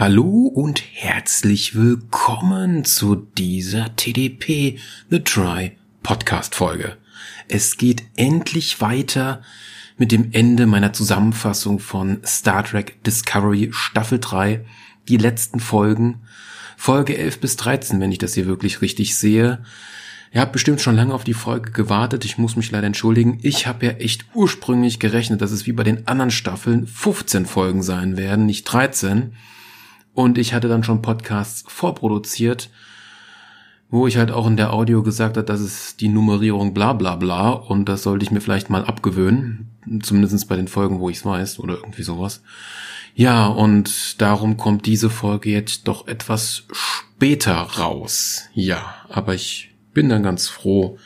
Hallo 0.00 0.46
und 0.46 0.80
herzlich 0.92 1.74
willkommen 1.74 2.84
zu 2.84 3.16
dieser 3.16 3.96
TDP 3.96 4.78
The 5.10 5.24
Try 5.24 5.72
Podcast 6.04 6.54
Folge. 6.54 6.96
Es 7.48 7.78
geht 7.78 8.04
endlich 8.14 8.80
weiter 8.80 9.42
mit 9.96 10.12
dem 10.12 10.28
Ende 10.30 10.66
meiner 10.66 10.92
Zusammenfassung 10.92 11.80
von 11.80 12.20
Star 12.24 12.62
Trek 12.62 13.02
Discovery 13.02 13.70
Staffel 13.72 14.20
3, 14.20 14.64
die 15.08 15.16
letzten 15.16 15.58
Folgen, 15.58 16.20
Folge 16.76 17.18
11 17.18 17.40
bis 17.40 17.56
13, 17.56 17.98
wenn 17.98 18.12
ich 18.12 18.18
das 18.18 18.34
hier 18.34 18.46
wirklich 18.46 18.80
richtig 18.80 19.16
sehe. 19.16 19.64
Ihr 20.32 20.40
habt 20.42 20.52
bestimmt 20.52 20.80
schon 20.80 20.94
lange 20.94 21.12
auf 21.12 21.24
die 21.24 21.34
Folge 21.34 21.72
gewartet. 21.72 22.24
Ich 22.24 22.38
muss 22.38 22.54
mich 22.54 22.70
leider 22.70 22.86
entschuldigen. 22.86 23.40
Ich 23.42 23.66
habe 23.66 23.86
ja 23.86 23.92
echt 23.94 24.26
ursprünglich 24.32 25.00
gerechnet, 25.00 25.42
dass 25.42 25.50
es 25.50 25.66
wie 25.66 25.72
bei 25.72 25.82
den 25.82 26.06
anderen 26.06 26.30
Staffeln 26.30 26.86
15 26.86 27.46
Folgen 27.46 27.82
sein 27.82 28.16
werden, 28.16 28.46
nicht 28.46 28.62
13. 28.62 29.32
Und 30.18 30.36
ich 30.36 30.52
hatte 30.52 30.66
dann 30.66 30.82
schon 30.82 31.00
Podcasts 31.00 31.62
vorproduziert, 31.68 32.70
wo 33.88 34.08
ich 34.08 34.16
halt 34.16 34.32
auch 34.32 34.48
in 34.48 34.56
der 34.56 34.72
Audio 34.72 35.04
gesagt 35.04 35.36
habe, 35.36 35.46
das 35.46 35.60
ist 35.60 36.00
die 36.00 36.08
Nummerierung 36.08 36.74
bla 36.74 36.92
bla 36.92 37.14
bla 37.14 37.50
und 37.50 37.88
das 37.88 38.02
sollte 38.02 38.24
ich 38.24 38.32
mir 38.32 38.40
vielleicht 38.40 38.68
mal 38.68 38.84
abgewöhnen. 38.84 39.68
Zumindest 40.02 40.48
bei 40.48 40.56
den 40.56 40.66
Folgen, 40.66 40.98
wo 40.98 41.08
ich 41.08 41.18
es 41.18 41.24
weiß 41.24 41.60
oder 41.60 41.76
irgendwie 41.76 42.02
sowas. 42.02 42.42
Ja, 43.14 43.46
und 43.46 44.20
darum 44.20 44.56
kommt 44.56 44.86
diese 44.86 45.08
Folge 45.08 45.50
jetzt 45.50 45.86
doch 45.86 46.08
etwas 46.08 46.64
später 46.72 47.54
raus. 47.54 48.48
Ja, 48.54 48.96
aber 49.08 49.36
ich 49.36 49.72
bin 49.94 50.08
dann 50.08 50.24
ganz 50.24 50.48
froh, 50.48 50.98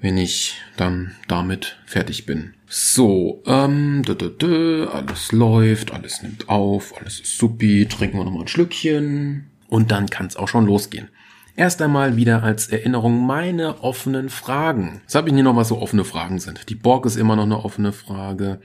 wenn 0.00 0.16
ich 0.16 0.54
dann 0.78 1.14
damit 1.28 1.76
fertig 1.84 2.24
bin. 2.24 2.54
So, 2.76 3.40
ähm, 3.46 4.02
dö, 4.02 4.16
dö, 4.16 4.30
dö, 4.30 4.88
alles 4.88 5.30
läuft, 5.30 5.92
alles 5.92 6.24
nimmt 6.24 6.48
auf, 6.48 6.92
alles 6.98 7.20
ist 7.20 7.38
supi, 7.38 7.86
trinken 7.86 8.18
wir 8.18 8.24
nochmal 8.24 8.42
ein 8.42 8.48
Schlückchen 8.48 9.48
und 9.68 9.92
dann 9.92 10.10
kann 10.10 10.26
es 10.26 10.34
auch 10.34 10.48
schon 10.48 10.66
losgehen. 10.66 11.06
Erst 11.54 11.80
einmal 11.80 12.16
wieder 12.16 12.42
als 12.42 12.66
Erinnerung 12.66 13.24
meine 13.24 13.84
offenen 13.84 14.28
Fragen. 14.28 15.02
Jetzt 15.02 15.14
habe 15.14 15.28
ich 15.28 15.34
hier 15.36 15.44
noch 15.44 15.54
was 15.54 15.68
so 15.68 15.80
offene 15.80 16.02
Fragen 16.02 16.40
sind. 16.40 16.68
Die 16.68 16.74
Borg 16.74 17.06
ist 17.06 17.14
immer 17.14 17.36
noch 17.36 17.44
eine 17.44 17.64
offene 17.64 17.92
Frage. 17.92 18.58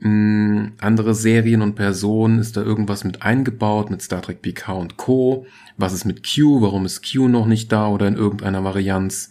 Hm, 0.00 0.74
andere 0.80 1.12
Serien 1.16 1.60
und 1.60 1.74
Personen, 1.74 2.38
ist 2.38 2.56
da 2.56 2.62
irgendwas 2.62 3.02
mit 3.02 3.22
eingebaut, 3.22 3.90
mit 3.90 4.00
Star 4.00 4.22
Trek 4.22 4.42
PK 4.42 4.74
und 4.74 4.96
Co. 4.96 5.44
Was 5.80 5.94
ist 5.94 6.04
mit 6.04 6.22
Q? 6.22 6.60
Warum 6.60 6.84
ist 6.84 7.10
Q 7.10 7.28
noch 7.28 7.46
nicht 7.46 7.72
da 7.72 7.88
oder 7.88 8.06
in 8.06 8.16
irgendeiner 8.16 8.62
Varianz? 8.64 9.30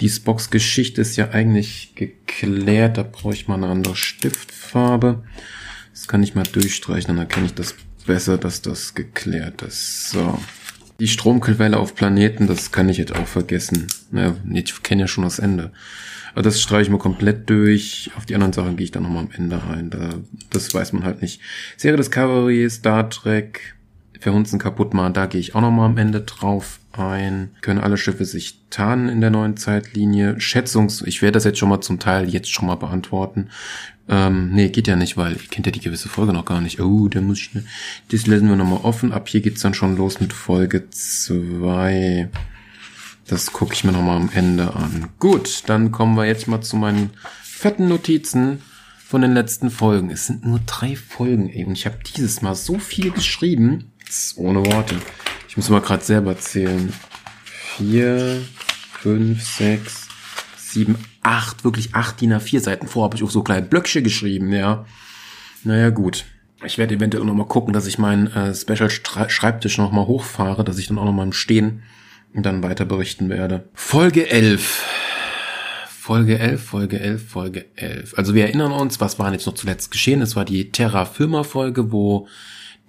Die 0.00 0.08
Spocks 0.08 0.50
Geschichte 0.50 1.00
ist 1.00 1.16
ja 1.16 1.30
eigentlich 1.30 1.94
geklärt, 1.96 2.98
da 2.98 3.02
brauche 3.02 3.34
ich 3.34 3.48
mal 3.48 3.56
eine 3.56 3.66
andere 3.66 3.96
Stiftfarbe. 3.96 5.24
Das 5.92 6.06
kann 6.06 6.22
ich 6.22 6.36
mal 6.36 6.44
durchstreichen, 6.44 7.08
dann 7.08 7.18
erkenne 7.18 7.46
ich 7.46 7.54
das 7.54 7.74
besser, 8.06 8.38
dass 8.38 8.62
das 8.62 8.94
geklärt 8.94 9.62
ist. 9.62 10.10
So. 10.10 10.38
Die 11.00 11.08
Stromquelle 11.08 11.76
auf 11.76 11.96
Planeten, 11.96 12.46
das 12.46 12.70
kann 12.70 12.88
ich 12.88 12.98
jetzt 12.98 13.14
auch 13.14 13.26
vergessen. 13.26 13.88
Naja, 14.12 14.36
ich 14.52 14.82
kenne 14.84 15.02
ja 15.02 15.08
schon 15.08 15.24
das 15.24 15.40
Ende. 15.40 15.72
Aber 16.32 16.42
das 16.42 16.60
streiche 16.60 16.82
ich 16.82 16.90
mal 16.90 16.98
komplett 16.98 17.50
durch. 17.50 18.12
Auf 18.16 18.24
die 18.24 18.34
anderen 18.34 18.52
Sachen 18.52 18.76
gehe 18.76 18.84
ich 18.84 18.90
dann 18.92 19.02
nochmal 19.02 19.24
am 19.24 19.30
Ende 19.32 19.60
rein. 19.64 19.90
Da, 19.90 20.14
das 20.50 20.72
weiß 20.72 20.92
man 20.92 21.02
halt 21.04 21.22
nicht. 21.22 21.40
Serie 21.76 21.96
Discovery, 21.96 22.70
Star 22.70 23.10
Trek, 23.10 23.74
Verhunzen 24.20 24.58
kaputt 24.58 24.94
machen, 24.94 25.12
da 25.12 25.26
gehe 25.26 25.40
ich 25.40 25.54
auch 25.54 25.60
nochmal 25.60 25.86
am 25.86 25.96
Ende 25.96 26.20
drauf 26.22 26.80
ein. 26.92 27.50
Können 27.60 27.80
alle 27.80 27.96
Schiffe 27.96 28.24
sich 28.24 28.60
tarnen 28.70 29.08
in 29.08 29.20
der 29.20 29.30
neuen 29.30 29.56
Zeitlinie? 29.56 30.40
Schätzungs, 30.40 31.02
ich 31.02 31.22
werde 31.22 31.34
das 31.34 31.44
jetzt 31.44 31.58
schon 31.58 31.68
mal 31.68 31.80
zum 31.80 31.98
Teil 31.98 32.28
jetzt 32.28 32.50
schon 32.50 32.66
mal 32.66 32.74
beantworten. 32.74 33.48
Ähm, 34.08 34.50
nee, 34.52 34.70
geht 34.70 34.88
ja 34.88 34.96
nicht, 34.96 35.16
weil 35.16 35.32
ihr 35.32 35.38
kennt 35.50 35.66
ja 35.66 35.72
die 35.72 35.80
gewisse 35.80 36.08
Folge 36.08 36.32
noch 36.32 36.46
gar 36.46 36.60
nicht. 36.60 36.80
Oh, 36.80 37.08
da 37.08 37.20
muss 37.20 37.38
ich, 37.38 37.54
ne, 37.54 37.64
das 38.10 38.26
lassen 38.26 38.48
wir 38.48 38.56
nochmal 38.56 38.80
offen. 38.82 39.12
Ab 39.12 39.28
hier 39.28 39.42
geht's 39.42 39.60
dann 39.60 39.74
schon 39.74 39.96
los 39.96 40.20
mit 40.20 40.32
Folge 40.32 40.88
zwei. 40.90 42.28
Das 43.26 43.52
gucke 43.52 43.74
ich 43.74 43.84
mir 43.84 43.92
nochmal 43.92 44.16
am 44.16 44.30
Ende 44.34 44.74
an. 44.74 45.08
Gut, 45.18 45.64
dann 45.66 45.92
kommen 45.92 46.16
wir 46.16 46.24
jetzt 46.24 46.48
mal 46.48 46.62
zu 46.62 46.76
meinen 46.76 47.10
fetten 47.42 47.88
Notizen 47.88 48.62
von 49.06 49.20
den 49.20 49.34
letzten 49.34 49.70
Folgen. 49.70 50.10
Es 50.10 50.26
sind 50.26 50.46
nur 50.46 50.60
drei 50.64 50.96
Folgen, 50.96 51.50
ey. 51.50 51.64
Und 51.64 51.72
ich 51.72 51.84
habe 51.84 51.98
dieses 52.16 52.40
Mal 52.40 52.54
so 52.54 52.78
viel 52.78 53.10
geschrieben. 53.10 53.92
Ohne 54.36 54.64
Worte. 54.64 54.96
Ich 55.48 55.56
muss 55.56 55.68
mal 55.68 55.80
gerade 55.80 56.04
selber 56.04 56.38
zählen. 56.38 56.92
Vier, 57.44 58.42
fünf, 59.00 59.42
sechs, 59.42 60.08
sieben, 60.56 60.96
acht, 61.22 61.64
wirklich 61.64 61.94
acht 61.94 62.20
DIN 62.20 62.32
A4 62.32 62.60
Seiten 62.60 62.88
vor, 62.88 63.04
habe 63.04 63.16
ich 63.16 63.22
auf 63.22 63.30
so 63.30 63.42
kleine 63.42 63.66
Blöckchen 63.66 64.04
geschrieben, 64.04 64.52
ja. 64.52 64.84
Naja, 65.64 65.90
gut. 65.90 66.24
Ich 66.64 66.78
werde 66.78 66.94
eventuell 66.94 67.24
noch 67.24 67.34
mal 67.34 67.46
gucken, 67.46 67.72
dass 67.72 67.86
ich 67.86 67.98
meinen 67.98 68.26
äh, 68.28 68.54
Special-Schreibtisch 68.54 69.78
noch 69.78 69.92
mal 69.92 70.06
hochfahre, 70.06 70.64
dass 70.64 70.78
ich 70.78 70.88
dann 70.88 70.98
auch 70.98 71.04
noch 71.04 71.12
mal 71.12 71.22
im 71.22 71.32
Stehen 71.32 71.82
und 72.34 72.44
dann 72.44 72.62
weiter 72.62 72.84
berichten 72.84 73.28
werde. 73.28 73.68
Folge 73.74 74.28
11. 74.28 74.84
Folge 75.88 76.38
11, 76.38 76.62
Folge 76.62 77.00
11, 77.00 77.28
Folge 77.28 77.66
11. 77.76 78.14
Also 78.16 78.34
wir 78.34 78.46
erinnern 78.46 78.72
uns, 78.72 79.00
was 79.00 79.18
war 79.18 79.30
jetzt 79.32 79.46
noch 79.46 79.54
zuletzt 79.54 79.90
geschehen? 79.90 80.22
Es 80.22 80.36
war 80.36 80.44
die 80.44 80.72
Terra 80.72 81.04
Firma 81.04 81.42
Folge, 81.44 81.92
wo 81.92 82.26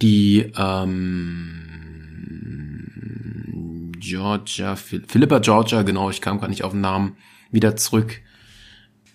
die 0.01 0.51
ähm, 0.57 1.59
Georgia, 3.99 4.75
Philippa 4.75 5.39
Georgia, 5.39 5.83
genau, 5.83 6.09
ich 6.09 6.21
kam 6.21 6.39
gar 6.39 6.47
nicht 6.47 6.63
auf 6.63 6.71
den 6.71 6.81
Namen, 6.81 7.17
wieder 7.51 7.75
zurück, 7.75 8.21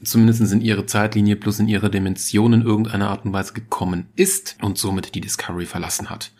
zumindest 0.03 0.53
in 0.53 0.61
ihre 0.61 0.87
Zeitlinie 0.87 1.37
plus 1.37 1.59
in 1.59 1.69
ihre 1.69 1.91
Dimension 1.91 2.53
in 2.53 2.63
irgendeiner 2.63 3.09
Art 3.11 3.25
und 3.25 3.33
Weise 3.33 3.55
gekommen 3.55 4.07
ist 4.17 4.57
und 4.61 4.79
somit 4.79 5.15
die 5.15 5.21
Discovery 5.21 5.67
verlassen 5.67 6.11
hat. 6.11 6.33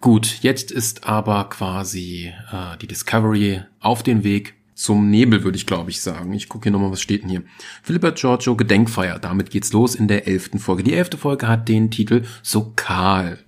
Gut, 0.00 0.38
jetzt 0.42 0.72
ist 0.72 1.06
aber 1.06 1.48
quasi 1.48 2.32
äh, 2.50 2.76
die 2.78 2.88
Discovery 2.88 3.62
auf 3.78 4.02
den 4.02 4.24
Weg 4.24 4.54
zum 4.74 5.10
Nebel, 5.10 5.44
würde 5.44 5.56
ich 5.56 5.66
glaube 5.66 5.90
ich 5.90 6.00
sagen. 6.00 6.32
Ich 6.32 6.48
gucke 6.48 6.64
hier 6.64 6.72
nochmal, 6.72 6.90
was 6.90 7.00
steht 7.00 7.22
denn 7.22 7.30
hier. 7.30 7.44
Philippa 7.82 8.10
Giorgio 8.10 8.56
Gedenkfeier. 8.56 9.20
Damit 9.20 9.50
geht's 9.50 9.72
los 9.72 9.94
in 9.94 10.08
der 10.08 10.26
elften 10.26 10.58
Folge. 10.58 10.82
Die 10.82 10.94
elfte 10.94 11.18
Folge 11.18 11.46
hat 11.46 11.68
den 11.68 11.90
Titel 11.90 12.24
Sokal. 12.42 13.38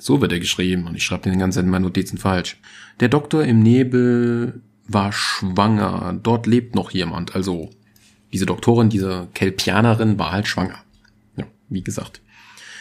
So 0.00 0.20
wird 0.20 0.32
er 0.32 0.40
geschrieben 0.40 0.86
und 0.86 0.96
ich 0.96 1.04
schreibe 1.04 1.28
den 1.28 1.38
ganzen 1.38 1.64
in 1.64 1.70
meinen 1.70 1.82
Notizen 1.82 2.18
falsch. 2.18 2.58
Der 3.00 3.08
Doktor 3.08 3.44
im 3.44 3.62
Nebel 3.62 4.62
war 4.88 5.12
schwanger. 5.12 6.18
Dort 6.22 6.46
lebt 6.46 6.74
noch 6.74 6.90
jemand. 6.90 7.34
Also 7.34 7.70
diese 8.32 8.46
Doktorin, 8.46 8.88
diese 8.88 9.28
Kelpianerin 9.34 10.18
war 10.18 10.32
halt 10.32 10.46
schwanger. 10.46 10.78
Ja, 11.36 11.44
wie 11.68 11.82
gesagt. 11.82 12.20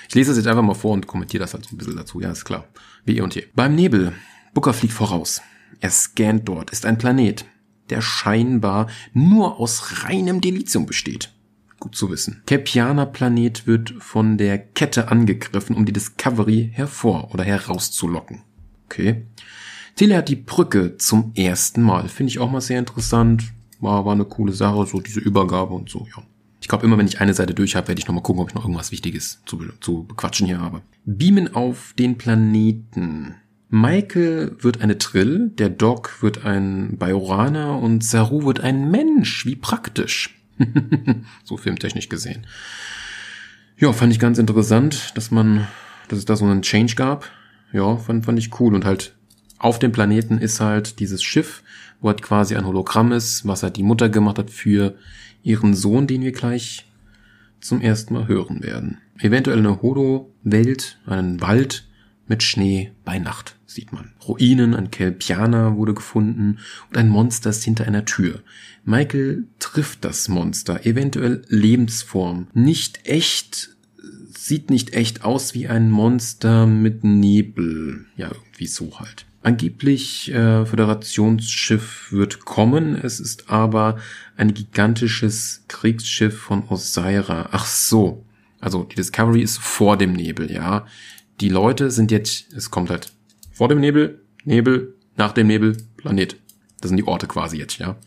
Ich 0.07 0.15
lese 0.15 0.31
das 0.31 0.37
jetzt 0.37 0.47
einfach 0.47 0.63
mal 0.63 0.73
vor 0.73 0.93
und 0.93 1.07
kommentiere 1.07 1.41
das 1.41 1.53
halt 1.53 1.65
so 1.65 1.75
ein 1.75 1.77
bisschen 1.77 1.95
dazu. 1.95 2.19
Ja, 2.21 2.31
ist 2.31 2.45
klar. 2.45 2.65
Wie 3.05 3.17
eh 3.17 3.21
und 3.21 3.35
je. 3.35 3.45
Beim 3.53 3.75
Nebel. 3.75 4.13
Booker 4.53 4.73
fliegt 4.73 4.93
voraus. 4.93 5.41
Er 5.81 5.91
scannt 5.91 6.47
dort. 6.47 6.71
Ist 6.71 6.85
ein 6.85 6.97
Planet, 6.97 7.45
der 7.89 8.01
scheinbar 8.01 8.87
nur 9.13 9.59
aus 9.59 10.03
reinem 10.03 10.41
Delizium 10.41 10.85
besteht. 10.85 11.31
Gut 11.79 11.95
zu 11.95 12.11
wissen. 12.11 12.41
Kepianer 12.45 13.05
Planet 13.05 13.65
wird 13.65 13.93
von 13.99 14.37
der 14.37 14.57
Kette 14.57 15.09
angegriffen, 15.09 15.75
um 15.75 15.85
die 15.85 15.93
Discovery 15.93 16.69
hervor 16.73 17.33
oder 17.33 17.43
herauszulocken. 17.43 18.41
Okay. 18.85 19.25
Tilly 19.95 20.13
hat 20.13 20.29
die 20.29 20.35
Brücke 20.35 20.97
zum 20.97 21.33
ersten 21.35 21.81
Mal. 21.81 22.09
Finde 22.09 22.31
ich 22.31 22.39
auch 22.39 22.49
mal 22.51 22.61
sehr 22.61 22.79
interessant. 22.79 23.43
War, 23.79 24.05
war 24.05 24.13
eine 24.13 24.25
coole 24.25 24.53
Sache, 24.53 24.85
so 24.85 24.99
diese 24.99 25.19
Übergabe 25.19 25.73
und 25.73 25.89
so, 25.89 26.07
ja. 26.15 26.23
Ich 26.61 26.67
glaube, 26.67 26.85
immer 26.85 26.97
wenn 26.97 27.07
ich 27.07 27.21
eine 27.21 27.33
Seite 27.33 27.53
durch 27.53 27.75
habe, 27.75 27.87
werde 27.87 27.99
ich 27.99 28.07
nochmal 28.07 28.23
gucken, 28.23 28.41
ob 28.41 28.49
ich 28.49 28.55
noch 28.55 28.63
irgendwas 28.63 28.91
Wichtiges 28.91 29.41
zu, 29.45 29.59
zu 29.79 30.03
bequatschen 30.03 30.47
hier 30.47 30.59
habe. 30.59 30.81
Beamen 31.05 31.53
auf 31.55 31.93
den 31.97 32.17
Planeten. 32.17 33.35
Michael 33.69 34.55
wird 34.59 34.81
eine 34.81 34.97
Trill, 34.97 35.49
der 35.49 35.69
Doc 35.69 36.21
wird 36.21 36.45
ein 36.45 36.97
Bajoraner 36.97 37.77
und 37.79 38.03
Saru 38.03 38.45
wird 38.45 38.59
ein 38.59 38.89
Mensch. 38.91 39.45
Wie 39.45 39.55
praktisch. 39.55 40.38
so 41.43 41.57
filmtechnisch 41.57 42.09
gesehen. 42.09 42.45
Ja, 43.77 43.93
fand 43.93 44.11
ich 44.11 44.19
ganz 44.19 44.37
interessant, 44.37 45.15
dass 45.15 45.31
man, 45.31 45.67
dass 46.09 46.19
es 46.19 46.25
da 46.25 46.35
so 46.35 46.45
einen 46.45 46.61
Change 46.61 46.95
gab. 46.95 47.29
Ja, 47.71 47.97
fand, 47.97 48.25
fand 48.25 48.37
ich 48.39 48.59
cool. 48.59 48.75
Und 48.75 48.85
halt 48.85 49.15
auf 49.57 49.79
dem 49.79 49.91
Planeten 49.91 50.37
ist 50.37 50.59
halt 50.59 50.99
dieses 50.99 51.23
Schiff, 51.23 51.63
wo 52.01 52.09
halt 52.09 52.21
quasi 52.21 52.55
ein 52.55 52.65
Hologramm 52.65 53.11
ist, 53.11 53.47
was 53.47 53.63
halt 53.63 53.77
die 53.77 53.83
Mutter 53.83 54.09
gemacht 54.09 54.37
hat 54.37 54.49
für 54.49 54.95
ihren 55.43 55.73
Sohn, 55.73 56.07
den 56.07 56.21
wir 56.21 56.31
gleich 56.31 56.85
zum 57.61 57.81
ersten 57.81 58.13
Mal 58.13 58.27
hören 58.27 58.63
werden. 58.63 58.99
Eventuell 59.19 59.59
eine 59.59 59.81
Holo-Welt, 59.81 60.97
einen 61.05 61.41
Wald 61.41 61.87
mit 62.27 62.43
Schnee 62.43 62.91
bei 63.03 63.19
Nacht, 63.19 63.55
sieht 63.69 63.93
man. 63.93 64.11
Ruinen, 64.27 64.73
ein 64.73 64.91
Kelpianer 64.91 65.75
wurde 65.75 65.93
gefunden 65.93 66.57
und 66.89 66.97
ein 66.97 67.09
Monster 67.09 67.51
ist 67.51 67.63
hinter 67.63 67.85
einer 67.85 68.05
Tür. 68.05 68.41
Michael 68.83 69.45
trifft 69.59 70.03
das 70.03 70.27
Monster, 70.27 70.85
eventuell 70.85 71.43
Lebensform. 71.47 72.47
Nicht 72.53 73.05
echt, 73.05 73.69
sieht 74.35 74.69
nicht 74.69 74.93
echt 74.93 75.23
aus 75.23 75.53
wie 75.53 75.67
ein 75.67 75.91
Monster 75.91 76.65
mit 76.65 77.03
Nebel. 77.03 78.05
Ja, 78.17 78.31
irgendwie 78.31 78.67
so 78.67 78.99
halt. 78.99 79.25
Angeblich 79.43 80.31
äh, 80.31 80.65
Föderationsschiff 80.65 82.11
wird 82.11 82.43
kommen, 82.43 82.95
es 82.95 83.19
ist 83.19 83.49
aber 83.49 83.97
ein 84.35 84.53
gigantisches 84.53 85.63
Kriegsschiff 85.67 86.37
von 86.37 86.67
Osira. 86.67 87.49
Ach 87.51 87.65
so, 87.65 88.25
also 88.59 88.83
die 88.83 88.95
Discovery 88.95 89.41
ist 89.41 89.59
vor 89.59 89.95
dem 89.95 90.13
Nebel, 90.13 90.51
ja. 90.51 90.85
die 91.39 91.47
Leute 91.47 91.89
sind 91.89 92.11
jetzt, 92.11 92.51
es 92.51 92.69
kommt 92.69 92.89
halt 92.89 93.13
vor 93.59 93.67
dem 93.67 93.81
Nebel, 93.81 94.21
Nebel, 94.45 94.95
nach 95.17 95.33
dem 95.33 95.47
Nebel, 95.47 95.75
Planet. 95.97 96.37
Das 96.79 96.87
sind 96.87 96.95
die 96.95 97.05
Orte 97.05 97.27
quasi 97.27 97.57
jetzt, 97.57 97.77
ja. 97.77 97.97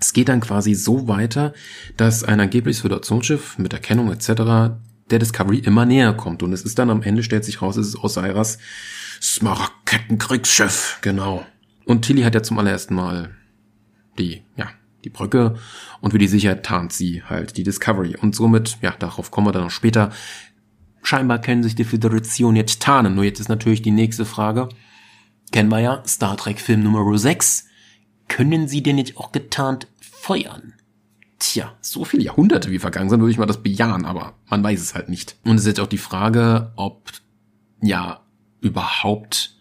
Es 0.00 0.12
geht 0.12 0.28
dann 0.28 0.40
quasi 0.40 0.74
so 0.74 1.06
weiter, 1.06 1.54
dass 1.96 2.24
ein 2.24 2.40
angebliches 2.40 2.82
Föderationsschiff 2.82 3.56
mit 3.58 3.72
Erkennung 3.72 4.10
etc. 4.10 4.74
der 5.10 5.18
Discovery 5.20 5.58
immer 5.58 5.86
näher 5.86 6.12
kommt. 6.12 6.42
Und 6.42 6.52
es 6.52 6.62
ist 6.62 6.76
dann 6.80 6.90
am 6.90 7.02
Ende, 7.02 7.22
stellt 7.22 7.44
sich 7.44 7.62
raus, 7.62 7.76
es 7.76 7.86
ist 7.86 8.02
Osiris 8.02 8.58
Smaragdkettenkriegsschiff, 9.22 10.98
genau. 11.02 11.46
Und 11.84 12.04
Tilly 12.04 12.22
hat 12.22 12.34
ja 12.34 12.42
zum 12.42 12.58
allerersten 12.58 12.96
Mal 12.96 13.30
die, 14.18 14.42
ja, 14.56 14.70
die 15.04 15.10
Brücke 15.10 15.54
und 16.00 16.10
für 16.10 16.18
die 16.18 16.26
Sicherheit 16.26 16.66
tarnt 16.66 16.92
sie 16.92 17.22
halt 17.22 17.56
die 17.56 17.62
Discovery. 17.62 18.16
Und 18.20 18.34
somit, 18.34 18.78
ja, 18.82 18.92
darauf 18.98 19.30
kommen 19.30 19.46
wir 19.46 19.52
dann 19.52 19.62
noch 19.62 19.70
später. 19.70 20.10
Scheinbar 21.10 21.40
können 21.40 21.64
sich 21.64 21.74
die 21.74 21.82
Föderation 21.82 22.54
jetzt 22.54 22.82
tarnen. 22.82 23.16
Nur 23.16 23.24
jetzt 23.24 23.40
ist 23.40 23.48
natürlich 23.48 23.82
die 23.82 23.90
nächste 23.90 24.24
Frage. 24.24 24.68
Kennen 25.50 25.68
wir 25.68 25.80
ja, 25.80 26.04
Star 26.06 26.36
Trek 26.36 26.60
Film 26.60 26.84
Nummer 26.84 27.18
6. 27.18 27.66
Können 28.28 28.68
sie 28.68 28.80
denn 28.80 28.96
jetzt 28.96 29.16
auch 29.16 29.32
getarnt 29.32 29.88
feuern? 30.00 30.74
Tja, 31.40 31.74
so 31.80 32.04
viele 32.04 32.22
Jahrhunderte 32.22 32.70
wie 32.70 32.78
vergangen 32.78 33.10
sind, 33.10 33.18
würde 33.18 33.32
ich 33.32 33.38
mal 33.38 33.46
das 33.46 33.60
bejahen, 33.60 34.04
aber 34.04 34.34
man 34.48 34.62
weiß 34.62 34.80
es 34.80 34.94
halt 34.94 35.08
nicht. 35.08 35.34
Und 35.42 35.56
es 35.56 35.62
ist 35.62 35.66
jetzt 35.66 35.80
auch 35.80 35.88
die 35.88 35.98
Frage, 35.98 36.70
ob, 36.76 37.10
ja, 37.82 38.20
überhaupt 38.60 39.56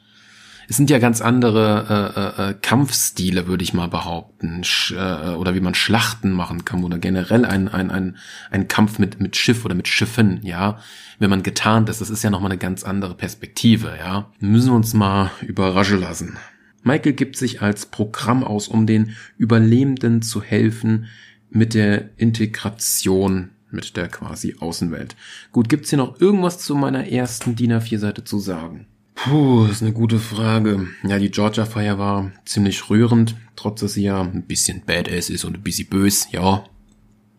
es 0.69 0.77
sind 0.77 0.91
ja 0.91 0.99
ganz 0.99 1.19
andere 1.19 2.35
äh, 2.37 2.45
äh, 2.45 2.49
äh, 2.51 2.55
Kampfstile, 2.61 3.47
würde 3.47 3.63
ich 3.63 3.73
mal 3.73 3.87
behaupten, 3.87 4.63
Sch, 4.63 4.91
äh, 4.91 5.33
oder 5.33 5.55
wie 5.55 5.61
man 5.61 5.73
Schlachten 5.73 6.31
machen 6.31 6.63
kann 6.63 6.83
oder 6.83 6.99
generell 6.99 7.43
ein, 7.43 7.67
ein, 7.67 7.89
ein, 7.89 8.17
ein 8.51 8.67
Kampf 8.67 8.99
mit, 8.99 9.19
mit 9.19 9.35
Schiff 9.35 9.65
oder 9.65 9.73
mit 9.73 9.87
Schiffen, 9.87 10.39
ja, 10.43 10.77
wenn 11.17 11.31
man 11.31 11.41
getarnt 11.41 11.89
ist, 11.89 12.01
das 12.01 12.11
ist 12.11 12.23
ja 12.23 12.29
nochmal 12.29 12.51
eine 12.51 12.59
ganz 12.59 12.83
andere 12.83 13.15
Perspektive, 13.15 13.95
ja. 13.99 14.31
Müssen 14.39 14.69
wir 14.69 14.75
uns 14.75 14.93
mal 14.93 15.31
überraschen 15.41 15.99
lassen. 15.99 16.37
Michael 16.83 17.13
gibt 17.13 17.35
sich 17.35 17.63
als 17.63 17.87
Programm 17.87 18.43
aus, 18.43 18.67
um 18.67 18.85
den 18.85 19.15
Überlebenden 19.39 20.21
zu 20.21 20.43
helfen 20.43 21.07
mit 21.49 21.73
der 21.73 22.11
Integration 22.17 23.49
mit 23.71 23.97
der 23.97 24.07
quasi 24.07 24.55
Außenwelt. 24.59 25.15
Gut, 25.51 25.67
gibt's 25.67 25.89
hier 25.89 25.97
noch 25.97 26.21
irgendwas 26.21 26.59
zu 26.59 26.75
meiner 26.75 27.07
ersten 27.07 27.55
DIN 27.55 27.73
A4-Seite 27.73 28.23
zu 28.23 28.39
sagen? 28.39 28.87
Puh, 29.23 29.65
ist 29.65 29.81
eine 29.81 29.91
gute 29.91 30.17
Frage. 30.17 30.87
Ja, 31.03 31.19
die 31.19 31.29
Georgia 31.29 31.65
Fire 31.65 31.97
war 31.97 32.31
ziemlich 32.45 32.89
rührend, 32.89 33.35
trotz 33.57 33.81
dass 33.81 33.93
sie 33.93 34.03
ja 34.03 34.21
ein 34.21 34.43
bisschen 34.43 34.81
badass 34.85 35.29
ist 35.29 35.43
und 35.43 35.57
ein 35.57 35.61
bisschen 35.61 35.89
bös, 35.89 36.31
ja. 36.31 36.63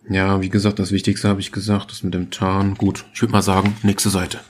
Ja, 0.07 0.43
wie 0.43 0.51
gesagt, 0.51 0.79
das 0.79 0.93
Wichtigste 0.93 1.29
habe 1.29 1.41
ich 1.41 1.53
gesagt, 1.53 1.91
das 1.91 2.03
mit 2.03 2.13
dem 2.13 2.31
Tarn. 2.31 2.75
Gut, 2.75 3.07
ich 3.15 3.23
würde 3.23 3.33
mal 3.33 3.41
sagen, 3.41 3.77
nächste 3.83 4.11
Seite. 4.11 4.41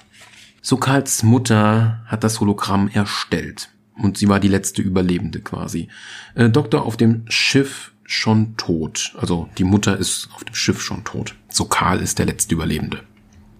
So 0.60 0.76
Karls 0.76 1.22
Mutter 1.22 2.02
hat 2.06 2.24
das 2.24 2.40
Hologramm 2.40 2.88
erstellt. 2.88 3.70
Und 3.94 4.18
sie 4.18 4.28
war 4.28 4.40
die 4.40 4.48
letzte 4.48 4.82
Überlebende 4.82 5.40
quasi. 5.40 5.86
Äh, 6.34 6.50
Doktor 6.50 6.84
auf 6.84 6.96
dem 6.96 7.26
Schiff 7.28 7.92
schon 8.02 8.56
tot. 8.56 9.14
Also 9.16 9.48
die 9.56 9.64
Mutter 9.64 9.96
ist 9.96 10.28
auf 10.34 10.42
dem 10.42 10.54
Schiff 10.54 10.82
schon 10.82 11.04
tot. 11.04 11.36
So 11.48 11.64
Karl 11.66 12.00
ist 12.00 12.18
der 12.18 12.26
letzte 12.26 12.54
Überlebende. 12.54 13.04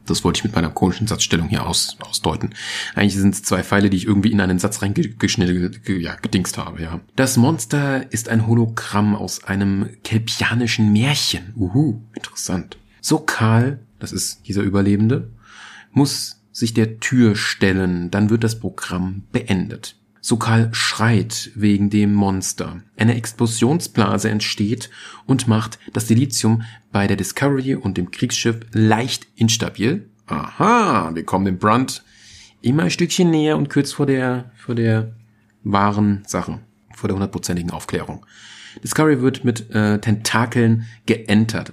Das 0.06 0.24
wollte 0.24 0.38
ich 0.38 0.44
mit 0.44 0.54
meiner 0.54 0.70
komischen 0.70 1.06
Satzstellung 1.06 1.48
hier 1.48 1.66
aus, 1.66 1.96
ausdeuten. 2.00 2.54
Eigentlich 2.94 3.16
sind 3.16 3.34
es 3.34 3.42
zwei 3.42 3.62
Pfeile, 3.62 3.90
die 3.90 3.96
ich 3.96 4.06
irgendwie 4.06 4.32
in 4.32 4.40
einen 4.40 4.58
Satz 4.58 4.82
reingeschnitten, 4.82 6.00
ja, 6.00 6.16
gedingst 6.16 6.58
habe, 6.58 6.82
ja. 6.82 7.00
Das 7.16 7.36
Monster 7.36 8.10
ist 8.12 8.28
ein 8.28 8.46
Hologramm 8.46 9.14
aus 9.14 9.44
einem 9.44 9.90
kelpianischen 10.02 10.92
Märchen. 10.92 11.52
Uhu, 11.56 12.02
interessant. 12.14 12.78
So 13.00 13.18
Karl, 13.18 13.80
das 13.98 14.12
ist 14.12 14.46
dieser 14.48 14.62
Überlebende, 14.62 15.30
muss 15.92 16.42
sich 16.52 16.74
der 16.74 16.98
Tür 16.98 17.36
stellen, 17.36 18.10
dann 18.10 18.30
wird 18.30 18.44
das 18.44 18.58
Programm 18.58 19.22
beendet. 19.32 19.99
Sokal 20.20 20.68
schreit 20.72 21.50
wegen 21.54 21.90
dem 21.90 22.12
Monster. 22.12 22.82
Eine 22.96 23.16
Explosionsblase 23.16 24.28
entsteht 24.28 24.90
und 25.26 25.48
macht 25.48 25.78
das 25.92 26.08
Silizium 26.08 26.62
bei 26.92 27.06
der 27.06 27.16
Discovery 27.16 27.74
und 27.74 27.96
dem 27.96 28.10
Kriegsschiff 28.10 28.60
leicht 28.72 29.26
instabil. 29.36 30.08
Aha, 30.26 31.10
wir 31.14 31.24
kommen 31.24 31.46
dem 31.46 31.58
Brunt 31.58 32.04
immer 32.62 32.84
ein 32.84 32.90
Stückchen 32.90 33.30
näher 33.30 33.56
und 33.56 33.70
kurz 33.70 33.92
vor 33.92 34.06
der, 34.06 34.50
vor 34.56 34.74
der 34.74 35.12
wahren 35.64 36.22
Sache, 36.26 36.60
vor 36.94 37.08
der 37.08 37.14
hundertprozentigen 37.14 37.70
Aufklärung. 37.70 38.26
Discovery 38.82 39.20
wird 39.20 39.44
mit 39.44 39.70
äh, 39.70 39.98
Tentakeln 39.98 40.86
geentert. 41.06 41.72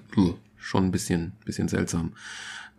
Schon 0.57 0.85
ein 0.85 0.91
bisschen, 0.91 1.33
bisschen 1.45 1.67
seltsam. 1.67 2.13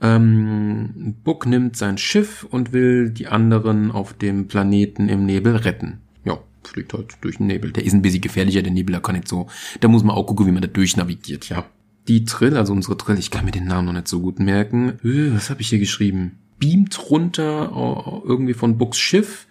Ähm, 0.01 1.17
Book 1.25 1.47
nimmt 1.47 1.77
sein 1.77 1.99
Schiff 1.99 2.47
und 2.49 2.73
will 2.73 3.11
die 3.11 3.27
anderen 3.27 3.91
auf 3.91 4.13
dem 4.13 4.47
Planeten 4.47 5.09
im 5.09 5.27
Nebel 5.27 5.57
retten. 5.57 5.99
Ja, 6.25 6.39
fliegt 6.63 6.93
halt 6.93 7.17
durch 7.21 7.39
den 7.39 7.49
Nebel. 7.49 7.73
Der 7.73 7.85
ist 7.85 7.95
ein 7.95 8.03
bisschen 8.03 8.21
gefährlicher, 8.21 8.63
der 8.63 8.73
Nebel, 8.73 8.93
da 8.93 9.01
kann 9.01 9.17
nicht 9.17 9.29
so. 9.29 9.49
Da 9.81 9.89
muss 9.89 10.05
man 10.05 10.15
auch 10.15 10.25
gucken, 10.25 10.47
wie 10.47 10.53
man 10.53 10.63
da 10.63 10.69
durchnavigiert, 10.69 11.49
ja. 11.49 11.65
Die 12.07 12.25
Trill, 12.25 12.57
also 12.57 12.73
unsere 12.73 12.97
Trill, 12.97 13.19
ich 13.19 13.31
kann 13.31 13.45
mir 13.45 13.51
den 13.51 13.67
Namen 13.67 13.87
noch 13.87 13.93
nicht 13.93 14.09
so 14.09 14.21
gut 14.21 14.39
merken. 14.39 14.99
Äh, 15.05 15.35
was 15.35 15.51
habe 15.51 15.61
ich 15.61 15.69
hier 15.69 15.81
geschrieben? 15.81 16.39
Beamt 16.59 17.11
runter 17.11 17.71
äh, 17.75 18.27
irgendwie 18.27 18.55
von 18.55 18.79
Books 18.79 18.99
Schiff 18.99 19.48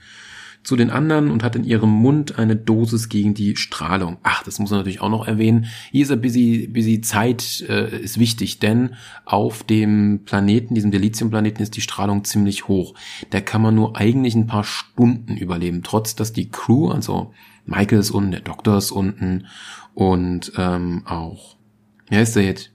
zu 0.67 0.75
den 0.75 0.89
anderen 0.89 1.31
und 1.31 1.43
hat 1.43 1.55
in 1.55 1.63
ihrem 1.63 1.89
Mund 1.89 2.37
eine 2.37 2.57
Dosis 2.57 3.07
gegen 3.07 3.33
die 3.33 3.55
Strahlung. 3.55 4.17
Ach, 4.23 4.43
das 4.43 4.59
muss 4.59 4.69
man 4.69 4.81
natürlich 4.81 4.99
auch 4.99 5.07
noch 5.07 5.25
erwähnen. 5.25 5.67
Hier 5.91 6.03
ist 6.03 6.11
ein 6.11 6.19
busy, 6.19 6.67
busy 6.69 6.99
Zeit 6.99 7.63
äh, 7.69 8.01
ist 8.01 8.19
wichtig, 8.19 8.59
denn 8.59 8.95
auf 9.23 9.63
dem 9.63 10.25
Planeten, 10.25 10.75
diesem 10.75 10.91
Delizium-Planeten, 10.91 11.63
ist 11.63 11.77
die 11.77 11.81
Strahlung 11.81 12.25
ziemlich 12.25 12.67
hoch. 12.67 12.95
Da 13.29 13.39
kann 13.39 13.61
man 13.61 13.75
nur 13.75 13.95
eigentlich 13.95 14.35
ein 14.35 14.47
paar 14.47 14.65
Stunden 14.65 15.37
überleben, 15.37 15.83
trotz 15.83 16.15
dass 16.15 16.33
die 16.33 16.51
Crew, 16.51 16.89
also 16.89 17.31
Michael 17.65 17.99
ist 17.99 18.11
unten, 18.11 18.31
der 18.31 18.41
Doktor 18.41 18.77
ist 18.77 18.91
unten 18.91 19.45
und 19.93 20.51
ähm, 20.57 21.03
auch, 21.05 21.55
wer 22.09 22.23
ist 22.23 22.35
der 22.35 22.43
jetzt? 22.43 22.71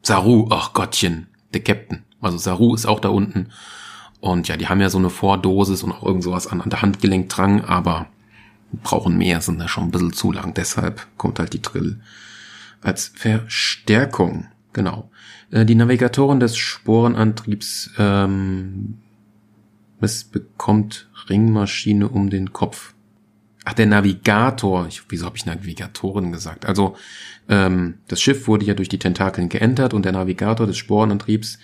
Saru, 0.00 0.48
ach 0.48 0.72
Gottchen, 0.72 1.26
der 1.52 1.62
Captain. 1.62 2.04
Also 2.22 2.38
Saru 2.38 2.74
ist 2.74 2.86
auch 2.86 3.00
da 3.00 3.10
unten 3.10 3.50
und 4.24 4.48
ja, 4.48 4.56
die 4.56 4.68
haben 4.68 4.80
ja 4.80 4.88
so 4.88 4.96
eine 4.96 5.10
Vordosis 5.10 5.82
und 5.82 5.92
auch 5.92 6.02
irgend 6.02 6.24
sowas 6.24 6.46
an, 6.46 6.62
an 6.62 6.70
der 6.70 6.80
Handgelenk 6.80 7.28
dran, 7.28 7.60
aber 7.60 8.06
brauchen 8.82 9.18
mehr, 9.18 9.42
sind 9.42 9.60
da 9.60 9.68
schon 9.68 9.84
ein 9.84 9.90
bisschen 9.90 10.14
zu 10.14 10.32
lang. 10.32 10.54
Deshalb 10.54 11.06
kommt 11.18 11.38
halt 11.38 11.52
die 11.52 11.60
Drill 11.60 12.00
als 12.80 13.12
Verstärkung. 13.14 14.46
Genau. 14.72 15.10
Äh, 15.50 15.66
die 15.66 15.74
Navigatoren 15.74 16.40
des 16.40 16.56
Sporenantriebs 16.56 17.90
ähm, 17.98 18.96
es 20.00 20.24
bekommt 20.24 21.10
Ringmaschine 21.28 22.08
um 22.08 22.30
den 22.30 22.54
Kopf. 22.54 22.94
Ach, 23.66 23.74
der 23.74 23.84
Navigator. 23.84 24.86
Ich, 24.86 25.02
wieso 25.10 25.26
habe 25.26 25.36
ich 25.36 25.44
Navigatorin 25.44 26.32
gesagt? 26.32 26.64
Also 26.64 26.96
ähm, 27.50 27.98
das 28.08 28.22
Schiff 28.22 28.48
wurde 28.48 28.64
ja 28.64 28.72
durch 28.72 28.88
die 28.88 28.98
Tentakeln 28.98 29.50
geentert 29.50 29.92
und 29.92 30.06
der 30.06 30.12
Navigator 30.12 30.66
des 30.66 30.78
Sporenantriebs 30.78 31.58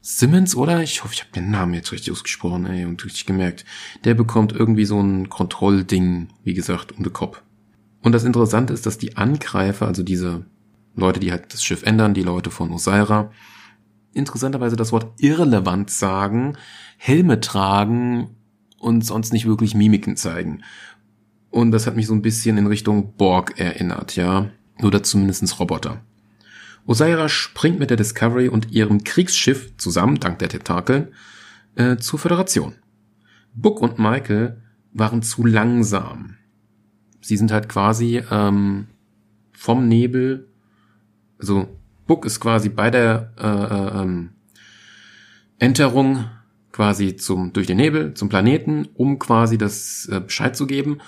Simmons, 0.00 0.56
oder? 0.56 0.82
Ich 0.82 1.04
hoffe, 1.04 1.14
ich 1.14 1.20
habe 1.20 1.32
den 1.32 1.50
Namen 1.50 1.74
jetzt 1.74 1.92
richtig 1.92 2.12
ausgesprochen, 2.12 2.66
ey, 2.66 2.86
und 2.86 3.04
richtig 3.04 3.26
gemerkt. 3.26 3.64
Der 4.04 4.14
bekommt 4.14 4.52
irgendwie 4.52 4.86
so 4.86 5.00
ein 5.00 5.28
Kontrollding, 5.28 6.28
wie 6.42 6.54
gesagt, 6.54 6.92
um 6.92 7.02
den 7.02 7.12
Kopf. 7.12 7.42
Und 8.02 8.12
das 8.12 8.24
Interessante 8.24 8.72
ist, 8.72 8.86
dass 8.86 8.96
die 8.96 9.16
Angreifer, 9.16 9.86
also 9.86 10.02
diese 10.02 10.46
Leute, 10.94 11.20
die 11.20 11.30
halt 11.30 11.52
das 11.52 11.62
Schiff 11.62 11.82
ändern, 11.82 12.14
die 12.14 12.22
Leute 12.22 12.50
von 12.50 12.72
Osaira, 12.72 13.30
interessanterweise 14.12 14.76
das 14.76 14.90
Wort 14.92 15.20
irrelevant 15.20 15.90
sagen, 15.90 16.56
Helme 16.96 17.40
tragen 17.40 18.36
und 18.78 19.04
sonst 19.04 19.32
nicht 19.32 19.46
wirklich 19.46 19.74
Mimiken 19.74 20.16
zeigen. 20.16 20.62
Und 21.50 21.72
das 21.72 21.86
hat 21.86 21.96
mich 21.96 22.06
so 22.06 22.14
ein 22.14 22.22
bisschen 22.22 22.56
in 22.56 22.66
Richtung 22.66 23.16
Borg 23.16 23.58
erinnert, 23.58 24.16
ja. 24.16 24.50
Oder 24.82 25.02
zumindestens 25.02 25.60
Roboter. 25.60 26.00
Osaira 26.86 27.28
springt 27.28 27.78
mit 27.78 27.90
der 27.90 27.96
Discovery 27.96 28.48
und 28.48 28.72
ihrem 28.72 29.04
Kriegsschiff 29.04 29.76
zusammen, 29.76 30.18
dank 30.18 30.38
der 30.38 30.48
Tentakeln, 30.48 31.08
äh, 31.76 31.96
zur 31.96 32.18
Föderation. 32.18 32.74
Book 33.54 33.80
und 33.80 33.98
Michael 33.98 34.60
waren 34.92 35.22
zu 35.22 35.44
langsam. 35.44 36.36
Sie 37.20 37.36
sind 37.36 37.52
halt 37.52 37.68
quasi 37.68 38.22
ähm, 38.30 38.86
vom 39.52 39.88
Nebel, 39.88 40.48
also 41.38 41.68
Book 42.06 42.24
ist 42.24 42.40
quasi 42.40 42.70
bei 42.70 42.90
der 42.90 43.32
äh, 43.38 43.46
äh, 43.46 44.02
ähm, 44.02 44.30
Enterung 45.58 46.24
quasi 46.72 47.16
zum 47.16 47.52
durch 47.52 47.66
den 47.66 47.76
Nebel 47.76 48.14
zum 48.14 48.28
Planeten, 48.28 48.88
um 48.94 49.18
quasi 49.18 49.58
das 49.58 50.08
äh, 50.10 50.20
Bescheid 50.20 50.56
zu 50.56 50.66
geben. 50.66 50.98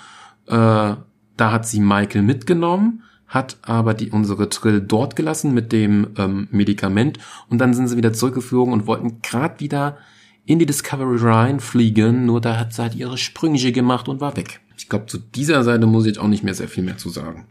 Äh, 0.47 0.95
da 1.35 1.51
hat 1.51 1.67
sie 1.67 1.79
Michael 1.79 2.21
mitgenommen 2.21 3.03
hat 3.33 3.57
aber 3.63 3.93
die 3.93 4.11
unsere 4.11 4.49
Trill 4.49 4.81
dort 4.81 5.15
gelassen 5.15 5.53
mit 5.53 5.71
dem 5.71 6.09
ähm, 6.17 6.47
Medikament 6.51 7.17
und 7.49 7.57
dann 7.57 7.73
sind 7.73 7.87
sie 7.87 7.97
wieder 7.97 8.13
zurückgeflogen 8.13 8.73
und 8.73 8.85
wollten 8.85 9.21
gerade 9.21 9.59
wieder 9.59 9.97
in 10.45 10.59
die 10.59 10.65
Discovery 10.65 11.17
reinfliegen, 11.19 12.25
nur 12.25 12.41
da 12.41 12.59
hat 12.59 12.73
sie 12.73 12.81
halt 12.81 12.95
ihre 12.95 13.17
Sprünge 13.17 13.71
gemacht 13.71 14.07
und 14.07 14.21
war 14.21 14.35
weg. 14.35 14.59
Ich 14.77 14.89
glaube, 14.89 15.05
zu 15.05 15.17
dieser 15.17 15.63
Seite 15.63 15.87
muss 15.87 16.05
ich 16.05 16.19
auch 16.19 16.27
nicht 16.27 16.43
mehr 16.43 16.53
sehr 16.53 16.67
viel 16.67 16.83
mehr 16.83 16.97
zu 16.97 17.09
sagen. 17.09 17.45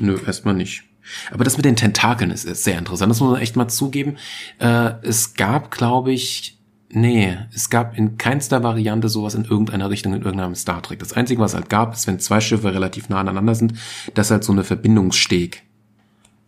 Nö, 0.00 0.16
erstmal 0.26 0.54
nicht. 0.54 0.84
Aber 1.30 1.44
das 1.44 1.56
mit 1.56 1.64
den 1.64 1.76
Tentakeln 1.76 2.30
ist, 2.30 2.44
ist 2.44 2.64
sehr 2.64 2.78
interessant. 2.78 3.10
Das 3.10 3.20
muss 3.20 3.30
man 3.30 3.40
echt 3.40 3.56
mal 3.56 3.68
zugeben. 3.68 4.16
Äh, 4.58 4.92
es 5.02 5.34
gab, 5.34 5.70
glaube 5.70 6.12
ich, 6.12 6.57
Nee, 6.90 7.36
es 7.52 7.68
gab 7.68 7.98
in 7.98 8.16
keinster 8.16 8.62
Variante 8.62 9.10
sowas 9.10 9.34
in 9.34 9.44
irgendeiner 9.44 9.90
Richtung 9.90 10.14
in 10.14 10.22
irgendeinem 10.22 10.54
Star 10.54 10.82
Trek. 10.82 10.98
Das 11.00 11.12
Einzige, 11.12 11.40
was 11.40 11.54
halt 11.54 11.68
gab, 11.68 11.92
ist, 11.92 12.06
wenn 12.06 12.18
zwei 12.18 12.40
Schiffe 12.40 12.72
relativ 12.72 13.10
nah 13.10 13.20
aneinander 13.20 13.54
sind, 13.54 13.74
dass 14.14 14.30
halt 14.30 14.42
so 14.42 14.52
eine 14.52 14.64
Verbindungssteg 14.64 15.64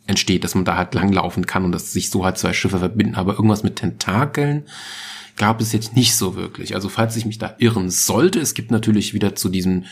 entsteht, 0.07 0.43
dass 0.43 0.55
man 0.55 0.65
da 0.65 0.77
halt 0.77 0.95
langlaufen 0.95 1.47
kann 1.47 1.65
und 1.65 1.73
dass 1.73 1.93
sich 1.93 2.11
so 2.11 2.25
halt 2.25 2.39
zwei 2.39 2.55
Schiffe 2.55 2.79
verbinden. 2.79 3.17
Aber 3.17 3.35
irgendwas 3.35 3.63
mit 3.63 3.77
Tentakeln 3.77 4.65
gab 5.37 5.61
es 5.61 5.73
jetzt 5.73 5.95
nicht 5.95 6.17
so 6.17 6.35
wirklich. 6.37 6.75
Also 6.75 6.89
falls 6.89 7.17
ich 7.17 7.27
mich 7.27 7.39
da 7.39 7.55
irren 7.59 7.91
sollte, 7.91 8.41
es 8.41 8.55
gibt 8.55 8.71
natürlich 8.71 9.13
wieder 9.13 9.37
zu 9.37 9.51
diesem 9.51 9.85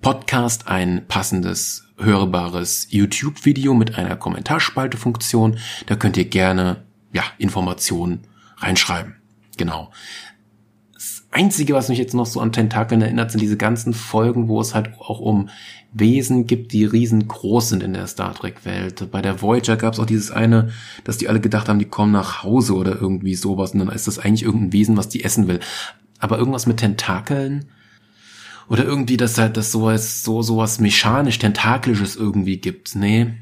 Podcast 0.00 0.66
ein 0.66 1.06
passendes, 1.06 1.84
hörbares 1.96 2.88
YouTube-Video 2.90 3.72
mit 3.72 3.96
einer 3.96 4.16
Kommentarspaltefunktion. 4.16 5.58
Da 5.86 5.94
könnt 5.94 6.16
ihr 6.16 6.24
gerne, 6.24 6.82
ja, 7.12 7.22
Informationen 7.38 8.26
reinschreiben. 8.58 9.21
Genau. 9.56 9.90
Das 10.94 11.26
Einzige, 11.30 11.74
was 11.74 11.88
mich 11.88 11.98
jetzt 11.98 12.14
noch 12.14 12.26
so 12.26 12.40
an 12.40 12.52
Tentakeln 12.52 13.02
erinnert, 13.02 13.30
sind 13.30 13.40
diese 13.40 13.56
ganzen 13.56 13.94
Folgen, 13.94 14.48
wo 14.48 14.60
es 14.60 14.74
halt 14.74 14.90
auch 14.98 15.20
um 15.20 15.48
Wesen 15.92 16.46
gibt, 16.46 16.72
die 16.72 16.84
riesengroß 16.84 17.70
sind 17.70 17.82
in 17.82 17.92
der 17.92 18.06
Star 18.06 18.34
Trek-Welt. 18.34 19.10
Bei 19.10 19.20
der 19.20 19.42
Voyager 19.42 19.76
gab 19.76 19.94
es 19.94 20.00
auch 20.00 20.06
dieses 20.06 20.30
eine, 20.30 20.70
dass 21.04 21.18
die 21.18 21.28
alle 21.28 21.40
gedacht 21.40 21.68
haben, 21.68 21.78
die 21.78 21.84
kommen 21.84 22.12
nach 22.12 22.42
Hause 22.42 22.74
oder 22.74 23.00
irgendwie 23.00 23.34
sowas. 23.34 23.72
Und 23.72 23.80
dann 23.80 23.88
ist 23.88 24.06
das 24.06 24.18
eigentlich 24.18 24.42
irgendein 24.42 24.72
Wesen, 24.72 24.96
was 24.96 25.08
die 25.08 25.24
essen 25.24 25.48
will. 25.48 25.60
Aber 26.18 26.38
irgendwas 26.38 26.66
mit 26.66 26.78
Tentakeln 26.78 27.66
oder 28.68 28.84
irgendwie, 28.84 29.16
dass 29.16 29.38
halt 29.38 29.56
das 29.56 29.72
so 29.72 29.94
so 29.96 30.40
sowas 30.42 30.80
mechanisch 30.80 31.38
tentakelisches 31.38 32.16
irgendwie 32.16 32.56
gibt. 32.58 32.94
Nee, 32.94 33.34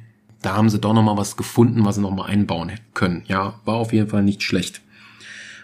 da 0.43 0.57
haben 0.57 0.71
sie 0.71 0.79
doch 0.79 0.95
noch 0.95 1.02
mal 1.02 1.17
was 1.17 1.37
gefunden, 1.37 1.85
was 1.85 1.97
sie 1.97 2.00
noch 2.00 2.11
mal 2.11 2.26
einbauen 2.26 2.73
können. 2.95 3.23
Ja, 3.26 3.61
war 3.64 3.76
auf 3.76 3.93
jeden 3.93 4.09
Fall 4.09 4.23
nicht 4.23 4.43
schlecht. 4.43 4.81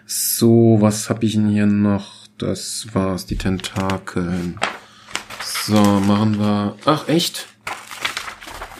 So, 0.09 0.77
was 0.79 1.09
habe 1.09 1.25
ich 1.25 1.33
denn 1.33 1.49
hier 1.49 1.65
noch? 1.65 2.27
Das 2.37 2.87
war's, 2.93 3.25
die 3.25 3.35
Tentakeln. 3.35 4.57
So, 5.43 5.73
machen 5.73 6.39
wir. 6.39 6.77
Ach, 6.85 7.09
echt? 7.09 7.47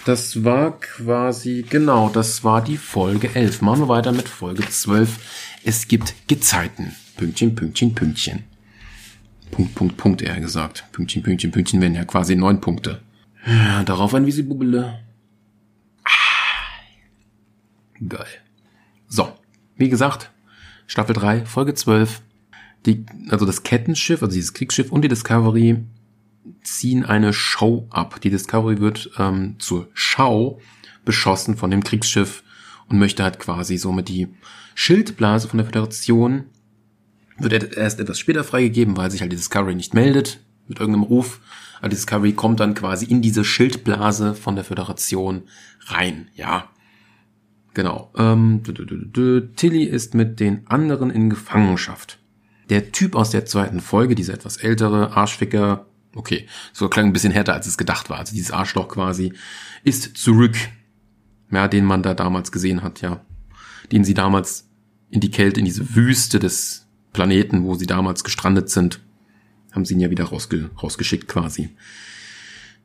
Das 0.06 0.46
war 0.46 0.80
quasi, 0.80 1.66
genau, 1.70 2.08
das 2.08 2.46
war 2.46 2.64
die 2.64 2.78
Folge 2.78 3.36
11. 3.36 3.62
Machen 3.62 3.82
wir 3.82 3.90
weiter 3.90 4.14
mit 4.14 4.30
Folge 4.30 4.70
12. 4.70 5.60
Es 5.66 5.90
gibt 5.90 6.16
Gezeiten. 6.30 6.96
Pünktchen, 7.18 7.56
Pünktchen, 7.56 7.94
Pünktchen. 7.94 8.44
Punkt, 9.52 9.76
Punkt, 9.76 9.98
Punkt, 9.98 10.22
eher 10.22 10.40
gesagt. 10.40 10.86
Pünktchen, 10.94 11.24
Pünktchen, 11.24 11.52
Pünktchen 11.52 11.82
wären 11.82 11.94
ja 11.94 12.06
quasi 12.06 12.38
neun 12.38 12.62
Punkte. 12.62 13.02
Ja, 13.46 13.84
darauf 13.84 14.14
ein 14.14 14.26
Visibubele. 14.26 15.00
Ah, 16.06 16.10
geil. 18.08 18.28
So, 19.10 19.34
wie 19.76 19.90
gesagt, 19.90 20.32
Staffel 20.88 21.14
3, 21.14 21.46
Folge 21.46 21.74
12. 21.74 22.22
Die, 22.86 23.06
also 23.30 23.46
das 23.46 23.64
Kettenschiff, 23.64 24.24
also 24.24 24.34
dieses 24.34 24.54
Kriegsschiff 24.54 24.92
und 24.92 25.02
die 25.02 25.10
Discovery 25.10 25.84
ziehen 26.64 27.06
eine 27.06 27.34
Show 27.34 27.88
ab. 27.90 28.22
Die 28.22 28.30
Discovery 28.30 28.80
wird 28.80 29.12
ähm, 29.18 29.56
zur 29.60 29.90
Schau 29.94 30.60
beschossen 31.06 31.58
von 31.58 31.72
dem 31.72 31.84
Kriegsschiff 31.84 32.44
und 32.88 33.00
möchte 33.00 33.24
halt 33.24 33.40
quasi 33.40 33.78
somit 33.78 34.08
die 34.08 34.28
Schildblase 34.76 35.48
von 35.48 35.58
der 35.58 35.66
Föderation 35.66 36.46
wird 37.38 37.76
erst 37.76 38.00
etwas 38.00 38.20
später 38.20 38.44
freigegeben, 38.44 38.98
weil 38.98 39.12
sich 39.12 39.22
halt 39.22 39.32
die 39.32 39.36
Discovery 39.36 39.76
nicht 39.76 39.94
meldet 39.94 40.40
mit 40.68 40.80
irgendeinem 40.80 41.04
Ruf. 41.04 41.40
Aber 41.80 41.90
die 41.90 41.96
Discovery 41.96 42.34
kommt 42.34 42.60
dann 42.60 42.74
quasi 42.74 43.06
in 43.06 43.22
diese 43.22 43.44
Schildblase 43.44 44.34
von 44.34 44.56
der 44.56 44.64
Föderation 44.64 45.44
rein, 45.88 46.30
ja. 46.36 46.70
Genau. 47.78 48.12
Ähm, 48.18 48.64
Tilly 49.56 49.84
ist 49.84 50.16
mit 50.16 50.40
den 50.40 50.66
anderen 50.66 51.12
in 51.12 51.30
Gefangenschaft. 51.30 52.18
Der 52.72 52.92
Typ 52.92 53.14
aus 53.14 53.30
der 53.30 53.46
zweiten 53.46 53.82
Folge, 53.82 54.16
dieser 54.16 54.34
etwas 54.34 54.58
ältere, 54.58 55.16
Arschficker, 55.16 55.86
okay, 56.16 56.48
so 56.74 56.90
klang 56.90 57.06
ein 57.06 57.14
bisschen 57.14 57.32
härter, 57.32 57.54
als 57.54 57.68
es 57.68 57.78
gedacht 57.78 58.10
war. 58.10 58.18
Also 58.18 58.34
dieses 58.34 58.50
Arschloch 58.50 58.88
quasi 58.88 59.32
ist 59.84 60.18
zurück. 60.18 60.56
Ja, 61.52 61.68
den 61.68 61.86
man 61.86 62.02
da 62.02 62.16
damals 62.16 62.52
gesehen 62.52 62.82
hat, 62.82 63.02
ja. 63.02 63.24
Den 63.92 64.04
sie 64.04 64.16
damals 64.16 64.68
in 65.12 65.20
die 65.20 65.30
Kälte, 65.30 65.60
in 65.60 65.66
diese 65.68 65.96
Wüste 65.96 66.40
des 66.40 66.88
Planeten, 67.14 67.64
wo 67.64 67.76
sie 67.76 67.86
damals 67.86 68.24
gestrandet 68.24 68.72
sind, 68.72 69.02
haben 69.72 69.86
sie 69.86 69.94
ihn 69.94 70.00
ja 70.00 70.10
wieder 70.10 70.26
rausge 70.26 70.72
rausgeschickt 70.82 71.28
quasi. 71.28 71.70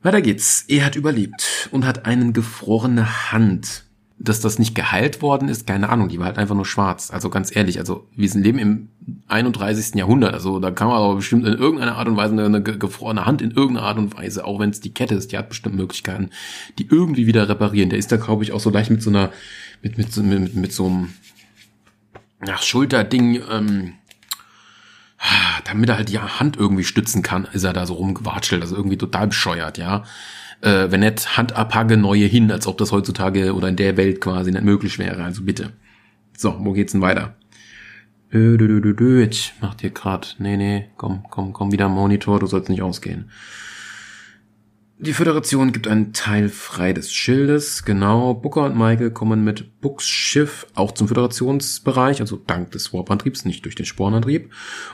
Weiter 0.03 0.21
geht's. 0.21 0.65
Er 0.67 0.85
hat 0.85 0.95
überlebt 0.95 1.67
und 1.71 1.83
hat 1.83 2.05
einen 2.05 2.31
gefrorene 2.31 3.31
Hand 3.31 3.85
dass 4.19 4.39
das 4.39 4.59
nicht 4.59 4.75
geheilt 4.75 5.21
worden 5.21 5.49
ist, 5.49 5.65
keine 5.67 5.89
Ahnung, 5.89 6.07
die 6.07 6.19
war 6.19 6.27
halt 6.27 6.37
einfach 6.37 6.55
nur 6.55 6.65
schwarz. 6.65 7.11
Also 7.11 7.29
ganz 7.29 7.53
ehrlich, 7.53 7.79
also 7.79 8.07
wir 8.15 8.29
sind 8.29 8.43
leben 8.43 8.59
im 8.59 8.89
31. 9.27 9.95
Jahrhundert, 9.95 10.33
also 10.33 10.59
da 10.59 10.71
kann 10.71 10.87
man 10.87 10.97
aber 10.97 11.15
bestimmt 11.15 11.45
in 11.45 11.53
irgendeiner 11.53 11.97
Art 11.97 12.07
und 12.07 12.15
Weise 12.15 12.33
eine, 12.33 12.61
gefrorene 12.61 13.25
Hand 13.25 13.41
in 13.41 13.51
irgendeiner 13.51 13.87
Art 13.87 13.97
und 13.97 14.15
Weise, 14.15 14.45
auch 14.45 14.59
wenn 14.59 14.69
es 14.69 14.79
die 14.79 14.93
Kette 14.93 15.15
ist, 15.15 15.31
die 15.31 15.37
hat 15.37 15.49
bestimmt 15.49 15.75
Möglichkeiten, 15.75 16.29
die 16.77 16.87
irgendwie 16.87 17.27
wieder 17.27 17.49
reparieren. 17.49 17.89
Der 17.89 17.99
ist 17.99 18.11
da, 18.11 18.17
glaube 18.17 18.43
ich, 18.43 18.51
auch 18.51 18.59
so 18.59 18.69
leicht 18.69 18.91
mit 18.91 19.01
so 19.01 19.09
einer, 19.09 19.31
mit, 19.81 19.97
mit, 19.97 20.15
mit, 20.15 20.39
mit, 20.39 20.55
mit 20.55 20.73
so 20.73 20.85
einem 20.85 21.13
ach, 22.47 22.61
Schulterding, 22.61 23.41
ähm, 23.51 23.93
damit 25.65 25.89
er 25.89 25.97
halt 25.97 26.09
die 26.09 26.19
Hand 26.19 26.55
irgendwie 26.55 26.83
stützen 26.83 27.23
kann, 27.23 27.47
ist 27.51 27.63
er 27.63 27.73
da 27.73 27.85
so 27.85 27.95
rumgewatschelt, 27.95 28.61
also 28.61 28.75
irgendwie 28.75 28.97
total 28.97 29.27
bescheuert, 29.27 29.77
ja 29.77 30.03
äh, 30.63 30.89
wenn 30.91 31.01
nicht 31.01 31.37
Hand 31.37 31.55
abhage 31.55 31.97
neue 31.97 32.25
hin, 32.25 32.51
als 32.51 32.67
ob 32.67 32.77
das 32.77 32.91
heutzutage 32.91 33.53
oder 33.53 33.67
in 33.67 33.75
der 33.75 33.97
Welt 33.97 34.21
quasi 34.21 34.51
nicht 34.51 34.63
möglich 34.63 34.97
wäre. 34.97 35.23
Also 35.23 35.43
bitte. 35.43 35.73
So, 36.37 36.55
wo 36.59 36.71
geht's 36.71 36.93
denn 36.93 37.01
weiter? 37.01 37.35
Dö, 38.31 38.57
dö, 38.57 38.81
dö, 38.81 38.93
dö, 38.93 39.23
ich 39.23 39.53
mach 39.61 39.75
dir 39.75 39.91
grad. 39.91 40.37
Nee, 40.39 40.57
nee, 40.57 40.89
komm, 40.97 41.23
komm, 41.29 41.53
komm 41.53 41.71
wieder 41.71 41.85
am 41.85 41.93
Monitor, 41.93 42.39
du 42.39 42.47
sollst 42.47 42.69
nicht 42.69 42.81
ausgehen. 42.81 43.29
Die 44.97 45.13
Föderation 45.13 45.73
gibt 45.73 45.87
einen 45.87 46.13
Teil 46.13 46.47
frei 46.47 46.93
des 46.93 47.13
Schildes, 47.13 47.83
genau. 47.83 48.33
Booker 48.33 48.63
und 48.63 48.77
Michael 48.77 49.11
kommen 49.11 49.43
mit 49.43 49.81
Books 49.81 50.07
Schiff 50.07 50.65
auch 50.75 50.93
zum 50.93 51.09
Föderationsbereich, 51.09 52.21
also 52.21 52.37
dank 52.37 52.71
des 52.71 52.93
Warp-Antriebs, 52.93 53.43
nicht 53.43 53.65
durch 53.65 53.75
den 53.75 53.85
Sporenantrieb. 53.85 54.51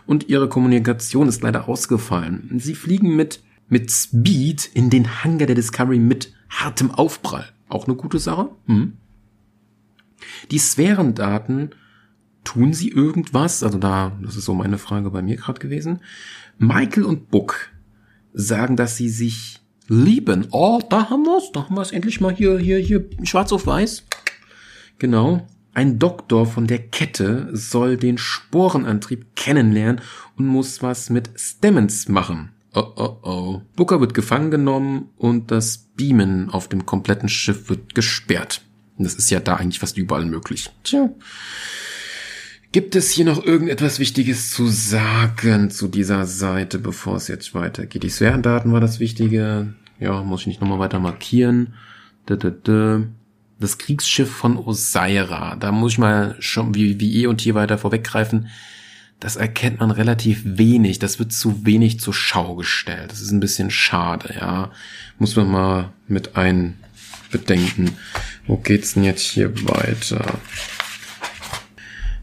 Und 0.08 0.28
ihre 0.30 0.50
Kommunikation 0.50 1.28
ist 1.28 1.44
leider 1.44 1.70
ausgefallen. 1.70 2.50
Sie 2.58 2.74
fliegen 2.74 3.16
mit 3.16 3.42
mit 3.70 3.92
Speed 3.92 4.70
in 4.74 4.90
den 4.90 5.24
Hangar 5.24 5.48
der 5.48 5.56
Discovery 5.56 6.00
mit 6.00 6.34
hartem 6.50 6.92
Aufprall. 6.92 7.46
Auch 7.70 7.86
eine 7.86 7.96
gute 7.96 8.20
Sache. 8.20 8.50
Hm. 8.66 8.94
Die 10.52 10.60
Sphärendaten, 10.60 11.72
tun 12.44 12.74
sie 12.74 12.90
irgendwas? 12.90 13.64
Also 13.64 13.78
da, 13.78 14.18
das 14.22 14.36
ist 14.36 14.46
so 14.46 14.54
meine 14.54 14.78
Frage 14.78 15.12
bei 15.12 15.22
mir 15.22 15.38
gerade 15.38 15.60
gewesen. 15.60 16.00
Michael 16.58 17.04
und 17.04 17.30
Book 17.30 17.70
sagen, 18.34 18.76
dass 18.76 18.98
sie 18.98 19.10
sich 19.10 19.62
lieben. 19.88 20.48
Oh, 20.52 20.80
da 20.90 21.10
haben 21.10 21.26
wir's, 21.26 21.52
da 21.52 21.66
haben 21.66 21.76
wir's 21.76 21.92
endlich 21.92 22.22
mal 22.22 22.34
hier, 22.34 22.58
hier, 22.58 22.80
hier, 22.80 23.06
schwarz 23.24 23.52
auf 23.52 23.68
weiß. 23.68 24.06
Genau. 24.98 25.48
Ein 25.74 26.00
Doktor 26.00 26.46
von 26.46 26.68
der 26.68 26.80
Kette 26.80 27.50
soll 27.54 27.96
den 27.96 28.18
Sporenantrieb 28.18 29.36
kennenlernen 29.36 30.02
und 30.36 30.48
muss 30.48 30.82
was 30.82 31.10
mit 31.10 31.30
Stemmens 31.36 32.10
machen. 32.10 32.52
Oh 32.74 32.94
oh 32.96 33.18
oh. 33.24 33.62
Booker 33.76 34.00
wird 34.00 34.14
gefangen 34.14 34.52
genommen 34.52 35.10
und 35.18 35.52
das 35.52 35.90
Beamen 35.96 36.50
auf 36.50 36.68
dem 36.68 36.86
kompletten 36.86 37.30
Schiff 37.30 37.70
wird 37.70 37.96
gesperrt. 37.96 38.62
Und 38.98 39.06
das 39.06 39.16
ist 39.16 39.30
ja 39.32 39.40
da 39.40 39.56
eigentlich 39.56 39.80
fast 39.80 39.98
überall 39.98 40.26
möglich. 40.26 40.70
Tja. 40.84 41.10
Gibt 42.72 42.96
es 42.96 43.10
hier 43.10 43.26
noch 43.26 43.44
irgendetwas 43.44 43.98
Wichtiges 43.98 44.52
zu 44.52 44.68
sagen 44.68 45.72
zu 45.72 45.88
dieser 45.88 46.28
Seite, 46.28 46.78
bevor 46.78 47.16
es 47.16 47.28
jetzt 47.28 47.56
weitergeht? 47.56 48.04
Die 48.04 48.10
Sphärendaten 48.10 48.72
war 48.72 48.80
das 48.80 49.00
Wichtige. 49.00 49.74
Ja, 50.00 50.22
muss 50.22 50.42
ich 50.42 50.48
nicht 50.48 50.62
nochmal 50.62 50.78
weiter 50.78 51.00
markieren. 51.00 51.74
Das 52.28 53.78
Kriegsschiff 53.80 54.30
von 54.30 54.58
Osaira. 54.58 55.56
Da 55.56 55.72
muss 55.72 55.94
ich 55.94 55.98
mal 55.98 56.36
schon 56.40 56.76
wie, 56.76 57.00
wie 57.00 57.24
eh 57.24 57.28
und 57.28 57.42
hier 57.42 57.56
weiter 57.56 57.80
vorweggreifen 57.80 58.50
das 59.20 59.36
erkennt 59.36 59.80
man 59.80 59.92
relativ 59.92 60.42
wenig. 60.46 61.00
Das 61.00 61.20
wird 61.20 61.34
zu 61.34 61.66
wenig 61.66 62.00
zur 62.00 62.14
Schau 62.14 62.56
gestellt. 62.56 63.12
Das 63.12 63.22
ist 63.22 63.32
ein 63.32 63.42
bisschen 63.42 63.70
schade, 63.70 64.36
ja. 64.40 64.72
Muss 65.18 65.36
man 65.36 65.52
mal 65.52 65.94
mit 66.08 66.38
einbedenken. 66.38 67.98
Wo 68.48 68.58
geht's 68.58 68.94
denn 68.94 69.04
jetzt 69.04 69.24
hier 69.24 69.54
weiter? 69.68 70.40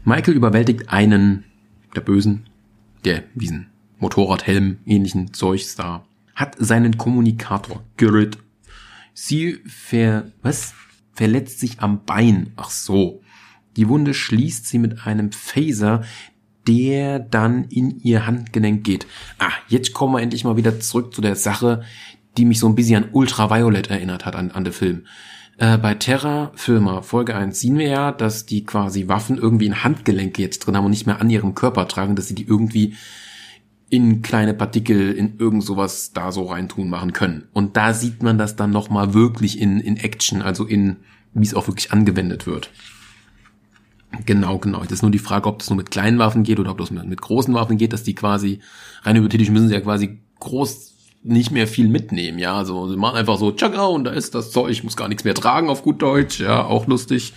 Michael 0.03 0.35
überwältigt 0.35 0.89
einen 0.89 1.43
der 1.95 2.01
Bösen, 2.01 2.47
der 3.05 3.23
diesen 3.35 3.67
Motorradhelm 3.99 4.79
ähnlichen 4.85 5.33
Zeugs 5.33 5.75
da, 5.75 6.05
hat 6.33 6.55
seinen 6.59 6.97
Kommunikator 6.97 7.83
gerührt. 7.97 8.37
Sie 9.13 9.59
ver, 9.65 10.31
was? 10.41 10.73
Verletzt 11.13 11.59
sich 11.59 11.79
am 11.79 12.05
Bein. 12.05 12.53
Ach 12.55 12.69
so. 12.69 13.21
Die 13.75 13.87
Wunde 13.87 14.13
schließt 14.13 14.67
sie 14.67 14.77
mit 14.77 15.05
einem 15.05 15.31
Phaser, 15.31 16.03
der 16.67 17.19
dann 17.19 17.65
in 17.65 17.99
ihr 18.01 18.27
Handgelenk 18.27 18.83
geht. 18.83 19.07
Ah, 19.39 19.51
jetzt 19.67 19.93
kommen 19.93 20.13
wir 20.13 20.21
endlich 20.21 20.43
mal 20.43 20.57
wieder 20.57 20.79
zurück 20.79 21.13
zu 21.13 21.21
der 21.21 21.35
Sache, 21.35 21.83
die 22.37 22.45
mich 22.45 22.59
so 22.59 22.67
ein 22.67 22.75
bisschen 22.75 23.03
an 23.03 23.09
Ultraviolet 23.11 23.89
erinnert 23.89 24.25
hat, 24.25 24.35
an, 24.35 24.51
an 24.51 24.63
den 24.63 24.73
Film. 24.73 25.05
Äh, 25.57 25.77
bei 25.77 25.95
Terra 25.95 26.51
Firma 26.55 27.01
Folge 27.01 27.35
1 27.35 27.59
sehen 27.59 27.77
wir 27.77 27.87
ja, 27.87 28.11
dass 28.11 28.45
die 28.45 28.63
quasi 28.63 29.07
Waffen 29.07 29.37
irgendwie 29.37 29.65
in 29.65 29.83
Handgelenke 29.83 30.41
jetzt 30.41 30.59
drin 30.59 30.77
haben 30.77 30.85
und 30.85 30.91
nicht 30.91 31.07
mehr 31.07 31.19
an 31.19 31.29
ihrem 31.29 31.55
Körper 31.55 31.87
tragen, 31.87 32.15
dass 32.15 32.27
sie 32.27 32.35
die 32.35 32.47
irgendwie 32.47 32.95
in 33.89 34.21
kleine 34.21 34.53
Partikel 34.53 35.13
in 35.13 35.37
irgend 35.39 35.63
sowas 35.63 36.11
da 36.13 36.31
so 36.31 36.43
reintun 36.43 36.89
machen 36.89 37.13
können. 37.13 37.47
Und 37.53 37.77
da 37.77 37.93
sieht 37.93 38.21
man 38.21 38.37
das 38.37 38.55
dann 38.55 38.69
nochmal 38.69 39.13
wirklich 39.13 39.59
in, 39.59 39.79
in 39.79 39.97
Action, 39.97 40.41
also 40.41 40.65
in, 40.65 40.97
wie 41.33 41.45
es 41.45 41.53
auch 41.53 41.67
wirklich 41.67 41.91
angewendet 41.91 42.45
wird. 42.45 42.69
Genau, 44.25 44.57
genau. 44.57 44.81
Das 44.83 44.93
ist 44.93 45.01
nur 45.01 45.11
die 45.11 45.19
Frage, 45.19 45.47
ob 45.47 45.59
das 45.59 45.69
nur 45.69 45.77
mit 45.77 45.91
kleinen 45.91 46.19
Waffen 46.19 46.43
geht 46.43 46.59
oder 46.59 46.71
ob 46.71 46.77
das 46.77 46.91
mit, 46.91 47.21
großen 47.21 47.53
Waffen 47.53 47.77
geht, 47.77 47.93
dass 47.93 48.03
die 48.03 48.15
quasi, 48.15 48.59
rein 49.03 49.15
hypothetisch 49.17 49.49
müssen 49.49 49.67
sie 49.67 49.73
ja 49.73 49.81
quasi 49.81 50.19
groß 50.39 50.93
nicht 51.23 51.51
mehr 51.51 51.67
viel 51.67 51.89
mitnehmen, 51.89 52.39
ja. 52.39 52.55
Also 52.55 52.89
sie 52.89 52.95
machen 52.95 53.17
einfach 53.17 53.37
so, 53.37 53.51
tschakka, 53.51 53.85
und 53.85 54.05
da 54.05 54.11
ist 54.11 54.33
das 54.33 54.51
Zeug, 54.51 54.71
ich 54.71 54.83
muss 54.83 54.95
gar 54.95 55.07
nichts 55.07 55.23
mehr 55.23 55.33
tragen 55.33 55.69
auf 55.69 55.83
gut 55.83 56.01
Deutsch, 56.01 56.39
ja, 56.39 56.63
auch 56.63 56.87
lustig. 56.87 57.33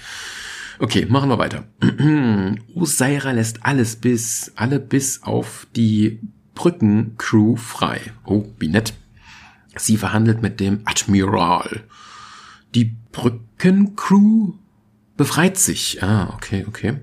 Okay, 0.79 1.07
machen 1.07 1.29
wir 1.29 1.39
weiter. 1.39 1.65
Usaira 2.75 3.33
lässt 3.33 3.67
alles 3.67 3.97
bis, 3.97 4.53
alle 4.55 4.81
bis 4.81 5.23
auf 5.23 5.67
die 5.77 6.21
Brückencrew 6.55 7.57
frei. 7.57 8.01
Oh, 8.25 8.45
wie 8.59 8.69
nett. 8.69 8.95
Sie 9.77 9.97
verhandelt 9.97 10.41
mit 10.41 10.59
dem 10.61 10.81
Admiral. 10.85 11.85
Die 12.75 12.97
Brückencrew 13.13 14.55
befreit 15.21 15.59
sich. 15.59 16.03
Ah, 16.03 16.33
okay, 16.33 16.65
okay. 16.67 16.97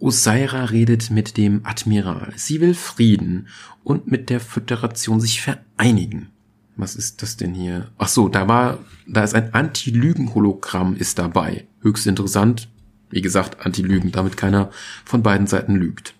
Osaira 0.00 0.64
redet 0.64 1.12
mit 1.12 1.36
dem 1.36 1.64
Admiral. 1.64 2.32
Sie 2.34 2.60
will 2.60 2.74
Frieden 2.74 3.46
und 3.84 4.10
mit 4.10 4.28
der 4.28 4.40
Föderation 4.40 5.20
sich 5.20 5.40
vereinigen. 5.40 6.30
Was 6.74 6.96
ist 6.96 7.22
das 7.22 7.36
denn 7.36 7.54
hier? 7.54 7.92
Ach 7.96 8.08
so, 8.08 8.28
da 8.28 8.48
war, 8.48 8.80
da 9.06 9.22
ist 9.22 9.36
ein 9.36 9.54
Anti-Lügen-Hologramm 9.54 10.96
ist 10.96 11.20
dabei. 11.20 11.68
Höchst 11.82 12.08
interessant. 12.08 12.68
Wie 13.08 13.22
gesagt, 13.22 13.64
Anti-Lügen, 13.64 14.10
damit 14.10 14.36
keiner 14.36 14.70
von 15.04 15.22
beiden 15.22 15.46
Seiten 15.46 15.76
lügt. 15.76 16.14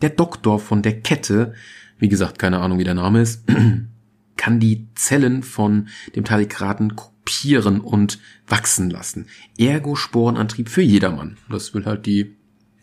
Der 0.00 0.08
Doktor 0.08 0.58
von 0.58 0.80
der 0.80 1.02
Kette, 1.02 1.52
wie 1.98 2.08
gesagt, 2.08 2.38
keine 2.38 2.60
Ahnung, 2.60 2.78
wie 2.78 2.84
der 2.84 2.94
Name 2.94 3.20
ist, 3.20 3.44
kann 4.38 4.58
die 4.58 4.86
Zellen 4.94 5.42
von 5.42 5.88
dem 6.14 6.24
Talikraten 6.24 6.96
kopieren 7.26 7.80
und 7.80 8.20
wachsen 8.46 8.88
lassen. 8.88 9.26
Ergo-Sporenantrieb 9.58 10.68
für 10.68 10.82
jedermann. 10.82 11.36
Das 11.50 11.74
will 11.74 11.84
halt 11.84 12.06
die 12.06 12.36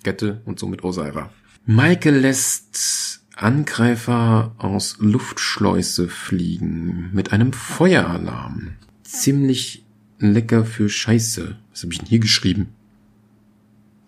Kette 0.03 0.41
und 0.45 0.59
somit 0.59 0.83
Osira. 0.83 1.31
Michael 1.65 2.17
lässt 2.17 3.21
Angreifer 3.35 4.53
aus 4.57 4.97
Luftschleuse 4.99 6.09
fliegen 6.09 7.09
mit 7.13 7.31
einem 7.31 7.53
Feueralarm. 7.53 8.73
Ziemlich 9.03 9.85
lecker 10.19 10.65
für 10.65 10.89
Scheiße. 10.89 11.57
Was 11.71 11.83
habe 11.83 11.93
ich 11.93 11.99
denn 11.99 12.09
hier 12.09 12.19
geschrieben? 12.19 12.67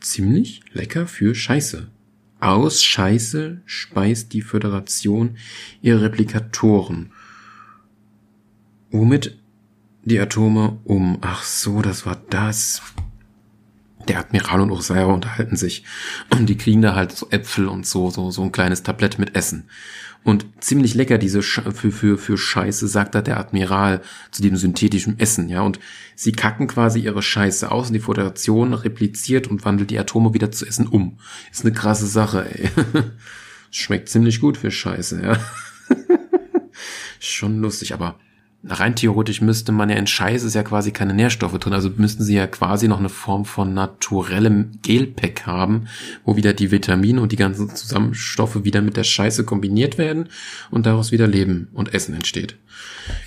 Ziemlich 0.02 0.62
lecker 0.74 1.08
für 1.08 1.34
Scheiße. 1.34 1.88
Aus 2.42 2.84
Scheiße 2.84 3.62
speist 3.66 4.34
die 4.34 4.42
Föderation 4.42 5.38
ihre 5.82 6.02
Replikatoren. 6.02 7.12
Womit 8.92 9.40
die 10.06 10.20
Atome 10.20 10.80
um. 10.86 11.18
Ach 11.22 11.44
so, 11.44 11.82
das 11.82 12.06
war 12.06 12.22
das. 12.30 12.82
Der 14.08 14.20
Admiral 14.20 14.62
und 14.62 14.72
Osira 14.72 15.06
unterhalten 15.06 15.56
sich. 15.58 15.84
Und 16.30 16.48
die 16.48 16.58
kriegen 16.58 16.84
da 16.84 16.94
halt 16.96 17.12
so 17.12 17.28
Äpfel 17.32 17.68
und 17.68 17.88
so, 17.88 18.12
so, 18.12 18.30
so 18.30 18.44
ein 18.44 18.52
kleines 18.52 18.84
Tablett 18.84 19.18
mit 19.18 19.36
Essen. 19.36 19.68
Und 20.24 20.46
ziemlich 20.60 20.94
lecker 20.96 21.18
diese 21.18 21.44
Sch 21.44 21.62
für, 21.74 21.92
für, 21.92 22.18
für 22.18 22.38
Scheiße, 22.38 22.88
sagt 22.88 23.14
da 23.14 23.22
der 23.22 23.40
Admiral 23.40 24.02
zu 24.32 24.42
dem 24.42 24.58
synthetischen 24.58 25.20
Essen, 25.20 25.50
ja. 25.50 25.62
Und 25.62 25.80
sie 26.16 26.32
kacken 26.32 26.68
quasi 26.68 27.00
ihre 27.00 27.22
Scheiße 27.22 27.72
aus 27.72 27.88
und 27.88 27.94
die 27.94 28.00
Föderation 28.00 28.74
repliziert 28.74 29.48
und 29.48 29.66
wandelt 29.66 29.92
die 29.92 30.00
Atome 30.00 30.34
wieder 30.34 30.52
zu 30.52 30.66
Essen 30.66 30.88
um. 30.88 31.18
Ist 31.52 31.64
eine 31.64 31.74
krasse 31.74 32.08
Sache, 32.08 32.48
ey. 32.48 32.70
Schmeckt 33.72 34.10
ziemlich 34.10 34.40
gut 34.40 34.58
für 34.58 34.72
Scheiße, 34.72 35.22
ja. 35.22 35.40
Schon 37.20 37.60
lustig, 37.60 37.94
aber 37.94 38.20
rein 38.68 38.96
theoretisch 38.96 39.42
müsste 39.42 39.72
man 39.72 39.90
ja 39.90 39.96
in 39.96 40.08
Scheiß 40.08 40.44
ist 40.44 40.56
ja 40.56 40.64
quasi 40.64 40.92
keine 40.92 41.14
Nährstoffe 41.14 41.58
drin, 41.60 41.74
also 41.74 41.92
müssten 41.96 42.24
sie 42.24 42.36
ja 42.36 42.48
quasi 42.48 42.88
noch 42.88 43.00
eine 43.00 43.10
Form 43.10 43.46
von 43.46 43.74
naturellem 43.74 44.80
Gelpack 44.82 45.46
haben, 45.46 45.88
wo 46.24 46.36
wieder 46.36 46.54
die 46.54 46.72
Vitamine 46.72 47.22
und 47.22 47.32
die 47.32 47.38
ganzen 47.38 47.76
Zusammenstoffe 47.76 48.64
wieder 48.64 48.82
mit 48.82 48.98
der 48.98 49.04
Scheiße 49.04 49.44
kombiniert 49.44 49.98
werden 49.98 50.30
und 50.72 50.86
daraus 50.86 51.12
wieder 51.12 51.28
Leben 51.28 51.70
und 51.74 51.94
Essen 51.94 52.16
entsteht. 52.16 52.58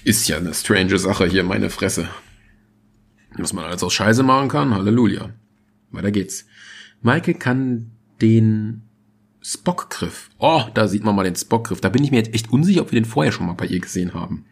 Ist 0.05 0.29
ja 0.29 0.39
eine 0.39 0.55
strange 0.55 0.99
Sache 0.99 1.27
hier, 1.27 1.45
meine 1.45 1.71
Fresse. 1.71 2.09
Was 3.37 3.53
man 3.53 3.65
alles 3.65 3.83
aus 3.83 3.95
Scheiße 3.95 4.23
machen 4.25 4.49
kann, 4.49 4.75
Halleluja. 4.75 5.31
Weiter 5.91 6.11
geht's. 6.11 6.47
Michael 7.03 7.35
kann 7.35 7.93
den 8.21 8.83
Spockgriff. 9.41 10.31
Oh, 10.39 10.62
da 10.75 10.89
sieht 10.89 11.05
man 11.05 11.15
mal 11.15 11.23
den 11.23 11.37
Spockgriff. 11.37 11.81
Da 11.81 11.89
bin 11.89 12.03
ich 12.03 12.11
mir 12.11 12.17
jetzt 12.17 12.35
echt 12.35 12.51
unsicher, 12.51 12.83
ob 12.83 12.91
wir 12.91 13.01
den 13.01 13.09
vorher 13.09 13.33
schon 13.33 13.47
mal 13.47 13.53
bei 13.53 13.67
ihr 13.67 13.79
gesehen 13.79 14.15
haben. 14.15 14.45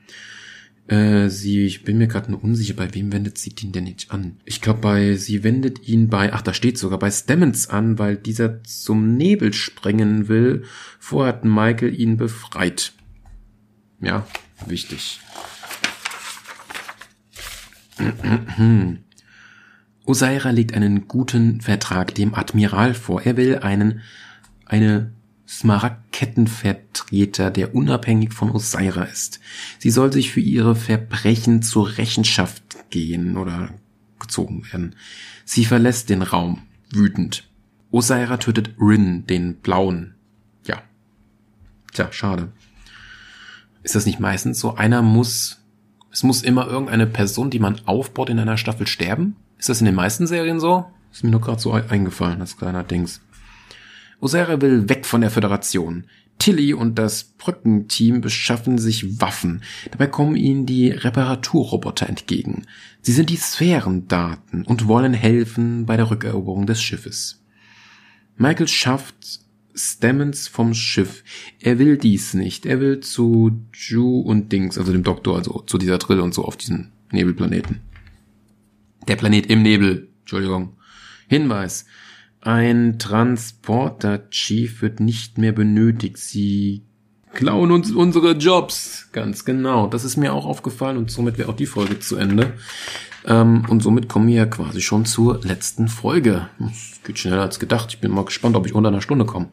Äh, 0.89 1.29
sie, 1.31 1.67
ich 1.67 1.83
bin 1.83 1.99
mir 1.99 2.07
gerade 2.07 2.31
nur 2.31 2.45
unsicher, 2.45 2.75
bei 2.75 2.95
wem 2.95 3.13
wendet 3.13 3.39
sie 3.39 3.51
den 3.51 3.73
denn 3.73 3.85
nicht 3.85 4.13
an? 4.13 4.37
Ich 4.45 4.61
glaube, 4.61 4.81
bei, 4.81 5.17
sie 5.17 5.43
wendet 5.43 5.89
ihn 5.89 6.09
bei, 6.09 6.33
ach, 6.33 6.43
da 6.43 6.55
steht 6.55 6.79
sogar 6.79 7.01
bei 7.01 7.11
Stemmons 7.11 7.69
an, 7.69 7.99
weil 7.99 8.17
dieser 8.17 8.63
zum 8.63 9.17
Nebel 9.17 9.53
sprengen 9.53 10.29
will. 10.29 10.63
Vorher 11.01 11.35
hat 11.35 11.45
Michael 11.45 11.99
ihn 11.99 12.17
befreit. 12.17 12.93
Ja, 14.01 14.27
wichtig. 14.67 15.19
Osaira 20.05 20.51
legt 20.51 20.73
einen 20.73 21.09
guten 21.09 21.61
Vertrag 21.61 22.15
dem 22.15 22.35
Admiral 22.35 22.95
vor. 22.95 23.23
Er 23.23 23.37
will 23.37 23.59
einen, 23.59 24.03
eine 24.65 25.11
Smaragdkettenvertreter, 27.07 27.51
der 27.51 27.75
unabhängig 27.75 28.33
von 28.33 28.51
Osaira 28.51 29.05
ist. 29.05 29.41
Sie 29.79 29.91
soll 29.91 30.13
sich 30.13 30.33
für 30.33 30.41
ihre 30.41 30.75
Verbrechen 30.75 31.63
zur 31.63 31.99
Rechenschaft 31.99 32.91
gehen 32.91 33.37
oder 33.37 33.71
gezogen 34.19 34.65
werden. 34.71 34.97
Sie 35.45 35.65
verlässt 35.65 36.11
den 36.11 36.23
Raum, 36.23 36.63
wütend. 36.91 37.49
Osaira 37.91 38.39
tötet 38.39 38.71
Rin, 38.81 39.27
den 39.27 39.57
Blauen. 39.57 40.15
Ja. 40.65 40.83
Tja, 41.93 42.11
schade. 42.13 42.53
Ist 43.83 43.95
das 43.95 44.07
nicht 44.07 44.19
meistens 44.19 44.59
so? 44.59 44.75
Einer 44.75 45.03
muss, 45.03 45.61
es 46.11 46.23
muss 46.23 46.43
immer 46.43 46.67
irgendeine 46.67 47.07
Person, 47.07 47.51
die 47.51 47.61
man 47.61 47.81
aufbaut 47.87 48.31
in 48.31 48.41
einer 48.41 48.57
Staffel 48.57 48.87
sterben? 48.87 49.37
Ist 49.59 49.69
das 49.69 49.81
in 49.81 49.87
den 49.87 49.95
meisten 49.95 50.27
Serien 50.27 50.59
so? 50.59 50.87
Ist 51.13 51.23
mir 51.23 51.31
nur 51.31 51.41
gerade 51.41 51.61
so 51.61 51.73
eingefallen, 51.73 52.41
das 52.41 52.57
kleiner 52.57 52.83
Dings. 52.83 53.21
Osera 54.21 54.61
will 54.61 54.89
weg 54.89 55.07
von 55.07 55.21
der 55.21 55.31
Föderation. 55.31 56.05
Tilly 56.39 56.75
und 56.75 56.99
das 56.99 57.25
Brückenteam 57.25 58.21
beschaffen 58.21 58.79
sich 58.79 59.21
Waffen. 59.21 59.63
Dabei 59.91 60.07
kommen 60.07 60.37
ihnen 60.37 60.67
die 60.67 60.91
Reparaturroboter 60.91 62.09
entgegen. 62.09 62.65
Sie 63.03 63.13
sind 63.13 63.31
die 63.31 63.37
Sphärendaten 63.37 64.65
und 64.65 64.89
wollen 64.89 65.15
helfen 65.15 65.87
bei 65.87 65.97
der 65.97 66.11
Rückeroberung 66.11 66.67
des 66.67 66.83
Schiffes. 66.83 67.43
Michael 68.37 68.69
schafft 68.69 69.41
Stemmons 69.75 70.49
vom 70.49 70.75
Schiff. 70.75 71.23
Er 71.61 71.79
will 71.79 71.99
dies 71.99 72.35
nicht. 72.35 72.67
Er 72.67 72.81
will 72.81 73.01
zu 73.01 73.61
Ju 73.75 74.21
und 74.21 74.53
Dings, 74.53 74.79
also 74.79 74.93
dem 74.93 75.03
Doktor, 75.03 75.37
also 75.37 75.63
zu 75.67 75.79
dieser 75.79 75.99
Drill 75.99 76.21
und 76.21 76.35
so 76.35 76.45
auf 76.45 76.57
diesen 76.57 76.93
Nebelplaneten. 77.13 77.81
Der 79.07 79.17
Planet 79.17 79.47
im 79.47 79.63
Nebel. 79.63 80.09
Entschuldigung. 80.21 80.77
Hinweis. 81.29 81.87
Ein 82.47 83.01
Transporter-Chief 83.01 84.81
wird 84.81 85.01
nicht 85.01 85.37
mehr 85.37 85.51
benötigt. 85.51 86.17
Sie 86.19 86.85
klauen 87.33 87.73
uns 87.73 87.91
unsere 87.91 88.35
Jobs. 88.37 89.09
Ganz 89.11 89.45
genau. 89.45 89.89
Das 89.89 90.05
ist 90.05 90.17
mir 90.17 90.33
auch 90.33 90.47
aufgefallen 90.47 90.97
und 90.97 91.11
somit 91.11 91.39
wäre 91.39 91.49
auch 91.49 91.57
die 91.57 91.67
Folge 91.67 91.99
zu 91.99 92.15
Ende. 92.15 92.53
Ähm, 93.27 93.67
und 93.69 93.83
somit 93.83 94.09
kommen 94.09 94.29
wir 94.29 94.37
ja 94.37 94.47
quasi 94.47 94.81
schon 94.81 95.07
zur 95.07 95.41
letzten 95.43 95.89
Folge. 95.89 96.49
Das 96.61 97.01
geht 97.03 97.19
schneller 97.19 97.43
als 97.43 97.59
gedacht. 97.59 97.89
Ich 97.89 97.99
bin 97.99 98.13
mal 98.13 98.25
gespannt, 98.25 98.55
ob 98.55 98.65
ich 98.65 98.77
unter 98.77 98.91
einer 98.91 99.03
Stunde 99.03 99.25
komme. 99.25 99.49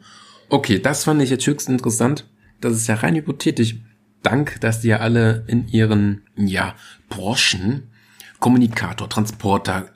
Okay, 0.48 0.78
das 0.78 1.02
fand 1.02 1.20
ich 1.20 1.30
jetzt 1.30 1.48
höchst 1.48 1.68
interessant. 1.68 2.30
Das 2.60 2.74
ist 2.74 2.86
ja 2.86 2.94
rein 2.94 3.16
hypothetisch. 3.16 3.74
Dank, 4.22 4.60
dass 4.60 4.82
die 4.82 4.88
ja 4.88 4.98
alle 4.98 5.42
in 5.48 5.66
ihren, 5.66 6.22
ja, 6.36 6.76
Branchen 7.08 7.90
Kommunikator, 8.38 9.08
Transporter, 9.08 9.86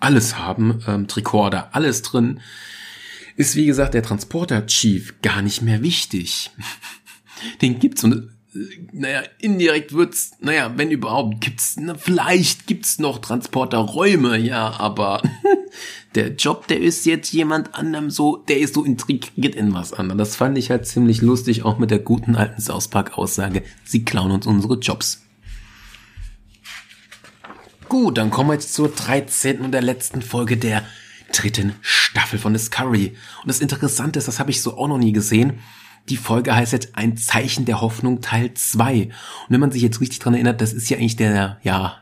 alles 0.00 0.38
haben, 0.38 0.82
ähm, 0.88 1.06
Tricorder, 1.06 1.68
alles 1.72 2.02
drin, 2.02 2.40
ist 3.36 3.56
wie 3.56 3.66
gesagt 3.66 3.94
der 3.94 4.02
Transporter 4.02 4.66
Chief 4.66 5.14
gar 5.22 5.42
nicht 5.42 5.62
mehr 5.62 5.82
wichtig. 5.82 6.50
Den 7.62 7.78
gibt's 7.78 8.04
und 8.04 8.12
äh, 8.12 8.58
naja, 8.92 9.22
indirekt 9.38 9.92
wird's, 9.92 10.32
naja, 10.40 10.72
wenn 10.76 10.90
überhaupt, 10.90 11.40
gibt's, 11.40 11.76
na, 11.78 11.94
vielleicht 11.94 12.66
gibt's 12.66 12.98
noch 12.98 13.18
Transporterräume, 13.18 14.36
ja, 14.38 14.78
aber 14.78 15.22
der 16.14 16.34
Job, 16.34 16.66
der 16.66 16.80
ist 16.80 17.06
jetzt 17.06 17.32
jemand 17.32 17.74
anderem 17.74 18.10
so, 18.10 18.36
der 18.36 18.58
ist 18.58 18.74
so 18.74 18.84
integriert 18.84 19.54
in 19.54 19.72
was 19.72 19.92
anderem. 19.92 20.18
Das 20.18 20.36
fand 20.36 20.58
ich 20.58 20.70
halt 20.70 20.86
ziemlich 20.86 21.22
lustig, 21.22 21.64
auch 21.64 21.78
mit 21.78 21.90
der 21.90 22.00
guten 22.00 22.36
alten 22.36 22.60
South 22.60 22.88
Park 22.88 23.16
Aussage, 23.16 23.62
sie 23.84 24.04
klauen 24.04 24.32
uns 24.32 24.46
unsere 24.46 24.78
Jobs. 24.78 25.22
Gut, 27.90 28.18
dann 28.18 28.30
kommen 28.30 28.50
wir 28.50 28.54
jetzt 28.54 28.72
zur 28.72 28.88
13. 28.88 29.62
und 29.62 29.72
der 29.72 29.82
letzten 29.82 30.22
Folge 30.22 30.56
der 30.56 30.84
dritten 31.32 31.74
Staffel 31.80 32.38
von 32.38 32.52
Discovery. 32.52 33.16
Und 33.42 33.48
das 33.48 33.58
Interessante 33.58 34.16
ist, 34.20 34.28
das 34.28 34.38
habe 34.38 34.52
ich 34.52 34.62
so 34.62 34.78
auch 34.78 34.86
noch 34.86 34.96
nie 34.96 35.10
gesehen. 35.10 35.58
Die 36.08 36.16
Folge 36.16 36.54
heißt 36.54 36.72
jetzt 36.72 36.90
Ein 36.94 37.16
Zeichen 37.16 37.64
der 37.64 37.80
Hoffnung 37.80 38.20
Teil 38.20 38.54
2. 38.54 39.06
Und 39.06 39.10
wenn 39.48 39.58
man 39.58 39.72
sich 39.72 39.82
jetzt 39.82 40.00
richtig 40.00 40.20
dran 40.20 40.34
erinnert, 40.34 40.60
das 40.60 40.72
ist 40.72 40.88
ja 40.88 40.98
eigentlich 40.98 41.16
der, 41.16 41.58
ja, 41.64 41.96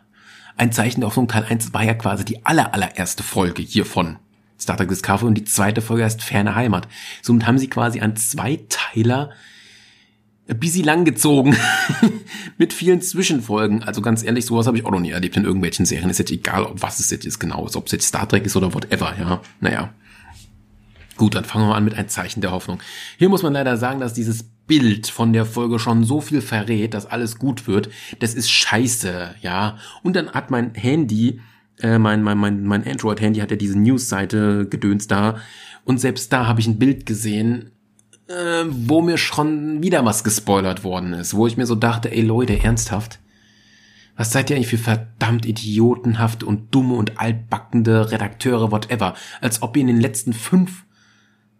Ein 0.58 0.72
Zeichen 0.72 1.00
der 1.00 1.08
Hoffnung 1.08 1.26
Teil 1.26 1.46
1 1.46 1.72
war 1.72 1.84
ja 1.84 1.94
quasi 1.94 2.22
die 2.22 2.44
aller, 2.44 2.74
allererste 2.74 3.22
Folge 3.22 3.62
hier 3.62 3.86
von 3.86 4.18
Star 4.60 4.76
Trek 4.76 4.90
Discovery 4.90 5.28
und 5.28 5.36
die 5.36 5.44
zweite 5.44 5.80
Folge 5.80 6.04
heißt 6.04 6.22
Ferne 6.22 6.54
Heimat. 6.54 6.86
Somit 7.22 7.46
haben 7.46 7.56
sie 7.56 7.70
quasi 7.70 8.00
einen 8.00 8.16
Zweiteiler 8.16 9.30
busy 10.54 10.82
lang 10.82 11.04
gezogen 11.04 11.56
mit 12.58 12.72
vielen 12.72 13.00
Zwischenfolgen. 13.00 13.82
Also 13.82 14.00
ganz 14.00 14.22
ehrlich, 14.22 14.46
sowas 14.46 14.66
habe 14.66 14.78
ich 14.78 14.84
auch 14.84 14.90
noch 14.90 15.00
nie 15.00 15.10
erlebt 15.10 15.36
in 15.36 15.44
irgendwelchen 15.44 15.86
Serien. 15.86 16.10
Ist 16.10 16.18
jetzt 16.18 16.30
egal, 16.30 16.64
ob 16.64 16.82
was 16.82 16.98
es 16.98 17.10
jetzt 17.10 17.38
genau 17.38 17.66
ist, 17.66 17.76
ob 17.76 17.86
es 17.86 17.92
jetzt 17.92 18.08
Star 18.08 18.28
Trek 18.28 18.46
ist 18.46 18.56
oder 18.56 18.72
whatever, 18.72 19.14
ja. 19.18 19.40
Naja. 19.60 19.92
Gut, 21.16 21.34
dann 21.34 21.44
fangen 21.44 21.68
wir 21.68 21.74
an 21.74 21.84
mit 21.84 21.94
ein 21.94 22.08
Zeichen 22.08 22.40
der 22.40 22.52
Hoffnung. 22.52 22.80
Hier 23.18 23.28
muss 23.28 23.42
man 23.42 23.52
leider 23.52 23.76
sagen, 23.76 23.98
dass 23.98 24.14
dieses 24.14 24.44
Bild 24.68 25.08
von 25.08 25.32
der 25.32 25.44
Folge 25.44 25.80
schon 25.80 26.04
so 26.04 26.20
viel 26.20 26.40
verrät, 26.40 26.94
dass 26.94 27.06
alles 27.06 27.38
gut 27.38 27.66
wird. 27.66 27.90
Das 28.20 28.34
ist 28.34 28.50
scheiße, 28.50 29.34
ja. 29.42 29.78
Und 30.04 30.14
dann 30.14 30.30
hat 30.30 30.52
mein 30.52 30.74
Handy, 30.74 31.40
äh, 31.80 31.98
mein, 31.98 32.22
mein, 32.22 32.38
mein, 32.38 32.64
mein 32.64 32.86
Android-Handy 32.86 33.40
hat 33.40 33.50
ja 33.50 33.56
diese 33.56 33.78
News-Seite 33.78 34.68
gedöns 34.68 35.08
da. 35.08 35.38
Und 35.84 35.98
selbst 35.98 36.32
da 36.32 36.46
habe 36.46 36.60
ich 36.60 36.68
ein 36.68 36.78
Bild 36.78 37.04
gesehen, 37.04 37.72
äh, 38.28 38.64
wo 38.68 39.00
mir 39.00 39.18
schon 39.18 39.82
wieder 39.82 40.04
was 40.04 40.24
gespoilert 40.24 40.84
worden 40.84 41.12
ist, 41.12 41.34
wo 41.34 41.46
ich 41.46 41.56
mir 41.56 41.66
so 41.66 41.74
dachte, 41.74 42.12
ey 42.12 42.22
Leute, 42.22 42.62
ernsthaft? 42.62 43.18
Was 44.16 44.32
seid 44.32 44.50
ihr 44.50 44.56
eigentlich 44.56 44.68
für 44.68 44.78
verdammt 44.78 45.46
idiotenhaft 45.46 46.42
und 46.42 46.74
dumme 46.74 46.94
und 46.94 47.20
altbackende 47.20 48.10
Redakteure, 48.10 48.72
whatever? 48.72 49.14
Als 49.40 49.62
ob 49.62 49.76
ihr 49.76 49.82
in 49.82 49.86
den 49.86 50.00
letzten 50.00 50.32
fünf 50.32 50.84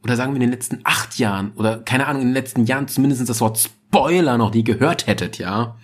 oder 0.03 0.17
sagen 0.17 0.33
wir 0.33 0.37
in 0.37 0.43
den 0.43 0.51
letzten 0.51 0.81
acht 0.85 1.19
Jahren 1.19 1.53
oder 1.53 1.79
keine 1.79 2.07
Ahnung, 2.07 2.23
in 2.23 2.29
den 2.29 2.35
letzten 2.35 2.67
Jahren 2.67 2.89
zumindest 2.89 3.29
das 3.29 3.41
Wort 3.41 3.59
Spoiler 3.59 4.39
noch 4.39 4.53
nie 4.53 4.65
gehört 4.65 5.07
hättet, 5.07 5.39
ja? 5.39 5.77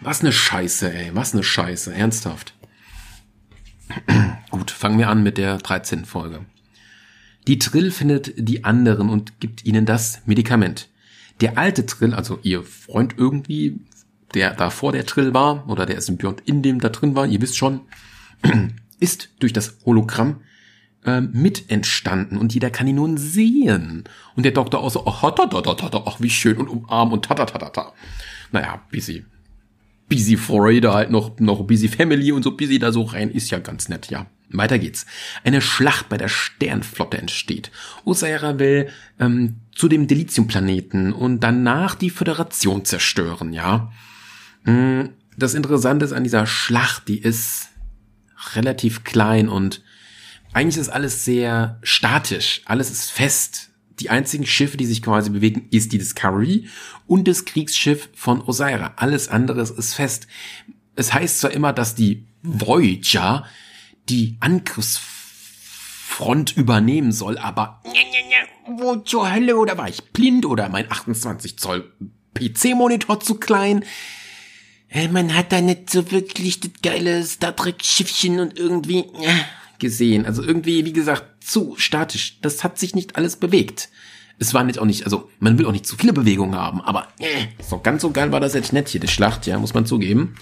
Was 0.00 0.22
ne 0.22 0.32
Scheiße, 0.32 0.92
ey, 0.92 1.10
was 1.14 1.34
ne 1.34 1.42
Scheiße, 1.42 1.94
ernsthaft. 1.94 2.54
Gut, 4.50 4.70
fangen 4.70 4.98
wir 4.98 5.08
an 5.08 5.22
mit 5.22 5.38
der 5.38 5.58
13. 5.58 6.04
Folge. 6.04 6.44
Die 7.46 7.58
Trill 7.58 7.90
findet 7.90 8.32
die 8.36 8.64
anderen 8.64 9.10
und 9.10 9.40
gibt 9.40 9.64
ihnen 9.64 9.84
das 9.84 10.22
Medikament. 10.26 10.88
Der 11.40 11.58
alte 11.58 11.84
Trill, 11.84 12.14
also 12.14 12.38
ihr 12.42 12.62
Freund 12.62 13.14
irgendwie, 13.18 13.80
der 14.34 14.54
da 14.54 14.70
vor 14.70 14.92
der 14.92 15.04
Trill 15.04 15.34
war, 15.34 15.68
oder 15.68 15.84
der 15.84 16.00
Symbiont 16.00 16.42
in 16.46 16.62
dem 16.62 16.80
da 16.80 16.88
drin 16.88 17.14
war, 17.14 17.26
ihr 17.26 17.40
wisst 17.40 17.56
schon, 17.56 17.80
ist 19.00 19.30
durch 19.40 19.52
das 19.52 19.78
Hologramm 19.84 20.40
äh, 21.04 21.20
mit 21.20 21.70
entstanden 21.70 22.38
und 22.38 22.54
jeder 22.54 22.70
kann 22.70 22.86
ihn 22.86 22.96
nun 22.96 23.18
sehen. 23.18 24.04
Und 24.36 24.44
der 24.44 24.52
Doktor 24.52 24.80
auch 24.80 24.90
so, 24.90 25.06
ach, 25.06 25.22
ach 25.22 26.20
wie 26.20 26.30
schön 26.30 26.56
und 26.56 26.68
umarm 26.68 27.12
und 27.12 27.24
tatatatata. 27.24 27.92
Naja, 28.52 28.82
busy. 28.90 29.24
Busy 30.08 30.36
Florida 30.36 30.94
halt 30.94 31.10
noch, 31.10 31.38
noch 31.40 31.66
busy 31.66 31.88
Family 31.88 32.32
und 32.32 32.42
so 32.42 32.56
busy 32.56 32.78
da 32.78 32.92
so 32.92 33.02
rein, 33.02 33.30
ist 33.30 33.50
ja 33.50 33.58
ganz 33.58 33.88
nett, 33.88 34.10
ja. 34.10 34.26
Weiter 34.50 34.78
geht's. 34.78 35.06
Eine 35.42 35.60
Schlacht 35.60 36.08
bei 36.08 36.16
der 36.16 36.28
Sternflotte 36.28 37.18
entsteht. 37.18 37.70
Osaira 38.04 38.58
will 38.58 38.88
ähm, 39.18 39.56
zu 39.74 39.88
dem 39.88 40.06
Delizium-Planeten 40.06 41.12
und 41.12 41.40
danach 41.40 41.94
die 41.94 42.10
Föderation 42.10 42.84
zerstören, 42.84 43.52
ja. 43.52 43.92
Hm, 44.64 45.10
das 45.36 45.54
Interessante 45.54 46.04
ist 46.04 46.12
an 46.12 46.24
dieser 46.24 46.46
Schlacht, 46.46 47.08
die 47.08 47.18
ist 47.18 47.68
relativ 48.54 49.04
klein 49.04 49.48
und 49.48 49.82
eigentlich 50.52 50.76
ist 50.76 50.88
alles 50.88 51.24
sehr 51.24 51.78
statisch. 51.82 52.62
Alles 52.64 52.90
ist 52.90 53.10
fest. 53.10 53.70
Die 54.00 54.10
einzigen 54.10 54.46
Schiffe, 54.46 54.76
die 54.76 54.86
sich 54.86 55.02
quasi 55.02 55.30
bewegen, 55.30 55.66
ist 55.70 55.92
die 55.92 55.98
Discovery 55.98 56.68
und 57.06 57.26
das 57.26 57.44
Kriegsschiff 57.44 58.08
von 58.14 58.40
Osaira. 58.42 58.94
Alles 58.96 59.28
andere 59.28 59.62
ist 59.62 59.94
fest. 59.94 60.28
Es 60.96 61.12
heißt 61.12 61.40
zwar 61.40 61.50
immer, 61.50 61.72
dass 61.72 61.94
die 61.94 62.26
Voyager 62.42 63.44
die 64.08 64.36
Angriffsfront 64.40 66.56
übernehmen 66.56 67.12
soll, 67.12 67.38
aber 67.38 67.80
wo 68.66 68.96
zur 68.96 69.32
Hölle 69.32 69.56
oder 69.56 69.78
war 69.78 69.88
ich 69.88 70.02
blind 70.12 70.44
oder 70.46 70.68
mein 70.68 70.90
28 70.90 71.56
Zoll 71.58 71.92
PC-Monitor 72.34 73.20
zu 73.20 73.36
klein? 73.36 73.84
Äh, 74.88 75.06
man 75.08 75.34
hat 75.34 75.52
da 75.52 75.60
nicht 75.60 75.90
so 75.90 76.10
wirklich 76.10 76.60
das 76.60 76.70
geile 76.82 77.22
Star 77.24 77.54
Trek 77.54 77.84
Schiffchen 77.84 78.40
und 78.40 78.58
irgendwie 78.58 79.04
gesehen. 79.78 80.24
Also 80.24 80.42
irgendwie, 80.42 80.84
wie 80.84 80.92
gesagt, 80.92 81.34
zu 81.44 81.74
statisch. 81.76 82.38
Das 82.40 82.64
hat 82.64 82.78
sich 82.78 82.94
nicht 82.94 83.16
alles 83.16 83.36
bewegt. 83.36 83.90
Es 84.38 84.54
war 84.54 84.64
nicht 84.64 84.78
auch 84.78 84.84
nicht, 84.84 85.04
also 85.04 85.30
man 85.38 85.58
will 85.58 85.66
auch 85.66 85.72
nicht 85.72 85.86
zu 85.86 85.96
viele 85.96 86.12
Bewegungen 86.12 86.56
haben, 86.56 86.80
aber 86.80 87.08
äh, 87.20 87.46
so 87.62 87.78
ganz 87.78 88.02
so 88.02 88.10
geil 88.10 88.32
war 88.32 88.40
das 88.40 88.54
jetzt 88.54 88.72
nicht 88.72 88.88
hier, 88.88 89.00
die 89.00 89.06
Schlacht, 89.06 89.46
ja, 89.46 89.58
muss 89.58 89.74
man 89.74 89.86
zugeben. 89.86 90.34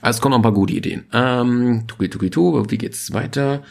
Also 0.00 0.18
es 0.18 0.20
kommen 0.20 0.32
noch 0.32 0.38
ein 0.38 0.42
paar 0.42 0.52
gute 0.52 0.74
Ideen. 0.74 1.04
Ähm, 1.12 1.84
tuki, 1.86 2.08
tuki, 2.08 2.30
tu, 2.30 2.64
wie 2.68 2.78
geht's 2.78 3.12
weiter? 3.12 3.62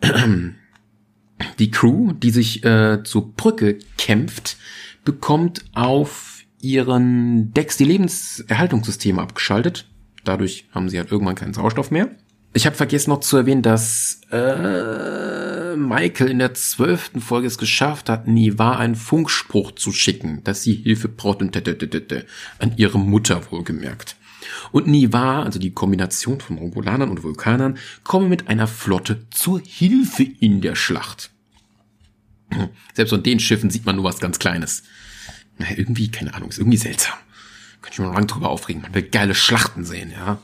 Die 1.58 1.70
Crew, 1.70 2.12
die 2.12 2.30
sich 2.30 2.64
äh, 2.64 3.02
zur 3.02 3.32
Brücke 3.32 3.78
kämpft, 3.98 4.56
bekommt 5.04 5.64
auf 5.74 6.44
ihren 6.60 7.52
Decks 7.52 7.76
die 7.76 7.84
Lebenserhaltungssysteme 7.84 9.20
abgeschaltet. 9.20 9.88
Dadurch 10.24 10.68
haben 10.70 10.88
sie 10.88 10.98
halt 10.98 11.10
irgendwann 11.10 11.34
keinen 11.34 11.54
Sauerstoff 11.54 11.90
mehr. 11.90 12.10
Ich 12.54 12.66
habe 12.66 12.76
vergessen 12.76 13.10
noch 13.10 13.20
zu 13.20 13.38
erwähnen, 13.38 13.62
dass 13.62 14.20
äh, 14.30 15.74
Michael 15.74 16.30
in 16.30 16.38
der 16.38 16.54
zwölften 16.54 17.20
Folge 17.20 17.46
es 17.46 17.56
geschafft 17.56 18.08
hat, 18.10 18.28
Niva 18.28 18.76
einen 18.76 18.94
Funkspruch 18.94 19.72
zu 19.72 19.90
schicken, 19.90 20.44
dass 20.44 20.62
sie 20.62 20.74
Hilfe 20.74 21.08
braucht 21.08 21.40
und 21.40 21.56
an 22.58 22.72
ihre 22.76 22.98
Mutter 22.98 23.40
wohlgemerkt. 23.50 24.16
Und 24.70 24.86
Niva, 24.86 25.42
also 25.42 25.58
die 25.58 25.72
Kombination 25.72 26.40
von 26.40 26.58
Romulanern 26.58 27.10
und 27.10 27.22
Vulkanern, 27.22 27.78
kommen 28.04 28.28
mit 28.28 28.48
einer 28.48 28.66
Flotte 28.66 29.26
zur 29.30 29.60
Hilfe 29.60 30.22
in 30.22 30.60
der 30.60 30.74
Schlacht. 30.74 31.30
Selbst 32.94 33.10
von 33.10 33.22
den 33.22 33.40
Schiffen 33.40 33.70
sieht 33.70 33.86
man 33.86 33.96
nur 33.96 34.04
was 34.04 34.20
ganz 34.20 34.38
Kleines. 34.38 34.82
Na, 35.58 35.66
irgendwie, 35.76 36.10
keine 36.10 36.34
Ahnung, 36.34 36.50
ist 36.50 36.58
irgendwie 36.58 36.76
seltsam. 36.76 37.14
Könnte 37.80 37.94
ich 37.94 37.98
mir 37.98 38.06
noch 38.06 38.14
lange 38.14 38.26
drüber 38.26 38.50
aufregen. 38.50 38.82
Man 38.82 38.94
will 38.94 39.02
geile 39.02 39.34
Schlachten 39.34 39.84
sehen, 39.84 40.10
ja. 40.10 40.38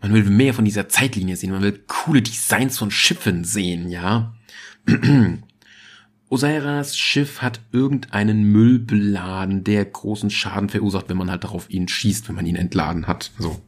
Man 0.00 0.12
will 0.12 0.24
mehr 0.24 0.52
von 0.52 0.64
dieser 0.64 0.88
Zeitlinie 0.88 1.36
sehen. 1.36 1.52
Man 1.52 1.62
will 1.62 1.80
coole 1.86 2.22
Designs 2.22 2.78
von 2.78 2.90
Schiffen 2.90 3.44
sehen, 3.44 3.88
ja. 3.88 4.34
Osairas 6.32 6.96
Schiff 6.96 7.42
hat 7.42 7.60
irgendeinen 7.72 8.44
Müll 8.44 8.78
beladen, 8.78 9.64
der 9.64 9.84
großen 9.84 10.30
Schaden 10.30 10.70
verursacht, 10.70 11.10
wenn 11.10 11.18
man 11.18 11.30
halt 11.30 11.44
darauf 11.44 11.68
ihn 11.68 11.88
schießt, 11.88 12.26
wenn 12.26 12.36
man 12.36 12.46
ihn 12.46 12.56
entladen 12.56 13.06
hat. 13.06 13.32
Also, 13.36 13.60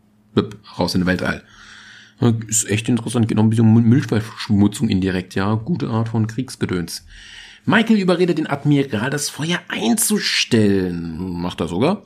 raus 0.78 0.94
in 0.94 1.02
den 1.02 1.06
Weltall. 1.06 1.44
Ist 2.48 2.70
echt 2.70 2.88
interessant, 2.88 3.30
noch 3.30 3.42
ein 3.42 3.50
bisschen 3.50 3.70
Müllverschmutzung 3.70 4.88
indirekt, 4.88 5.34
ja. 5.34 5.54
Gute 5.56 5.90
Art 5.90 6.08
von 6.08 6.26
Kriegsgedöns. 6.26 7.04
Michael 7.66 7.98
überredet 7.98 8.38
den 8.38 8.46
Admiral, 8.46 9.10
das 9.10 9.28
Feuer 9.28 9.60
einzustellen. 9.68 11.18
Macht 11.18 11.60
er 11.60 11.68
sogar. 11.68 12.04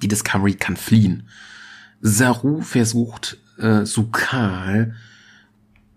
Die 0.00 0.08
Discovery 0.08 0.54
kann 0.54 0.78
fliehen. 0.78 1.28
Saru 2.00 2.62
versucht, 2.62 3.36
äh, 3.58 3.84
Sukal 3.84 4.94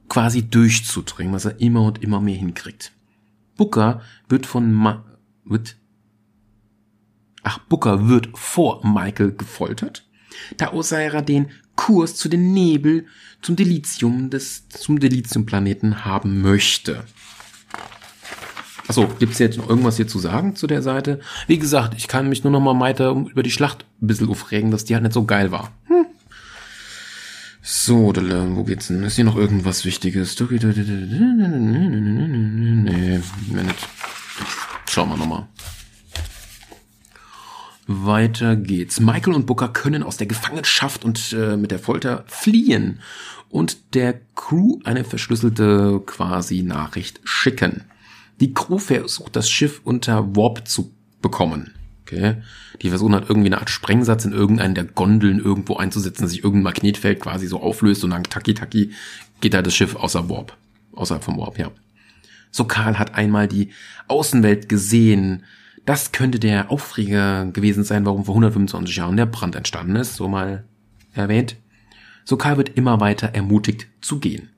quasi 0.09 0.49
durchzudringen, 0.49 1.31
was 1.31 1.45
er 1.45 1.61
immer 1.61 1.83
und 1.83 2.03
immer 2.03 2.19
mehr 2.19 2.35
hinkriegt. 2.35 2.91
Booker 3.61 4.01
wird 4.27 4.47
von 4.47 4.73
Ma 4.73 5.05
wird 5.45 5.77
Ach, 7.43 7.59
Booker 7.59 8.09
wird 8.09 8.29
vor 8.33 8.83
Michael 8.83 9.33
gefoltert, 9.33 10.09
da 10.57 10.73
Osaira 10.73 11.21
den 11.21 11.51
Kurs 11.75 12.15
zu 12.15 12.27
den 12.27 12.53
Nebel 12.53 13.05
zum 13.43 13.55
Delizium 13.55 14.31
des 14.31 14.67
zum 14.69 14.99
Delizium-Planeten 14.99 16.05
haben 16.05 16.41
möchte. 16.41 17.03
Achso, 18.87 19.07
gibt's 19.19 19.37
jetzt 19.37 19.59
noch 19.59 19.69
irgendwas 19.69 19.97
hier 19.97 20.07
zu 20.07 20.17
sagen 20.17 20.55
zu 20.55 20.65
der 20.65 20.81
Seite? 20.81 21.19
Wie 21.45 21.59
gesagt, 21.59 21.93
ich 21.95 22.07
kann 22.07 22.29
mich 22.29 22.43
nur 22.43 22.51
noch 22.51 22.61
mal 22.61 22.79
weiter 22.79 23.11
über 23.11 23.43
die 23.43 23.51
Schlacht 23.51 23.85
ein 24.01 24.07
bisschen 24.07 24.27
aufregen, 24.27 24.71
dass 24.71 24.85
die 24.85 24.95
halt 24.95 25.03
nicht 25.03 25.13
so 25.13 25.25
geil 25.25 25.51
war. 25.51 25.71
Hm. 25.85 26.07
So, 27.63 28.13
wo 28.15 28.63
geht's 28.63 28.87
denn? 28.87 29.03
Ist 29.03 29.15
hier 29.15 29.23
noch 29.23 29.35
irgendwas 29.35 29.85
Wichtiges? 29.85 30.35
Nee, 30.39 30.49
mehr 33.51 33.63
nicht. 33.63 33.87
Schauen 34.89 35.09
wir 35.09 35.17
nochmal. 35.17 35.47
Weiter 37.85 38.55
geht's. 38.55 38.99
Michael 38.99 39.35
und 39.35 39.45
Booker 39.45 39.67
können 39.67 40.01
aus 40.01 40.17
der 40.17 40.27
Gefangenschaft 40.27 41.05
und 41.05 41.33
äh, 41.33 41.55
mit 41.55 41.71
der 41.71 41.79
Folter 41.79 42.23
fliehen 42.27 42.99
und 43.49 43.93
der 43.95 44.19
Crew 44.35 44.79
eine 44.83 45.03
verschlüsselte 45.03 46.01
quasi 46.05 46.63
Nachricht 46.63 47.19
schicken. 47.23 47.83
Die 48.39 48.53
Crew 48.53 48.79
versucht 48.79 49.35
das 49.35 49.49
Schiff 49.49 49.81
unter 49.83 50.35
Warp 50.35 50.67
zu 50.67 50.91
bekommen. 51.21 51.73
Okay. 52.11 52.35
Die 52.81 52.89
versuchen 52.89 53.13
halt 53.13 53.29
irgendwie 53.29 53.47
eine 53.47 53.59
Art 53.59 53.69
Sprengsatz 53.69 54.25
in 54.25 54.33
irgendeinen 54.33 54.75
der 54.75 54.83
Gondeln 54.83 55.39
irgendwo 55.39 55.77
einzusetzen, 55.77 56.23
dass 56.23 56.31
sich 56.31 56.43
irgendein 56.43 56.73
Magnetfeld 56.73 57.21
quasi 57.21 57.47
so 57.47 57.61
auflöst 57.61 58.03
und 58.03 58.09
dann 58.09 58.23
taki 58.23 58.53
taki 58.53 58.91
geht 59.39 59.53
da 59.53 59.61
das 59.61 59.73
Schiff 59.73 59.95
außer 59.95 60.29
Warp. 60.29 60.57
Außerhalb 60.93 61.23
vom 61.23 61.37
Warp, 61.37 61.57
ja. 61.57 61.71
So 62.51 62.65
Karl 62.65 62.99
hat 62.99 63.15
einmal 63.15 63.47
die 63.47 63.69
Außenwelt 64.07 64.67
gesehen. 64.67 65.43
Das 65.85 66.11
könnte 66.11 66.37
der 66.37 66.69
Aufreger 66.69 67.45
gewesen 67.45 67.83
sein, 67.85 68.05
warum 68.05 68.25
vor 68.25 68.35
125 68.35 68.95
Jahren 68.95 69.15
der 69.17 69.25
Brand 69.25 69.55
entstanden 69.55 69.95
ist, 69.95 70.17
so 70.17 70.27
mal 70.27 70.65
erwähnt. 71.13 71.55
So 72.25 72.35
Karl 72.35 72.57
wird 72.57 72.77
immer 72.77 72.99
weiter 72.99 73.29
ermutigt 73.29 73.87
zu 74.01 74.19
gehen. 74.19 74.49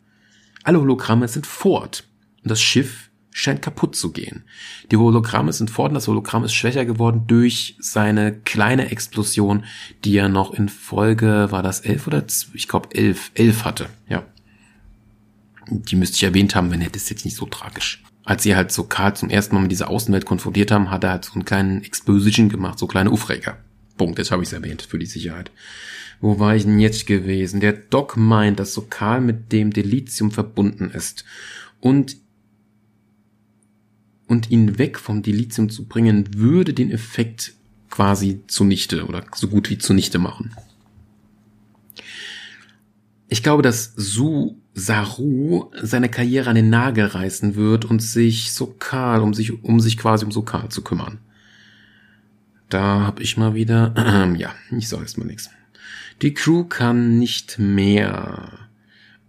Alle 0.64 0.80
Hologramme 0.82 1.28
sind 1.28 1.46
fort 1.46 2.06
und 2.42 2.50
das 2.50 2.62
Schiff 2.62 3.03
scheint 3.34 3.62
kaputt 3.62 3.96
zu 3.96 4.12
gehen. 4.12 4.44
Die 4.92 4.98
Hologramme 4.98 5.52
sind 5.52 5.70
fort 5.70 5.94
das 5.94 6.08
Hologramm 6.08 6.44
ist 6.44 6.54
schwächer 6.54 6.86
geworden 6.86 7.24
durch 7.28 7.76
seine 7.80 8.34
kleine 8.34 8.92
Explosion, 8.92 9.66
die 10.06 10.16
er 10.16 10.30
noch 10.30 10.54
in 10.54 10.70
Folge, 10.70 11.48
war 11.50 11.64
das 11.64 11.82
elf 11.82 12.08
oder 12.08 12.24
ich 12.54 12.68
glaube 12.68 12.90
elf, 12.94 13.32
elf 13.34 13.66
hatte, 13.66 13.88
ja. 14.08 14.24
Die 15.68 15.96
müsste 15.96 16.16
ich 16.16 16.24
erwähnt 16.24 16.56
haben, 16.56 16.72
wenn 16.72 16.82
er 16.82 16.90
das 16.90 17.10
jetzt 17.10 17.26
nicht 17.26 17.38
so 17.38 17.46
tragisch. 17.46 18.04
Als 18.26 18.44
sie 18.44 18.56
halt 18.56 18.72
so 18.72 18.84
Karl 18.84 19.16
zum 19.16 19.30
ersten 19.30 19.56
Mal 19.56 19.62
mit 19.62 19.72
dieser 19.72 19.90
Außenwelt 19.90 20.26
konfrontiert 20.26 20.72
haben, 20.72 20.92
hat 20.92 21.04
er 21.04 21.12
halt 21.12 21.26
so 21.26 21.34
einen 21.34 21.46
kleinen 21.46 21.84
Exposition 21.84 22.50
gemacht, 22.50 22.80
so 22.80 22.88
kleine 22.88 23.12
Aufreger. 23.12 23.58
Punkt, 23.98 24.18
jetzt 24.18 24.32
habe 24.32 24.44
ich 24.44 24.50
es 24.50 24.54
erwähnt, 24.54 24.82
für 24.82 25.00
die 25.00 25.06
Sicherheit. 25.06 25.52
Wo 26.22 26.40
war 26.40 26.56
ich 26.56 26.64
denn 26.64 26.80
jetzt 26.80 27.06
gewesen? 27.06 27.60
Der 27.60 27.74
Doc 27.74 28.16
meint, 28.16 28.60
dass 28.60 28.74
Sokal 28.74 29.20
mit 29.20 29.52
dem 29.52 29.72
Delizium 29.72 30.32
verbunden 30.32 30.90
ist 30.90 31.26
und 31.82 32.16
und 34.28 34.52
ihn 34.52 34.78
weg 34.78 35.00
vom 35.00 35.22
Delizium 35.22 35.70
zu 35.70 35.86
bringen, 35.86 36.36
würde 36.36 36.74
den 36.74 36.92
Effekt 36.92 37.54
quasi 37.90 38.42
zunichte 38.48 39.06
oder 39.06 39.24
so 39.36 39.48
gut 39.48 39.70
wie 39.70 39.78
zunichte 39.78 40.20
machen. 40.20 40.56
Ich 43.28 43.44
glaube, 43.44 43.64
dass 43.64 43.94
Su 43.96 44.58
Saru 44.74 45.72
seine 45.82 46.10
Karriere 46.10 46.50
an 46.50 46.56
den 46.56 46.70
Nagel 46.70 47.06
reißen 47.06 47.56
wird 47.56 47.86
und 47.86 48.02
sich 48.02 48.54
Sokal, 48.54 49.22
um 49.22 49.34
sich, 49.34 49.64
um 49.64 49.80
sich 49.80 49.98
quasi 49.98 50.26
um 50.26 50.32
Sokal 50.32 50.70
zu 50.70 50.82
kümmern. 50.82 51.20
Da 52.70 53.02
hab 53.02 53.20
ich 53.20 53.38
mal 53.38 53.54
wieder, 53.54 53.94
äh, 53.96 54.38
ja, 54.40 54.54
ich 54.76 54.90
sag 54.90 55.02
jetzt 55.02 55.18
mal 55.18 55.26
nichts. 55.26 55.50
Die 56.22 56.34
Crew 56.34 56.64
kann 56.64 57.20
nicht 57.20 57.60
mehr. 57.60 58.63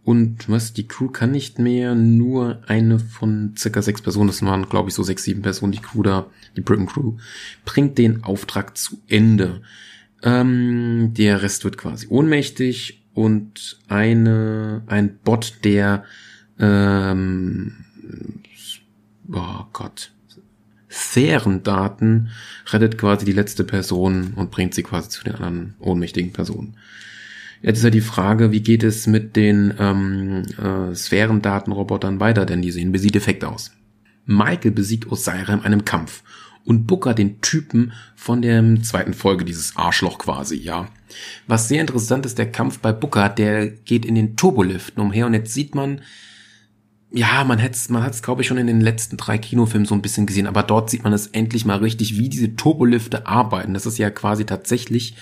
Und 0.05 0.51
was, 0.51 0.75
die 0.75 0.87
Crew 0.87 1.09
kann 1.09 1.31
nicht 1.31 1.59
mehr, 1.59 1.95
nur 1.95 2.63
eine 2.67 2.99
von 2.99 3.55
circa 3.57 3.81
sechs 3.81 4.03
Personen, 4.03 4.27
das 4.27 4.43
waren 4.43 4.69
glaube 4.69 4.91
ich 4.91 4.95
so 4.95 5.03
sechs, 5.03 5.25
sieben 5.25 5.41
Personen, 5.41 5.73
die 5.73 5.79
Crew 5.79 6.03
da, 6.03 6.27
die 6.57 6.61
Britain 6.61 6.87
Crew, 6.87 7.15
bringt 7.65 7.97
den 7.97 8.23
Auftrag 8.23 8.77
zu 8.77 9.01
Ende. 9.09 9.63
Ähm, 10.23 11.13
der 11.15 11.43
Rest 11.43 11.65
wird 11.65 11.79
quasi 11.79 12.07
ohnmächtig 12.09 13.03
und 13.15 13.79
eine, 13.89 14.83
ein 14.87 15.19
Bot, 15.25 15.65
der, 15.65 16.05
ähm, 16.59 17.85
oh 19.33 19.65
Gott, 19.73 20.11
Sphärendaten 20.91 22.29
rettet 22.71 22.99
quasi 22.99 23.25
die 23.25 23.33
letzte 23.33 23.65
Person 23.65 24.35
und 24.35 24.51
bringt 24.51 24.75
sie 24.75 24.83
quasi 24.83 25.09
zu 25.09 25.25
den 25.25 25.35
anderen 25.35 25.75
ohnmächtigen 25.81 26.33
Personen. 26.33 26.77
Jetzt 27.65 27.79
ist 27.79 27.85
ja 27.85 27.91
die 27.91 28.03
Frage, 28.03 28.53
wie 28.53 28.61
geht 28.61 28.83
es 28.83 29.07
mit 29.07 29.37
den 29.37 29.73
ähm, 29.79 30.43
äh, 30.63 30.95
Sphärendatenrobotern 30.95 32.21
weiter, 32.21 32.45
denn 32.45 32.61
die 32.61 32.71
sehen 32.71 32.93
besiegt 32.93 33.17
effekt 33.17 33.43
aus. 33.43 33.73
Michael 34.27 34.73
besiegt 34.73 35.11
Osira 35.11 35.55
in 35.55 35.61
einem 35.61 35.87
Kampf 35.87 36.23
und 36.67 36.87
Booker 36.87 37.15
den 37.15 37.41
Typen 37.41 37.93
von 38.17 38.43
der 38.43 38.63
zweiten 38.83 39.15
Folge, 39.15 39.47
dieses 39.47 39.77
Arschloch 39.77 40.19
quasi, 40.19 40.57
ja. 40.57 40.89
Was 41.47 41.69
sehr 41.69 41.81
interessant 41.81 42.27
ist, 42.27 42.37
der 42.37 42.53
Kampf 42.53 42.81
bei 42.81 42.93
Booker, 42.93 43.31
der 43.31 43.69
geht 43.71 44.05
in 44.05 44.15
den 44.15 44.37
Turboliften 44.37 45.03
umher 45.03 45.25
und 45.25 45.33
jetzt 45.33 45.55
sieht 45.55 45.75
man, 45.75 46.03
ja, 47.11 47.45
man 47.45 47.63
hat's, 47.63 47.89
man 47.89 48.03
hat's, 48.03 48.23
glaube 48.23 48.43
ich, 48.43 48.49
schon 48.49 48.59
in 48.59 48.67
den 48.67 48.83
letzten 48.83 49.17
drei 49.17 49.39
Kinofilmen 49.39 49.87
so 49.87 49.95
ein 49.95 50.03
bisschen 50.03 50.27
gesehen, 50.27 50.49
aber 50.49 50.65
dort 50.65 50.91
sieht 50.91 51.05
man 51.05 51.15
es 51.15 51.29
endlich 51.29 51.65
mal 51.65 51.79
richtig, 51.79 52.19
wie 52.19 52.29
diese 52.29 52.57
Turbolifte 52.57 53.27
arbeiten. 53.27 53.73
Das 53.73 53.87
ist 53.87 53.97
ja 53.97 54.11
quasi 54.11 54.45
tatsächlich 54.45 55.17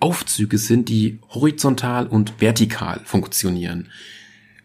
Aufzüge 0.00 0.58
sind, 0.58 0.88
die 0.88 1.18
horizontal 1.30 2.06
und 2.06 2.40
vertikal 2.40 3.00
funktionieren. 3.04 3.88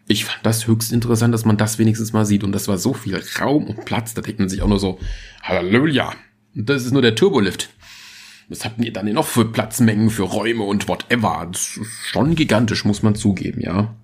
Ich 0.07 0.25
fand 0.25 0.45
das 0.45 0.67
höchst 0.67 0.91
interessant, 0.91 1.33
dass 1.33 1.45
man 1.45 1.57
das 1.57 1.79
wenigstens 1.79 2.13
mal 2.13 2.25
sieht. 2.25 2.43
Und 2.43 2.51
das 2.51 2.67
war 2.67 2.77
so 2.77 2.93
viel 2.93 3.21
Raum 3.39 3.65
und 3.67 3.85
Platz, 3.85 4.13
da 4.13 4.21
denkt 4.21 4.39
man 4.39 4.49
sich 4.49 4.61
auch 4.61 4.67
nur 4.67 4.79
so, 4.79 4.99
Halleluja, 5.41 6.13
das 6.53 6.85
ist 6.85 6.91
nur 6.91 7.01
der 7.01 7.15
Turbolift. 7.15 7.69
Was 8.49 8.65
habt 8.65 8.83
ihr 8.83 8.91
dann 8.91 9.11
noch 9.13 9.25
für 9.25 9.45
Platzmengen, 9.45 10.09
für 10.09 10.23
Räume 10.23 10.63
und 10.63 10.87
whatever? 10.87 11.47
Das 11.51 11.77
ist 11.77 12.07
schon 12.07 12.35
gigantisch, 12.35 12.83
muss 12.85 13.01
man 13.01 13.15
zugeben, 13.15 13.61
ja. 13.61 13.95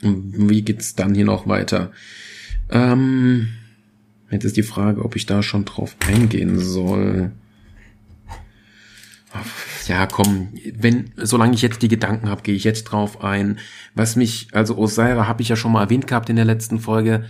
Wie 0.00 0.62
geht's 0.62 0.94
dann 0.94 1.14
hier 1.14 1.24
noch 1.24 1.48
weiter? 1.48 1.90
Ähm, 2.70 3.48
jetzt 4.30 4.44
ist 4.44 4.56
die 4.56 4.62
Frage, 4.62 5.04
ob 5.04 5.16
ich 5.16 5.26
da 5.26 5.42
schon 5.42 5.64
drauf 5.64 5.96
eingehen 6.06 6.60
soll 6.60 7.32
ja, 9.86 10.06
komm, 10.06 10.48
wenn, 10.74 11.12
solange 11.16 11.54
ich 11.54 11.62
jetzt 11.62 11.82
die 11.82 11.88
Gedanken 11.88 12.28
habe, 12.28 12.42
gehe 12.42 12.54
ich 12.54 12.64
jetzt 12.64 12.84
drauf 12.84 13.22
ein. 13.22 13.58
Was 13.94 14.16
mich, 14.16 14.48
also 14.52 14.76
Osira 14.76 15.26
habe 15.26 15.42
ich 15.42 15.48
ja 15.48 15.56
schon 15.56 15.72
mal 15.72 15.82
erwähnt 15.82 16.06
gehabt 16.06 16.30
in 16.30 16.36
der 16.36 16.44
letzten 16.44 16.78
Folge, 16.78 17.24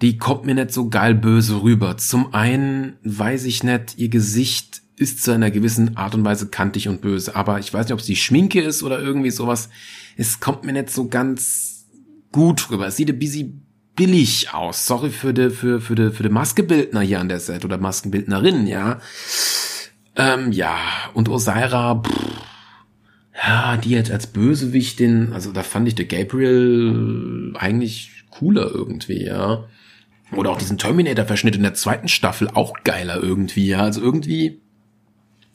die 0.00 0.16
kommt 0.16 0.46
mir 0.46 0.54
nicht 0.54 0.72
so 0.72 0.88
geil 0.88 1.14
böse 1.14 1.62
rüber. 1.62 1.96
Zum 1.96 2.34
einen 2.34 2.96
weiß 3.04 3.44
ich 3.44 3.62
nicht, 3.62 3.98
ihr 3.98 4.08
Gesicht 4.08 4.82
ist 4.96 5.22
zu 5.22 5.32
einer 5.32 5.50
gewissen 5.50 5.96
Art 5.96 6.14
und 6.14 6.24
Weise 6.24 6.48
kantig 6.48 6.88
und 6.88 7.00
böse, 7.00 7.34
aber 7.34 7.58
ich 7.58 7.72
weiß 7.72 7.86
nicht, 7.86 7.92
ob 7.92 8.00
es 8.00 8.06
die 8.06 8.16
Schminke 8.16 8.60
ist 8.60 8.82
oder 8.82 9.00
irgendwie 9.00 9.30
sowas. 9.30 9.70
Es 10.16 10.40
kommt 10.40 10.64
mir 10.64 10.72
nicht 10.72 10.90
so 10.90 11.08
ganz 11.08 11.86
gut 12.32 12.70
rüber. 12.70 12.86
Es 12.86 12.96
sieht 12.96 13.10
ein 13.10 13.18
bisschen 13.18 13.66
billig 13.96 14.52
aus. 14.52 14.86
Sorry 14.86 15.10
für 15.10 15.34
de, 15.34 15.50
für, 15.50 15.80
für 15.80 15.94
de, 15.94 16.10
für 16.10 16.22
de 16.22 16.32
Maskebildner 16.32 17.00
hier 17.00 17.20
an 17.20 17.28
der 17.28 17.40
Set 17.40 17.64
oder 17.64 17.78
Maskenbildnerin, 17.78 18.66
ja. 18.66 19.00
Ähm, 20.16 20.52
ja, 20.52 20.76
und 21.14 21.28
Osira, 21.28 22.02
pff, 22.02 22.30
ja, 23.42 23.76
die 23.76 23.90
jetzt 23.90 24.10
als 24.10 24.26
Bösewichtin, 24.26 25.32
also 25.32 25.52
da 25.52 25.62
fand 25.62 25.88
ich 25.88 25.94
der 25.94 26.06
Gabriel 26.06 27.54
eigentlich 27.58 28.24
cooler 28.30 28.70
irgendwie, 28.70 29.24
ja. 29.24 29.64
Oder 30.32 30.50
auch 30.50 30.58
diesen 30.58 30.78
Terminator-Verschnitt 30.78 31.56
in 31.56 31.62
der 31.62 31.74
zweiten 31.74 32.08
Staffel 32.08 32.48
auch 32.48 32.74
geiler 32.84 33.22
irgendwie, 33.22 33.68
ja. 33.68 33.80
Also 33.80 34.00
irgendwie 34.00 34.60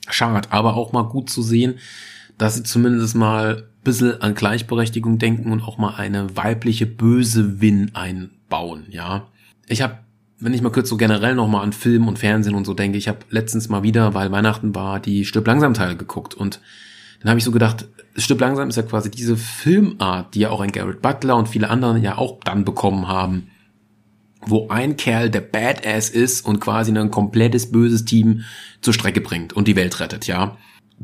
schade, 0.10 0.52
aber 0.52 0.76
auch 0.76 0.94
mal 0.94 1.04
gut 1.04 1.30
zu 1.30 1.42
sehen, 1.42 1.76
dass 2.38 2.56
sie 2.56 2.64
zumindest 2.64 3.16
mal 3.16 3.70
ein 3.88 4.22
an 4.22 4.34
Gleichberechtigung 4.34 5.20
denken 5.20 5.52
und 5.52 5.62
auch 5.62 5.78
mal 5.78 5.96
eine 5.96 6.36
weibliche 6.36 6.88
Bösewin 6.88 7.94
einbauen, 7.94 8.86
ja. 8.90 9.28
Ich 9.68 9.82
habe 9.82 10.00
wenn 10.40 10.54
ich 10.54 10.62
mal 10.62 10.72
kurz 10.72 10.90
so 10.90 10.98
generell 10.98 11.36
nochmal 11.36 11.64
an 11.64 11.74
Film 11.74 12.08
und 12.08 12.20
Fernsehen 12.20 12.56
und 12.56 12.66
so 12.66 12.74
denke, 12.74 12.98
ich 12.98 13.08
habe 13.08 13.20
letztens 13.30 13.70
mal 13.70 13.84
wieder, 13.84 14.14
weil 14.14 14.32
Weihnachten 14.32 14.76
war, 14.76 15.00
die 15.00 15.26
Stück 15.26 15.48
langsam 15.48 15.74
Teil 15.74 15.96
geguckt 15.96 16.34
und 16.34 16.60
dann 17.22 17.30
habe 17.30 17.40
ich 17.40 17.46
so 17.46 17.52
gedacht, 17.52 17.88
Stück 18.18 18.40
langsam 18.40 18.70
ist 18.70 18.76
ja 18.76 18.84
quasi 18.84 19.10
diese 19.10 19.38
Filmart, 19.38 20.36
die 20.36 20.42
ja 20.42 20.50
auch 20.50 20.62
ein 20.62 20.72
Garrett 20.72 21.02
Butler 21.02 21.38
und 21.38 21.50
viele 21.50 21.70
andere 21.70 21.98
ja 21.98 22.18
auch 22.18 22.40
dann 22.44 22.66
bekommen 22.66 23.08
haben, 23.08 23.48
wo 24.42 24.68
ein 24.70 24.96
Kerl 24.98 25.30
der 25.30 25.42
Badass 25.42 26.10
ist 26.10 26.46
und 26.46 26.60
quasi 26.60 26.96
ein 26.96 27.12
komplettes 27.12 27.72
böses 27.72 28.06
Team 28.06 28.44
zur 28.82 28.94
Strecke 28.94 29.22
bringt 29.22 29.54
und 29.54 29.68
die 29.68 29.76
Welt 29.76 30.00
rettet, 30.00 30.28
ja. 30.28 30.58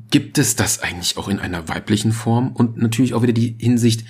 Gibt 0.10 0.38
es 0.38 0.56
das 0.56 0.82
eigentlich 0.82 1.17
auch 1.17 1.28
in 1.28 1.39
einer 1.39 1.67
weiblichen 1.67 2.13
Form? 2.13 2.54
Und 2.54 2.78
natürlich 2.78 3.13
auch 3.13 3.24
wieder 3.24 3.34
die 3.34 3.56
Hinsicht, 3.60 4.06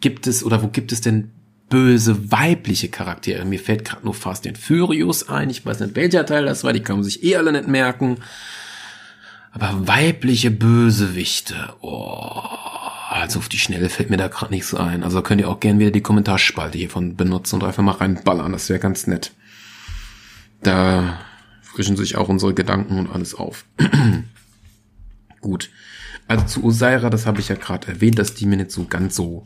gibt 0.00 0.26
es 0.26 0.44
oder 0.44 0.62
wo 0.62 0.68
gibt 0.68 0.92
es 0.92 1.00
denn 1.00 1.32
böse 1.74 2.30
weibliche 2.30 2.88
Charaktere. 2.88 3.44
Mir 3.44 3.58
fällt 3.58 3.84
gerade 3.84 4.04
nur 4.04 4.14
Fast 4.14 4.46
and 4.46 4.56
Furious 4.56 5.28
ein. 5.28 5.50
Ich 5.50 5.66
weiß 5.66 5.80
nicht, 5.80 5.96
welcher 5.96 6.24
Teil 6.24 6.46
das 6.46 6.62
war. 6.62 6.72
Die 6.72 6.78
kann 6.78 6.98
man 6.98 7.04
sich 7.04 7.24
eh 7.24 7.34
alle 7.34 7.50
nicht 7.50 7.66
merken. 7.66 8.18
Aber 9.50 9.88
weibliche 9.88 10.52
Bösewichte. 10.52 11.74
Oh, 11.80 12.44
also 13.10 13.40
auf 13.40 13.48
die 13.48 13.58
Schnelle 13.58 13.88
fällt 13.88 14.08
mir 14.08 14.18
da 14.18 14.28
gerade 14.28 14.54
nichts 14.54 14.72
ein. 14.72 15.02
Also 15.02 15.20
könnt 15.20 15.40
ihr 15.40 15.48
auch 15.48 15.58
gerne 15.58 15.80
wieder 15.80 15.90
die 15.90 16.00
Kommentarspalte 16.00 16.78
hiervon 16.78 17.16
benutzen 17.16 17.56
und 17.56 17.64
einfach 17.64 17.82
mal 17.82 17.96
reinballern. 17.96 18.52
Das 18.52 18.68
wäre 18.68 18.78
ganz 18.78 19.08
nett. 19.08 19.32
Da 20.62 21.18
frischen 21.60 21.96
sich 21.96 22.14
auch 22.14 22.28
unsere 22.28 22.54
Gedanken 22.54 23.00
und 23.00 23.10
alles 23.10 23.34
auf. 23.34 23.64
Gut. 25.40 25.70
Also 26.28 26.46
zu 26.46 26.64
Osaira, 26.64 27.10
das 27.10 27.26
habe 27.26 27.40
ich 27.40 27.48
ja 27.48 27.56
gerade 27.56 27.88
erwähnt, 27.88 28.20
dass 28.20 28.34
die 28.34 28.46
mir 28.46 28.58
nicht 28.58 28.70
so 28.70 28.84
ganz 28.84 29.16
so 29.16 29.44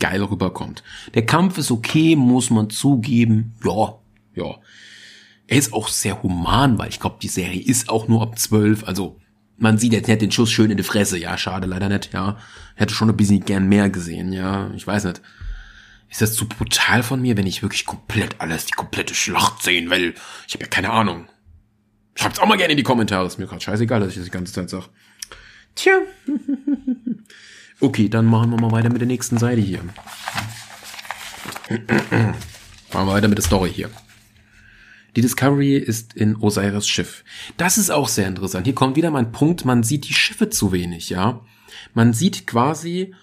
geil 0.00 0.22
rüberkommt. 0.22 0.82
Der 1.14 1.26
Kampf 1.26 1.58
ist 1.58 1.70
okay, 1.70 2.16
muss 2.16 2.50
man 2.50 2.70
zugeben. 2.70 3.54
Ja, 3.64 3.98
ja. 4.34 4.56
Er 5.46 5.58
ist 5.58 5.72
auch 5.72 5.88
sehr 5.88 6.22
human, 6.22 6.78
weil 6.78 6.88
ich 6.88 7.00
glaube, 7.00 7.16
die 7.20 7.28
Serie 7.28 7.60
ist 7.60 7.88
auch 7.90 8.08
nur 8.08 8.22
ab 8.22 8.38
zwölf. 8.38 8.84
Also 8.84 9.20
man 9.58 9.78
sieht 9.78 9.92
jetzt 9.92 10.08
nicht 10.08 10.22
den 10.22 10.32
Schuss 10.32 10.50
schön 10.50 10.70
in 10.70 10.76
die 10.76 10.82
Fresse. 10.82 11.18
Ja, 11.18 11.36
schade, 11.36 11.66
leider 11.66 11.88
nicht. 11.88 12.12
Ja, 12.12 12.38
hätte 12.74 12.94
schon 12.94 13.10
ein 13.10 13.16
bisschen 13.16 13.44
gern 13.44 13.68
mehr 13.68 13.90
gesehen. 13.90 14.32
Ja, 14.32 14.70
ich 14.74 14.86
weiß 14.86 15.04
nicht. 15.04 15.20
Ist 16.10 16.22
das 16.22 16.34
zu 16.34 16.48
brutal 16.48 17.02
von 17.02 17.20
mir, 17.20 17.36
wenn 17.36 17.46
ich 17.46 17.62
wirklich 17.62 17.86
komplett 17.86 18.40
alles, 18.40 18.66
die 18.66 18.72
komplette 18.72 19.14
Schlacht 19.14 19.62
sehen 19.62 19.90
will? 19.90 20.14
Ich 20.46 20.54
habe 20.54 20.64
ja 20.64 20.70
keine 20.70 20.90
Ahnung. 20.90 21.26
Schreibt's 22.14 22.38
auch 22.38 22.46
mal 22.46 22.56
gerne 22.56 22.72
in 22.72 22.76
die 22.76 22.84
Kommentare. 22.84 23.26
Ist 23.26 23.38
mir 23.38 23.46
gerade 23.46 23.60
scheißegal, 23.60 24.00
dass 24.00 24.10
ich 24.10 24.16
das 24.16 24.24
die 24.26 24.30
ganze 24.30 24.52
Zeit 24.52 24.70
sag. 24.70 24.88
Tja. 25.74 25.98
Okay, 27.80 28.08
dann 28.08 28.26
machen 28.26 28.50
wir 28.50 28.60
mal 28.60 28.72
weiter 28.72 28.90
mit 28.90 29.00
der 29.00 29.08
nächsten 29.08 29.38
Seite 29.38 29.60
hier. 29.60 29.80
machen 32.92 33.06
wir 33.08 33.12
weiter 33.12 33.28
mit 33.28 33.38
der 33.38 33.44
Story 33.44 33.72
hier. 33.72 33.90
Die 35.16 35.20
Discovery 35.20 35.76
ist 35.76 36.14
in 36.14 36.36
Osiris 36.36 36.88
Schiff. 36.88 37.24
Das 37.56 37.78
ist 37.78 37.90
auch 37.90 38.08
sehr 38.08 38.26
interessant. 38.26 38.66
Hier 38.66 38.74
kommt 38.74 38.96
wieder 38.96 39.10
mein 39.10 39.32
Punkt, 39.32 39.64
man 39.64 39.82
sieht 39.82 40.08
die 40.08 40.14
Schiffe 40.14 40.50
zu 40.50 40.72
wenig, 40.72 41.10
ja. 41.10 41.40
Man 41.94 42.12
sieht 42.12 42.46
quasi 42.46 43.14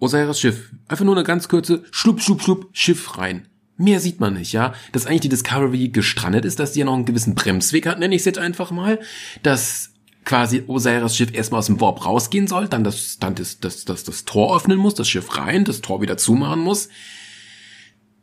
Osiris 0.00 0.40
Schiff. 0.40 0.72
Einfach 0.88 1.04
nur 1.04 1.14
eine 1.14 1.24
ganz 1.24 1.48
kurze 1.48 1.84
Schlupp, 1.90 2.20
Schlupp, 2.20 2.42
Schlupp, 2.42 2.68
Schiff 2.72 3.18
rein. 3.18 3.46
Mehr 3.76 4.00
sieht 4.00 4.18
man 4.18 4.34
nicht, 4.34 4.52
ja. 4.52 4.74
Dass 4.90 5.06
eigentlich 5.06 5.20
die 5.22 5.28
Discovery 5.28 5.88
gestrandet 5.88 6.44
ist, 6.44 6.58
dass 6.58 6.72
die 6.72 6.80
ja 6.80 6.84
noch 6.84 6.94
einen 6.94 7.04
gewissen 7.04 7.36
Bremsweg 7.36 7.86
hat, 7.86 8.00
nenne 8.00 8.14
ich 8.14 8.22
es 8.22 8.26
jetzt 8.26 8.38
einfach 8.38 8.72
mal. 8.72 8.98
Dass 9.44 9.92
quasi 10.28 10.62
Osiris 10.68 11.16
Schiff 11.16 11.34
erstmal 11.34 11.58
aus 11.58 11.66
dem 11.66 11.80
Warp 11.80 12.04
rausgehen 12.04 12.46
soll, 12.46 12.68
dann 12.68 12.84
das, 12.84 13.18
dann 13.18 13.34
das, 13.34 13.58
das, 13.58 13.84
das, 13.84 14.04
das 14.04 14.24
Tor 14.24 14.54
öffnen 14.54 14.78
muss, 14.78 14.94
das 14.94 15.08
Schiff 15.08 15.36
rein, 15.36 15.64
das 15.64 15.80
Tor 15.80 16.00
wieder 16.00 16.16
zumachen 16.16 16.60
muss 16.60 16.88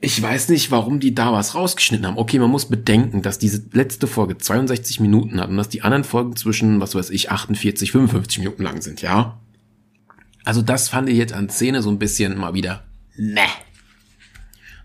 ich 0.05 0.21
weiß 0.21 0.49
nicht, 0.49 0.71
warum 0.71 0.99
die 0.99 1.15
da 1.15 1.31
was 1.31 1.55
rausgeschnitten 1.55 2.05
haben. 2.05 2.17
Okay, 2.17 2.37
man 2.37 2.51
muss 2.51 2.67
bedenken, 2.67 3.21
dass 3.21 3.39
diese 3.39 3.65
letzte 3.71 4.05
Folge 4.07 4.37
62 4.37 4.99
Minuten 4.99 5.39
hat 5.39 5.49
und 5.49 5.57
dass 5.57 5.69
die 5.69 5.81
anderen 5.81 6.03
Folgen 6.03 6.35
zwischen, 6.35 6.79
was 6.79 6.93
weiß 6.95 7.09
ich, 7.09 7.31
48, 7.31 7.91
55 7.91 8.39
Minuten 8.39 8.63
lang 8.63 8.81
sind, 8.81 9.01
ja? 9.01 9.39
Also 10.43 10.61
das 10.61 10.89
fand 10.89 11.09
ich 11.09 11.17
jetzt 11.17 11.33
an 11.33 11.49
Szene 11.49 11.81
so 11.81 11.89
ein 11.89 11.97
bisschen 11.97 12.37
mal 12.37 12.53
wieder, 12.53 12.83
ne. 13.15 13.41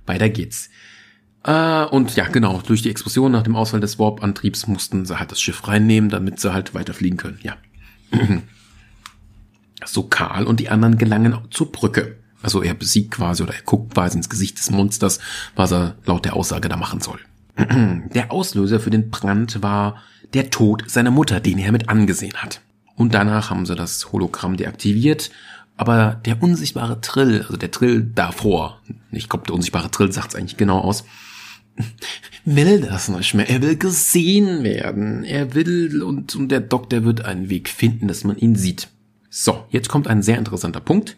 Weiter 0.06 0.30
geht's. 0.30 0.70
Äh, 1.44 1.84
und 1.84 2.16
ja, 2.16 2.28
genau, 2.28 2.60
durch 2.66 2.82
die 2.82 2.90
Explosion 2.90 3.32
nach 3.32 3.42
dem 3.42 3.56
Ausfall 3.56 3.80
des 3.80 3.98
Warp-Antriebs 3.98 4.66
mussten 4.66 5.06
sie 5.06 5.18
halt 5.18 5.30
das 5.30 5.40
Schiff 5.40 5.66
reinnehmen, 5.66 6.10
damit 6.10 6.40
sie 6.40 6.52
halt 6.52 6.74
weiterfliegen 6.74 7.16
können, 7.16 7.40
ja. 7.42 7.56
so 9.84 10.02
Karl 10.04 10.46
und 10.46 10.60
die 10.60 10.68
anderen 10.68 10.98
gelangen 10.98 11.38
zur 11.50 11.72
Brücke. 11.72 12.16
Also 12.42 12.62
er 12.62 12.74
besiegt 12.74 13.12
quasi 13.12 13.42
oder 13.42 13.54
er 13.54 13.62
guckt 13.62 13.94
quasi 13.94 14.16
ins 14.16 14.28
Gesicht 14.28 14.58
des 14.58 14.70
Monsters, 14.70 15.20
was 15.56 15.72
er 15.72 15.96
laut 16.04 16.24
der 16.24 16.36
Aussage 16.36 16.68
da 16.68 16.76
machen 16.76 17.00
soll. 17.00 17.18
Der 18.14 18.32
Auslöser 18.32 18.80
für 18.80 18.90
den 18.90 19.10
Brand 19.10 19.62
war 19.62 20.02
der 20.32 20.50
Tod 20.50 20.84
seiner 20.88 21.10
Mutter, 21.10 21.40
den 21.40 21.58
er 21.58 21.72
mit 21.72 21.88
angesehen 21.88 22.36
hat. 22.36 22.60
Und 22.96 23.12
danach 23.12 23.50
haben 23.50 23.66
sie 23.66 23.74
das 23.74 24.12
Hologramm 24.12 24.56
deaktiviert, 24.56 25.30
aber 25.76 26.20
der 26.24 26.42
unsichtbare 26.42 27.00
Trill, 27.00 27.42
also 27.42 27.56
der 27.56 27.70
Trill 27.70 28.02
davor, 28.14 28.80
ich 29.10 29.28
glaube, 29.28 29.46
der 29.46 29.54
unsichtbare 29.54 29.90
Trill 29.90 30.12
sagt 30.12 30.28
es 30.28 30.34
eigentlich 30.36 30.56
genau 30.56 30.78
aus, 30.78 31.04
will 32.44 32.80
das 32.80 33.08
nicht 33.08 33.34
mehr. 33.34 33.48
Er 33.48 33.62
will 33.62 33.76
gesehen 33.76 34.62
werden. 34.62 35.24
Er 35.24 35.54
will 35.54 36.02
und, 36.02 36.34
und 36.34 36.48
der 36.48 36.60
Doktor 36.60 37.04
wird 37.04 37.24
einen 37.24 37.50
Weg 37.50 37.68
finden, 37.68 38.08
dass 38.08 38.24
man 38.24 38.36
ihn 38.36 38.54
sieht. 38.54 38.88
So, 39.28 39.64
jetzt 39.70 39.88
kommt 39.88 40.08
ein 40.08 40.22
sehr 40.22 40.38
interessanter 40.38 40.80
Punkt 40.80 41.16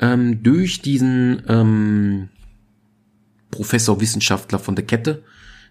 ähm, 0.00 0.42
durch 0.42 0.82
diesen 0.82 1.42
ähm, 1.48 2.28
Professor 3.50 4.00
Wissenschaftler 4.00 4.58
von 4.58 4.76
der 4.76 4.86
Kette, 4.86 5.22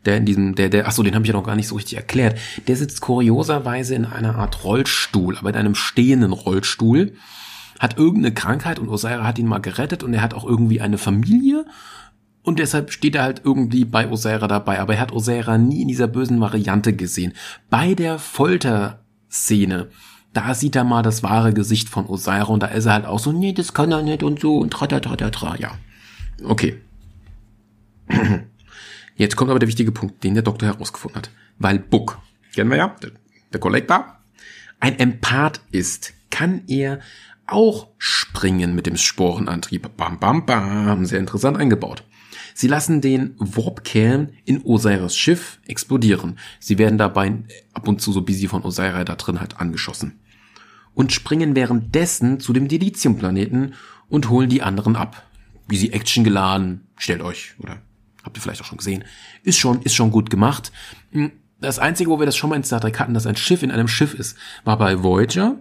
der 0.06 0.18
in 0.18 0.26
diesem, 0.26 0.56
der, 0.56 0.70
der, 0.70 0.88
ach 0.88 0.92
so, 0.92 1.04
den 1.04 1.14
habe 1.16 1.26
ich 1.26 1.30
ja 1.30 1.34
noch 1.34 1.46
gar 1.46 1.56
nicht 1.56 1.68
so 1.68 1.76
richtig 1.76 1.98
erklärt. 1.98 2.40
Der 2.68 2.76
sitzt 2.76 3.02
kurioserweise 3.02 3.96
in 3.96 4.06
einer 4.06 4.36
Art 4.36 4.64
Rollstuhl, 4.64 5.38
aber 5.38 5.50
in 5.50 5.56
einem 5.56 5.76
stehenden 5.76 6.32
Rollstuhl, 6.32 7.14
hat 7.80 7.98
irgendeine 7.98 8.34
Krankheit 8.34 8.78
und 8.78 8.90
Osira 8.90 9.26
hat 9.26 9.40
ihn 9.40 9.48
mal 9.48 9.60
gerettet 9.60 10.04
und 10.04 10.14
er 10.14 10.22
hat 10.22 10.34
auch 10.34 10.46
irgendwie 10.46 10.82
eine 10.82 10.98
Familie 10.98 11.66
und 12.50 12.60
deshalb 12.60 12.92
steht 12.92 13.16
er 13.16 13.24
halt 13.24 13.42
irgendwie 13.46 13.86
bei 13.86 14.10
Osira 14.10 14.48
dabei, 14.48 14.80
aber 14.80 14.96
er 14.96 15.00
hat 15.00 15.14
Osira 15.14 15.58
nie 15.58 15.82
in 15.82 15.88
dieser 15.88 16.08
bösen 16.08 16.42
Variante 16.42 16.94
gesehen. 16.94 17.34
Bei 17.70 17.94
der 17.94 18.20
Folterszene 18.20 19.88
da 20.34 20.54
sieht 20.54 20.76
er 20.76 20.84
mal 20.84 21.02
das 21.02 21.24
wahre 21.24 21.54
Gesicht 21.54 21.90
von 21.90 22.06
Osira 22.06 22.44
und 22.44 22.62
da 22.62 22.68
ist 22.68 22.86
er 22.86 22.94
halt 22.94 23.06
auch 23.06 23.20
so, 23.20 23.32
nee, 23.32 23.54
das 23.54 23.74
kann 23.74 23.92
er 23.92 24.02
nicht 24.02 24.24
und 24.24 24.40
so 24.40 24.58
und 24.58 24.72
tra, 24.72 25.56
ja. 25.58 25.72
Okay. 26.44 26.80
Jetzt 29.16 29.36
kommt 29.36 29.50
aber 29.50 29.60
der 29.60 29.68
wichtige 29.68 29.92
Punkt, 29.92 30.24
den 30.24 30.36
der 30.36 30.44
Doktor 30.44 30.68
herausgefunden 30.68 31.18
hat. 31.18 31.32
Weil 31.58 31.80
Book, 31.80 32.20
kennen 32.54 32.70
wir 32.70 32.78
ja, 32.78 32.96
der, 33.02 33.12
der 33.52 33.60
Kollektor, 33.60 34.18
ein 34.80 34.98
Empath 34.98 35.62
ist, 35.72 36.14
kann 36.30 36.62
er 36.68 37.00
auch 37.48 37.88
springen 37.98 38.76
mit 38.76 38.86
dem 38.86 38.96
Sporenantrieb. 38.96 39.90
Bam, 39.98 40.20
bam, 40.20 40.46
bam. 40.46 41.06
Sehr 41.06 41.20
interessant 41.20 41.58
eingebaut. 41.58 42.04
Sie 42.60 42.68
lassen 42.68 43.00
den 43.00 43.36
Warpkern 43.38 44.34
in 44.44 44.66
Osiris 44.66 45.16
Schiff 45.16 45.60
explodieren. 45.66 46.38
Sie 46.60 46.78
werden 46.78 46.98
dabei 46.98 47.32
ab 47.72 47.88
und 47.88 48.02
zu 48.02 48.12
so 48.12 48.22
busy 48.22 48.50
von 48.50 48.64
Osiris 48.64 49.06
da 49.06 49.16
drin 49.16 49.40
halt 49.40 49.62
angeschossen. 49.62 50.20
Und 50.94 51.14
springen 51.14 51.56
währenddessen 51.56 52.42
zu 52.42 52.52
dem 52.52 52.68
Dilithium-Planeten 52.68 53.76
und 54.10 54.30
holen 54.30 54.50
die 54.50 54.62
anderen 54.62 54.98
ab. 54.98 55.26
Wie 55.70 55.78
sie 55.78 55.94
Action 55.94 56.26
geladen, 56.26 56.82
stellt 56.98 57.22
euch, 57.22 57.56
oder 57.60 57.78
habt 58.26 58.38
ihr 58.38 58.42
vielleicht 58.42 58.60
auch 58.60 58.66
schon 58.66 58.80
gesehen, 58.80 59.06
ist 59.44 59.58
schon, 59.58 59.82
ist 59.84 59.96
schon 59.96 60.12
gut 60.12 60.30
gemacht. 60.30 60.74
Das 61.62 61.80
einzige, 61.80 62.10
wo 62.10 62.20
wir 62.20 62.26
das 62.26 62.36
schon 62.36 62.50
mal 62.50 62.58
in 62.58 62.66
Star 62.66 62.82
Trek 62.82 63.00
hatten, 63.00 63.14
dass 63.14 63.26
ein 63.26 63.38
Schiff 63.38 63.64
in 63.64 63.72
einem 63.72 63.88
Schiff 63.88 64.14
ist, 64.14 64.36
war 64.66 64.78
bei 64.78 65.02
Voyager 65.02 65.56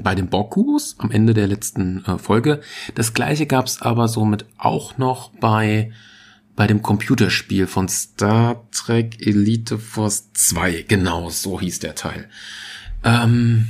bei 0.00 0.14
dem 0.14 0.28
Borg-Kubus 0.28 0.96
am 0.98 1.10
Ende 1.10 1.34
der 1.34 1.46
letzten 1.46 2.04
äh, 2.06 2.16
Folge. 2.16 2.62
Das 2.94 3.12
gleiche 3.12 3.46
gab's 3.46 3.82
aber 3.82 4.08
somit 4.08 4.46
auch 4.56 4.96
noch 4.96 5.30
bei 5.40 5.92
bei 6.54 6.66
dem 6.66 6.82
Computerspiel 6.82 7.66
von 7.66 7.88
Star 7.88 8.66
Trek 8.72 9.26
Elite 9.26 9.78
Force 9.78 10.32
2. 10.34 10.84
Genau, 10.86 11.30
so 11.30 11.58
hieß 11.58 11.78
der 11.80 11.94
Teil. 11.94 12.28
Ähm, 13.04 13.68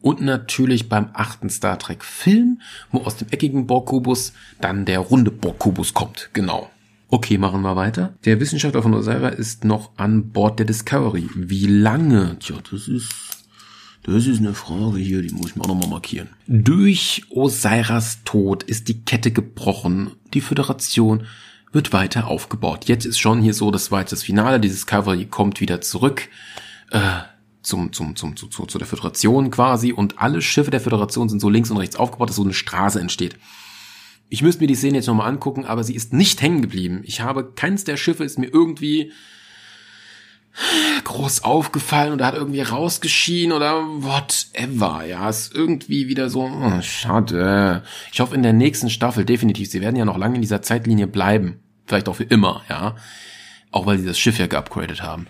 und 0.00 0.20
natürlich 0.20 0.88
beim 0.88 1.10
achten 1.14 1.48
Star 1.48 1.78
Trek 1.78 2.04
Film, 2.04 2.60
wo 2.90 3.02
aus 3.02 3.16
dem 3.16 3.28
eckigen 3.30 3.66
Borg-Kubus 3.66 4.32
dann 4.60 4.84
der 4.84 4.98
runde 4.98 5.30
Borg-Kubus 5.30 5.94
kommt. 5.94 6.30
Genau. 6.32 6.70
Okay, 7.08 7.38
machen 7.38 7.62
wir 7.62 7.76
weiter. 7.76 8.14
Der 8.24 8.40
Wissenschaftler 8.40 8.82
von 8.82 8.92
Osira 8.92 9.28
ist 9.28 9.64
noch 9.64 9.96
an 9.96 10.30
Bord 10.30 10.58
der 10.58 10.66
Discovery. 10.66 11.28
Wie 11.36 11.66
lange? 11.66 12.36
Tja, 12.40 12.56
das 12.70 12.88
ist 12.88 13.12
das 14.04 14.26
ist 14.26 14.38
eine 14.38 14.54
Frage 14.54 14.98
hier, 14.98 15.22
die 15.22 15.34
muss 15.34 15.50
ich 15.50 15.56
mir 15.56 15.62
auch 15.62 15.68
nochmal 15.68 15.88
markieren. 15.88 16.28
Durch 16.46 17.24
Osiris 17.30 18.18
Tod 18.24 18.62
ist 18.62 18.88
die 18.88 19.02
Kette 19.02 19.30
gebrochen. 19.30 20.12
Die 20.34 20.42
Föderation 20.42 21.26
wird 21.72 21.92
weiter 21.92 22.28
aufgebaut. 22.28 22.84
Jetzt 22.84 23.06
ist 23.06 23.18
schon 23.18 23.40
hier 23.40 23.54
so, 23.54 23.70
das 23.70 23.90
war 23.90 24.00
jetzt 24.00 24.12
das 24.12 24.22
Finale. 24.22 24.60
Die 24.60 24.68
Discovery 24.68 25.24
kommt 25.24 25.60
wieder 25.60 25.80
zurück 25.80 26.28
äh, 26.90 27.00
zum, 27.62 27.92
zum, 27.94 28.14
zum, 28.14 28.36
zu, 28.36 28.48
zu, 28.48 28.66
zu 28.66 28.78
der 28.78 28.86
Föderation 28.86 29.50
quasi. 29.50 29.92
Und 29.92 30.18
alle 30.18 30.42
Schiffe 30.42 30.70
der 30.70 30.80
Föderation 30.80 31.30
sind 31.30 31.40
so 31.40 31.48
links 31.48 31.70
und 31.70 31.78
rechts 31.78 31.96
aufgebaut, 31.96 32.28
dass 32.28 32.36
so 32.36 32.44
eine 32.44 32.52
Straße 32.52 33.00
entsteht. 33.00 33.36
Ich 34.28 34.42
müsste 34.42 34.62
mir 34.62 34.68
die 34.68 34.74
Szene 34.74 34.96
jetzt 34.96 35.06
nochmal 35.06 35.28
angucken, 35.28 35.64
aber 35.64 35.82
sie 35.82 35.94
ist 35.94 36.12
nicht 36.12 36.42
hängen 36.42 36.60
geblieben. 36.60 37.00
Ich 37.04 37.22
habe, 37.22 37.52
keins 37.54 37.84
der 37.84 37.96
Schiffe 37.96 38.24
ist 38.24 38.38
mir 38.38 38.48
irgendwie 38.48 39.12
groß 41.04 41.44
aufgefallen 41.44 42.12
oder 42.12 42.26
hat 42.26 42.34
irgendwie 42.34 42.62
rausgeschienen 42.62 43.56
oder 43.56 43.82
whatever. 43.82 45.04
Ja, 45.04 45.28
ist 45.28 45.54
irgendwie 45.54 46.08
wieder 46.08 46.30
so, 46.30 46.42
oh, 46.44 46.80
schade. 46.80 47.82
Ich 48.12 48.20
hoffe 48.20 48.34
in 48.34 48.42
der 48.42 48.52
nächsten 48.52 48.90
Staffel 48.90 49.24
definitiv. 49.24 49.70
Sie 49.70 49.80
werden 49.80 49.96
ja 49.96 50.04
noch 50.04 50.18
lange 50.18 50.36
in 50.36 50.42
dieser 50.42 50.62
Zeitlinie 50.62 51.06
bleiben. 51.06 51.60
Vielleicht 51.86 52.08
auch 52.08 52.16
für 52.16 52.24
immer, 52.24 52.62
ja. 52.68 52.94
Auch 53.70 53.86
weil 53.86 53.98
sie 53.98 54.06
das 54.06 54.18
Schiff 54.18 54.38
ja 54.38 54.46
geupgradet 54.46 55.02
haben. 55.02 55.26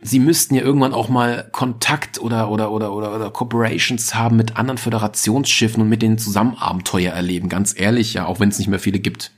Sie 0.00 0.18
müssten 0.18 0.54
ja 0.54 0.62
irgendwann 0.62 0.92
auch 0.92 1.08
mal 1.08 1.48
Kontakt 1.52 2.20
oder, 2.20 2.50
oder, 2.50 2.70
oder, 2.70 2.92
oder, 2.92 3.14
oder 3.14 3.30
Corporations 3.30 4.14
haben 4.14 4.36
mit 4.36 4.56
anderen 4.56 4.76
Föderationsschiffen 4.76 5.82
und 5.82 5.88
mit 5.88 6.02
denen 6.02 6.18
zusammen 6.18 6.56
Abenteuer 6.58 7.12
erleben. 7.12 7.48
Ganz 7.48 7.78
ehrlich, 7.78 8.14
ja, 8.14 8.26
auch 8.26 8.40
wenn 8.40 8.50
es 8.50 8.58
nicht 8.58 8.68
mehr 8.68 8.78
viele 8.78 8.98
gibt. 8.98 9.32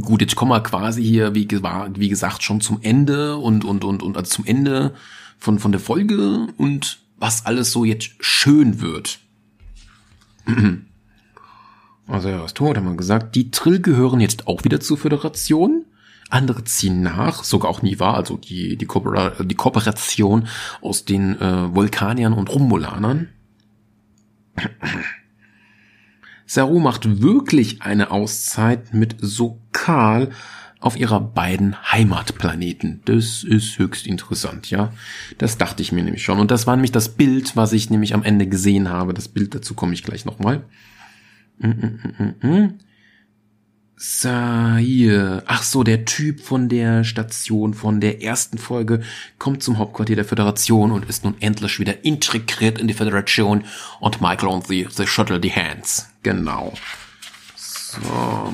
Gut, 0.00 0.20
jetzt 0.20 0.36
kommen 0.36 0.52
wir 0.52 0.62
quasi 0.62 1.02
hier, 1.02 1.34
wie, 1.34 1.48
wie 1.50 2.08
gesagt, 2.08 2.42
schon 2.42 2.60
zum 2.60 2.78
Ende 2.82 3.36
und, 3.36 3.64
und, 3.64 3.84
und, 3.84 4.02
und 4.02 4.16
also 4.16 4.30
zum 4.30 4.44
Ende 4.44 4.94
von, 5.38 5.58
von 5.58 5.72
der 5.72 5.80
Folge 5.80 6.46
und 6.56 7.00
was 7.16 7.46
alles 7.46 7.72
so 7.72 7.84
jetzt 7.84 8.12
schön 8.20 8.80
wird. 8.80 9.20
Also 12.08 12.28
ja, 12.28 12.42
was 12.42 12.52
tot, 12.52 12.76
haben 12.76 12.84
wir 12.84 12.96
gesagt. 12.96 13.36
Die 13.36 13.52
Trill 13.52 13.80
gehören 13.80 14.20
jetzt 14.20 14.48
auch 14.48 14.64
wieder 14.64 14.80
zur 14.80 14.98
Föderation. 14.98 15.86
Andere 16.30 16.64
ziehen 16.64 17.00
nach, 17.00 17.44
sogar 17.44 17.70
auch 17.70 17.80
Niva, 17.80 18.14
also 18.14 18.36
die, 18.36 18.76
die, 18.76 18.86
Koopera 18.86 19.30
die 19.42 19.54
Kooperation 19.54 20.48
aus 20.80 21.04
den 21.04 21.40
äh, 21.40 21.74
Vulkaniern 21.74 22.32
und 22.32 22.52
Romulanern. 22.52 23.28
Saru 26.52 26.80
macht 26.80 27.22
wirklich 27.22 27.80
eine 27.80 28.10
Auszeit 28.10 28.92
mit 28.92 29.16
Sokal 29.20 30.28
auf 30.80 30.98
ihrer 30.98 31.18
beiden 31.18 31.74
Heimatplaneten. 31.90 33.00
Das 33.06 33.42
ist 33.42 33.78
höchst 33.78 34.06
interessant, 34.06 34.68
ja. 34.68 34.92
Das 35.38 35.56
dachte 35.56 35.80
ich 35.80 35.92
mir 35.92 36.04
nämlich 36.04 36.22
schon. 36.22 36.38
Und 36.38 36.50
das 36.50 36.66
war 36.66 36.76
nämlich 36.76 36.92
das 36.92 37.14
Bild, 37.14 37.56
was 37.56 37.72
ich 37.72 37.88
nämlich 37.88 38.12
am 38.12 38.22
Ende 38.22 38.46
gesehen 38.46 38.90
habe. 38.90 39.14
Das 39.14 39.28
Bild 39.28 39.54
dazu 39.54 39.72
komme 39.72 39.94
ich 39.94 40.02
gleich 40.02 40.26
nochmal. 40.26 40.62
Mm, 41.58 41.68
mm, 41.68 42.46
mm, 42.46 42.74
Sair. 44.04 45.44
Ach 45.46 45.62
so, 45.62 45.84
der 45.84 46.04
Typ 46.04 46.40
von 46.40 46.68
der 46.68 47.04
Station 47.04 47.72
von 47.72 48.00
der 48.00 48.20
ersten 48.20 48.58
Folge 48.58 49.00
kommt 49.38 49.62
zum 49.62 49.78
Hauptquartier 49.78 50.16
der 50.16 50.24
Föderation 50.24 50.90
und 50.90 51.08
ist 51.08 51.22
nun 51.22 51.36
endlich 51.38 51.78
wieder 51.78 52.04
integriert 52.04 52.80
in 52.80 52.88
die 52.88 52.94
Föderation 52.94 53.64
und 54.00 54.20
Michael 54.20 54.48
und 54.48 54.66
sie, 54.66 54.88
sie 54.90 55.06
shuttle 55.06 55.38
die 55.38 55.52
Hands. 55.52 56.08
Genau. 56.24 56.72
So. 57.54 58.52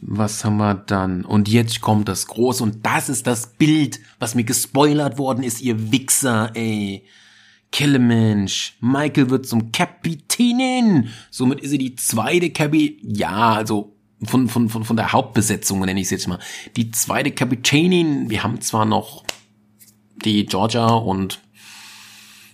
Was 0.00 0.46
haben 0.46 0.56
wir 0.56 0.76
dann? 0.76 1.26
Und 1.26 1.46
jetzt 1.46 1.82
kommt 1.82 2.08
das 2.08 2.26
Große 2.26 2.62
und 2.62 2.86
das 2.86 3.10
ist 3.10 3.26
das 3.26 3.48
Bild, 3.48 4.00
was 4.18 4.34
mir 4.34 4.44
gespoilert 4.44 5.18
worden 5.18 5.42
ist, 5.42 5.60
ihr 5.60 5.92
Wichser, 5.92 6.52
ey. 6.54 7.04
Killemensch. 7.76 8.74
Michael 8.80 9.28
wird 9.28 9.46
zum 9.46 9.70
Kapitänin. 9.70 11.10
Somit 11.30 11.60
ist 11.60 11.68
sie 11.68 11.76
die 11.76 11.94
zweite 11.94 12.48
Kapi... 12.48 12.98
Ja, 13.02 13.52
also 13.52 13.94
von, 14.24 14.48
von, 14.48 14.70
von, 14.70 14.84
von 14.86 14.96
der 14.96 15.12
Hauptbesetzung 15.12 15.80
nenne 15.80 16.00
ich 16.00 16.06
es 16.06 16.10
jetzt 16.10 16.26
mal. 16.26 16.38
Die 16.76 16.90
zweite 16.90 17.32
Kapitänin. 17.32 18.30
Wir 18.30 18.42
haben 18.42 18.62
zwar 18.62 18.86
noch 18.86 19.24
die 20.24 20.46
Georgia 20.46 20.86
und 20.86 21.42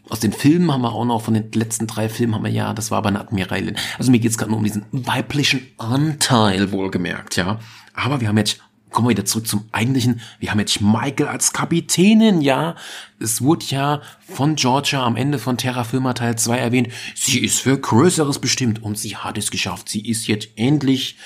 aus 0.09 0.19
den 0.19 0.33
Filmen 0.33 0.73
haben 0.73 0.83
wir 0.83 0.93
auch 0.93 1.05
noch, 1.05 1.23
von 1.23 1.35
den 1.35 1.53
letzten 1.53 1.87
drei 1.87 2.09
Filmen 2.09 2.35
haben 2.35 2.45
wir 2.45 2.51
ja, 2.51 2.75
das 2.75 2.91
war 2.91 2.99
aber 2.99 3.11
eine 3.11 3.21
Admiralin. 3.21 3.77
Also 3.99 4.11
mir 4.11 4.19
geht 4.19 4.33
es 4.33 4.39
gerade 4.39 4.51
nur 4.51 4.59
um 4.59 4.65
diesen 4.65 4.87
weiblichen 4.91 5.69
Anteil, 5.79 6.73
wohlgemerkt, 6.73 7.37
ja. 7.37 7.61
Aber 7.95 8.21
wir 8.21 8.27
haben 8.27 8.39
jetzt 8.39 8.59
kommen 8.93 9.07
wir 9.09 9.13
wieder 9.13 9.25
zurück 9.25 9.47
zum 9.47 9.65
eigentlichen. 9.73 10.21
Wir 10.39 10.51
haben 10.51 10.61
jetzt 10.61 10.81
Michael 10.81 11.29
als 11.29 11.53
Kapitänin, 11.53 12.41
ja. 12.41 12.77
Es 13.19 13.43
wurde 13.43 13.65
ja 13.69 14.03
von 14.21 14.57
Georgia 14.57 15.05
am 15.05 15.17
Ende 15.17 15.39
von 15.39 15.57
Terra 15.57 15.85
Firma 15.85 16.13
Teil 16.13 16.37
2 16.37 16.59
erwähnt. 16.59 16.89
Sie 17.15 17.41
ist 17.41 17.61
für 17.61 17.79
Größeres 17.79 18.39
bestimmt 18.39 18.83
und 18.83 18.99
sie 18.99 19.17
hat 19.17 19.39
es 19.39 19.51
geschafft. 19.51 19.89
Sie 19.89 20.07
ist 20.09 20.27
jetzt 20.27 20.49
endlich 20.57 21.17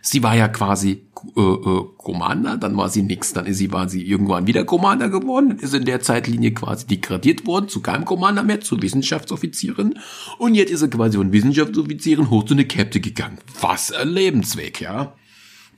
Sie 0.00 0.22
war 0.22 0.34
ja 0.34 0.48
quasi 0.48 1.02
äh, 1.36 1.40
äh, 1.40 1.84
Commander, 1.98 2.56
dann 2.56 2.76
war 2.76 2.88
sie 2.88 3.02
nix, 3.02 3.32
dann 3.32 3.46
ist 3.46 3.58
sie, 3.58 3.72
war 3.72 3.88
sie 3.88 4.06
irgendwann 4.06 4.46
wieder 4.46 4.64
Commander 4.64 5.08
geworden, 5.08 5.58
ist 5.58 5.74
in 5.74 5.84
der 5.84 6.00
Zeitlinie 6.00 6.52
quasi 6.52 6.86
degradiert 6.86 7.46
worden, 7.46 7.68
zu 7.68 7.80
keinem 7.80 8.04
Commander 8.04 8.42
mehr, 8.42 8.60
zu 8.60 8.80
Wissenschaftsoffizierin 8.80 9.98
und 10.38 10.54
jetzt 10.54 10.70
ist 10.70 10.80
sie 10.80 10.88
quasi 10.88 11.18
von 11.18 11.32
Wissenschaftsoffizierin 11.32 12.30
hoch 12.30 12.44
zu 12.44 12.54
eine 12.54 12.66
Captain 12.66 13.02
gegangen. 13.02 13.38
Was 13.60 13.92
ein 13.92 14.08
Lebensweg, 14.08 14.80
ja. 14.80 15.14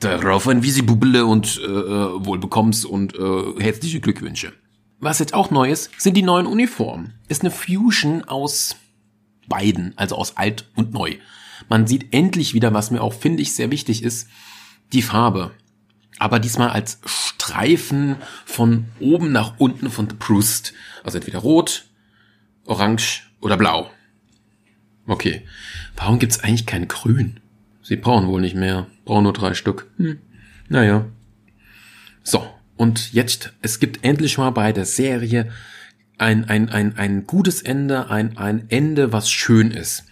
Darauf 0.00 0.48
ein 0.48 0.62
Visibubble 0.62 1.26
und 1.26 1.60
äh, 1.62 1.66
äh, 1.66 2.24
Wohlbekommens 2.24 2.86
und 2.86 3.14
äh, 3.14 3.62
herzliche 3.62 4.00
Glückwünsche. 4.00 4.54
Was 4.98 5.18
jetzt 5.18 5.34
auch 5.34 5.50
neu 5.50 5.70
ist, 5.70 5.90
sind 5.98 6.16
die 6.16 6.22
neuen 6.22 6.46
Uniformen. 6.46 7.14
Ist 7.28 7.42
eine 7.42 7.50
Fusion 7.50 8.24
aus 8.24 8.76
beiden, 9.46 9.92
also 9.96 10.16
aus 10.16 10.38
alt 10.38 10.70
und 10.74 10.92
neu. 10.94 11.16
Man 11.68 11.86
sieht 11.86 12.14
endlich 12.14 12.54
wieder, 12.54 12.72
was 12.72 12.90
mir 12.90 13.02
auch 13.02 13.12
finde 13.12 13.42
ich 13.42 13.52
sehr 13.52 13.70
wichtig 13.70 14.02
ist, 14.02 14.28
die 14.94 15.02
Farbe. 15.02 15.50
Aber 16.18 16.38
diesmal 16.38 16.70
als 16.70 16.98
Streifen 17.04 18.16
von 18.46 18.86
oben 19.00 19.32
nach 19.32 19.54
unten 19.58 19.90
von 19.90 20.08
The 20.08 20.16
Proust. 20.16 20.72
Also 21.04 21.18
entweder 21.18 21.40
rot, 21.40 21.84
orange 22.64 23.30
oder 23.40 23.58
blau. 23.58 23.90
Okay. 25.06 25.46
Warum 25.96 26.18
gibt's 26.18 26.40
eigentlich 26.40 26.66
kein 26.66 26.88
Grün? 26.88 27.40
Sie 27.82 27.96
brauchen 27.96 28.28
wohl 28.28 28.40
nicht 28.40 28.56
mehr. 28.56 28.86
Brauchen 29.04 29.24
nur 29.24 29.32
drei 29.32 29.54
Stück. 29.54 29.90
Hm. 29.96 30.18
Naja. 30.68 31.06
So. 32.22 32.46
Und 32.76 33.12
jetzt, 33.12 33.52
es 33.60 33.78
gibt 33.78 34.04
endlich 34.04 34.38
mal 34.38 34.50
bei 34.50 34.72
der 34.72 34.86
Serie 34.86 35.52
ein, 36.16 36.48
ein, 36.48 36.70
ein, 36.70 36.96
ein 36.96 37.26
gutes 37.26 37.60
Ende, 37.60 38.08
ein, 38.08 38.38
ein 38.38 38.70
Ende, 38.70 39.12
was 39.12 39.30
schön 39.30 39.70
ist. 39.70 40.04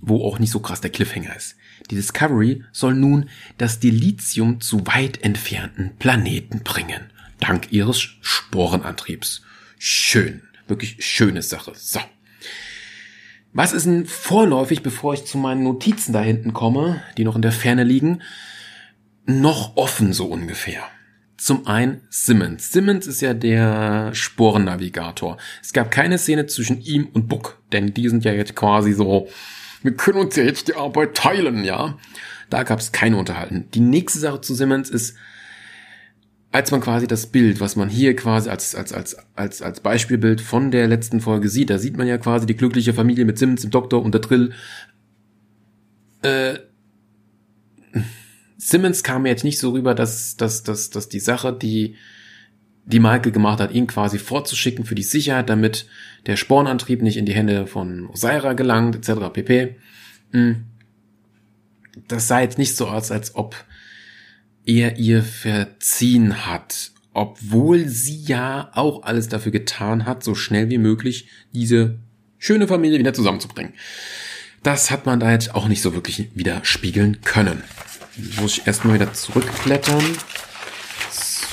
Wo 0.00 0.24
auch 0.24 0.38
nicht 0.38 0.50
so 0.50 0.60
krass 0.60 0.80
der 0.80 0.90
Cliffhanger 0.90 1.36
ist. 1.36 1.56
Die 1.90 1.96
Discovery 1.96 2.64
soll 2.72 2.94
nun 2.94 3.28
das 3.56 3.80
Dilithium 3.80 4.60
zu 4.60 4.86
weit 4.86 5.22
entfernten 5.22 5.96
Planeten 5.98 6.62
bringen. 6.62 7.00
Dank 7.40 7.72
ihres 7.72 8.00
Sporenantriebs. 8.00 9.42
Schön. 9.78 10.42
Wirklich 10.66 10.96
schöne 11.04 11.42
Sache. 11.42 11.72
So. 11.74 12.00
Was 13.52 13.72
ist 13.72 13.86
denn 13.86 14.06
vorläufig, 14.06 14.82
bevor 14.82 15.14
ich 15.14 15.24
zu 15.24 15.38
meinen 15.38 15.62
Notizen 15.62 16.12
da 16.12 16.20
hinten 16.20 16.52
komme, 16.52 17.02
die 17.16 17.24
noch 17.24 17.36
in 17.36 17.42
der 17.42 17.52
Ferne 17.52 17.84
liegen, 17.84 18.22
noch 19.24 19.76
offen 19.76 20.12
so 20.12 20.26
ungefähr? 20.26 20.82
Zum 21.38 21.66
einen 21.66 22.02
Simmons. 22.10 22.72
Simmons 22.72 23.06
ist 23.06 23.20
ja 23.20 23.32
der 23.32 24.12
Sporennavigator. 24.12 25.38
Es 25.62 25.72
gab 25.72 25.90
keine 25.90 26.18
Szene 26.18 26.46
zwischen 26.46 26.82
ihm 26.82 27.08
und 27.12 27.28
Buck, 27.28 27.62
denn 27.72 27.94
die 27.94 28.08
sind 28.08 28.24
ja 28.24 28.32
jetzt 28.32 28.56
quasi 28.56 28.92
so, 28.92 29.28
wir 29.82 29.94
können 29.94 30.18
uns 30.18 30.34
ja 30.36 30.42
jetzt 30.42 30.68
die 30.68 30.74
Arbeit 30.74 31.14
teilen, 31.14 31.64
ja. 31.64 31.96
Da 32.50 32.64
gab 32.64 32.80
es 32.80 32.92
keine 32.92 33.16
Unterhalten. 33.16 33.68
Die 33.72 33.80
nächste 33.80 34.18
Sache 34.18 34.40
zu 34.40 34.54
Simmons 34.54 34.90
ist, 34.90 35.16
als 36.50 36.70
man 36.70 36.80
quasi 36.80 37.06
das 37.06 37.26
Bild, 37.26 37.60
was 37.60 37.76
man 37.76 37.88
hier 37.88 38.16
quasi 38.16 38.48
als, 38.48 38.74
als, 38.74 38.92
als, 38.92 39.16
als, 39.34 39.60
als 39.60 39.80
Beispielbild 39.80 40.40
von 40.40 40.70
der 40.70 40.88
letzten 40.88 41.20
Folge 41.20 41.48
sieht, 41.48 41.70
da 41.70 41.78
sieht 41.78 41.96
man 41.96 42.06
ja 42.06 42.16
quasi 42.16 42.46
die 42.46 42.56
glückliche 42.56 42.94
Familie 42.94 43.24
mit 43.24 43.38
Simmons, 43.38 43.62
dem 43.62 43.70
Doktor 43.70 44.02
und 44.02 44.12
der 44.12 44.22
Drill. 44.22 44.52
Äh, 46.22 46.58
Simmons 48.56 49.02
kam 49.02 49.22
mir 49.22 49.28
jetzt 49.28 49.44
nicht 49.44 49.58
so 49.58 49.70
rüber, 49.70 49.94
dass, 49.94 50.36
dass, 50.36 50.62
dass, 50.62 50.90
dass 50.90 51.08
die 51.08 51.20
Sache, 51.20 51.52
die, 51.52 51.96
die 52.86 52.98
Michael 52.98 53.32
gemacht 53.32 53.60
hat, 53.60 53.72
ihn 53.72 53.86
quasi 53.86 54.18
vorzuschicken 54.18 54.86
für 54.86 54.94
die 54.94 55.02
Sicherheit, 55.02 55.50
damit 55.50 55.86
der 56.26 56.36
Spornantrieb 56.36 57.02
nicht 57.02 57.18
in 57.18 57.26
die 57.26 57.34
Hände 57.34 57.66
von 57.66 58.08
Osaira 58.08 58.54
gelangt, 58.54 58.96
etc. 58.96 59.32
pp. 59.32 59.76
Hm. 60.32 60.64
Das 62.08 62.26
sah 62.26 62.40
jetzt 62.40 62.58
nicht 62.58 62.74
so 62.74 62.88
aus, 62.88 63.10
als 63.10 63.34
ob 63.34 63.54
er 64.68 64.98
ihr 64.98 65.22
verziehen 65.22 66.46
hat, 66.46 66.92
obwohl 67.14 67.88
sie 67.88 68.22
ja 68.22 68.70
auch 68.74 69.02
alles 69.02 69.28
dafür 69.28 69.50
getan 69.50 70.04
hat, 70.04 70.22
so 70.22 70.34
schnell 70.34 70.68
wie 70.68 70.76
möglich 70.76 71.28
diese 71.54 71.98
schöne 72.36 72.68
Familie 72.68 72.98
wieder 72.98 73.14
zusammenzubringen. 73.14 73.72
Das 74.62 74.90
hat 74.90 75.06
man 75.06 75.20
da 75.20 75.32
jetzt 75.32 75.54
auch 75.54 75.68
nicht 75.68 75.80
so 75.80 75.94
wirklich 75.94 76.28
wieder 76.34 76.60
spiegeln 76.64 77.22
können. 77.22 77.62
Muss 78.40 78.58
ich 78.58 78.66
erstmal 78.66 78.94
wieder 78.94 79.12
zurückblättern. 79.14 80.04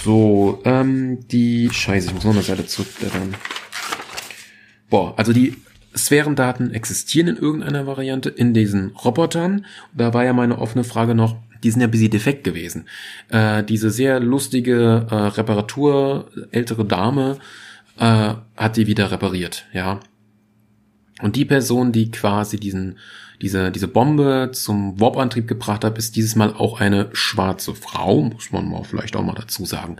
So, 0.03 0.61
ähm, 0.65 1.25
die 1.29 1.69
Scheiße, 1.71 2.07
ich 2.07 2.13
muss 2.13 2.25
noch 2.25 2.33
eine 2.33 2.43
Seite 2.43 2.67
zurückblättern. 2.67 3.33
Boah, 4.89 5.17
also 5.17 5.31
die 5.31 5.55
Sphärendaten 5.95 6.73
existieren 6.73 7.29
in 7.29 7.37
irgendeiner 7.37 7.87
Variante 7.87 8.29
in 8.29 8.53
diesen 8.53 8.89
Robotern. 8.91 9.65
Da 9.93 10.13
war 10.13 10.25
ja 10.25 10.33
meine 10.33 10.57
offene 10.59 10.83
Frage 10.83 11.15
noch, 11.15 11.37
die 11.65 11.71
sind 11.71 11.81
ja 11.81 11.87
ein 11.87 11.91
bisschen 11.91 12.11
defekt 12.11 12.43
gewesen. 12.43 12.85
Äh, 13.29 13.63
diese 13.63 13.89
sehr 13.89 14.19
lustige 14.19 15.07
äh, 15.09 15.15
Reparatur, 15.15 16.29
ältere 16.51 16.85
Dame, 16.85 17.39
äh, 17.97 18.35
hat 18.55 18.77
die 18.77 18.85
wieder 18.85 19.11
repariert, 19.11 19.65
ja. 19.73 19.99
Und 21.21 21.35
die 21.35 21.45
Person, 21.45 21.91
die 21.91 22.11
quasi 22.11 22.59
diesen, 22.59 22.99
diese, 23.41 23.71
diese 23.71 23.87
Bombe 23.87 24.51
zum 24.53 24.99
Warp-Antrieb 24.99 25.47
gebracht 25.47 25.83
hat, 25.83 25.97
ist 25.97 26.15
dieses 26.15 26.35
Mal 26.35 26.53
auch 26.53 26.79
eine 26.81 27.09
schwarze 27.13 27.73
Frau, 27.73 28.21
muss 28.21 28.51
man 28.51 28.69
mal 28.69 28.83
vielleicht 28.83 29.15
auch 29.15 29.23
mal 29.23 29.33
dazu 29.33 29.65
sagen. 29.65 29.95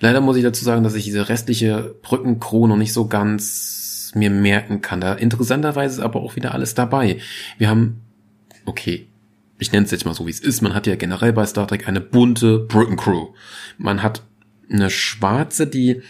Leider 0.00 0.20
muss 0.22 0.36
ich 0.36 0.44
dazu 0.44 0.64
sagen, 0.64 0.82
dass 0.82 0.94
ich 0.94 1.04
diese 1.04 1.28
restliche 1.28 1.94
Brückencrew 2.00 2.68
noch 2.68 2.76
nicht 2.76 2.92
so 2.94 3.06
ganz 3.06 4.12
mir 4.14 4.30
merken 4.30 4.80
kann. 4.80 5.00
Da 5.00 5.14
interessanterweise 5.14 5.96
ist 5.96 6.04
aber 6.04 6.20
auch 6.22 6.36
wieder 6.36 6.54
alles 6.54 6.74
dabei. 6.74 7.18
Wir 7.58 7.68
haben, 7.68 8.00
okay, 8.64 9.08
ich 9.62 9.72
nenne 9.72 9.84
es 9.84 9.90
jetzt 9.90 10.04
mal 10.04 10.14
so, 10.14 10.26
wie 10.26 10.30
es 10.30 10.40
ist. 10.40 10.60
Man 10.60 10.74
hat 10.74 10.86
ja 10.86 10.96
generell 10.96 11.32
bei 11.32 11.46
Star 11.46 11.66
Trek 11.66 11.88
eine 11.88 12.00
bunte 12.00 12.58
Britain 12.58 12.96
Crew. 12.96 13.28
Man 13.78 14.02
hat 14.02 14.22
eine 14.70 14.90
schwarze, 14.90 15.66
die 15.66 16.02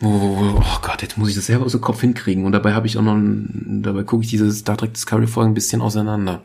Oh, 0.00 0.60
oh 0.60 0.78
Gott, 0.80 1.02
jetzt 1.02 1.18
muss 1.18 1.28
ich 1.28 1.34
das 1.34 1.46
selber 1.46 1.64
aus 1.64 1.72
dem 1.72 1.80
Kopf 1.80 2.00
hinkriegen. 2.00 2.44
Und 2.44 2.52
dabei 2.52 2.72
habe 2.72 2.86
ich 2.86 2.96
auch 2.96 3.02
noch, 3.02 3.18
dabei 3.18 4.04
gucke 4.04 4.22
ich 4.22 4.30
diese 4.30 4.50
Star 4.52 4.76
Trek 4.76 4.94
Discovery 4.94 5.26
Folgen 5.26 5.50
ein 5.50 5.54
bisschen 5.54 5.80
auseinander. 5.80 6.44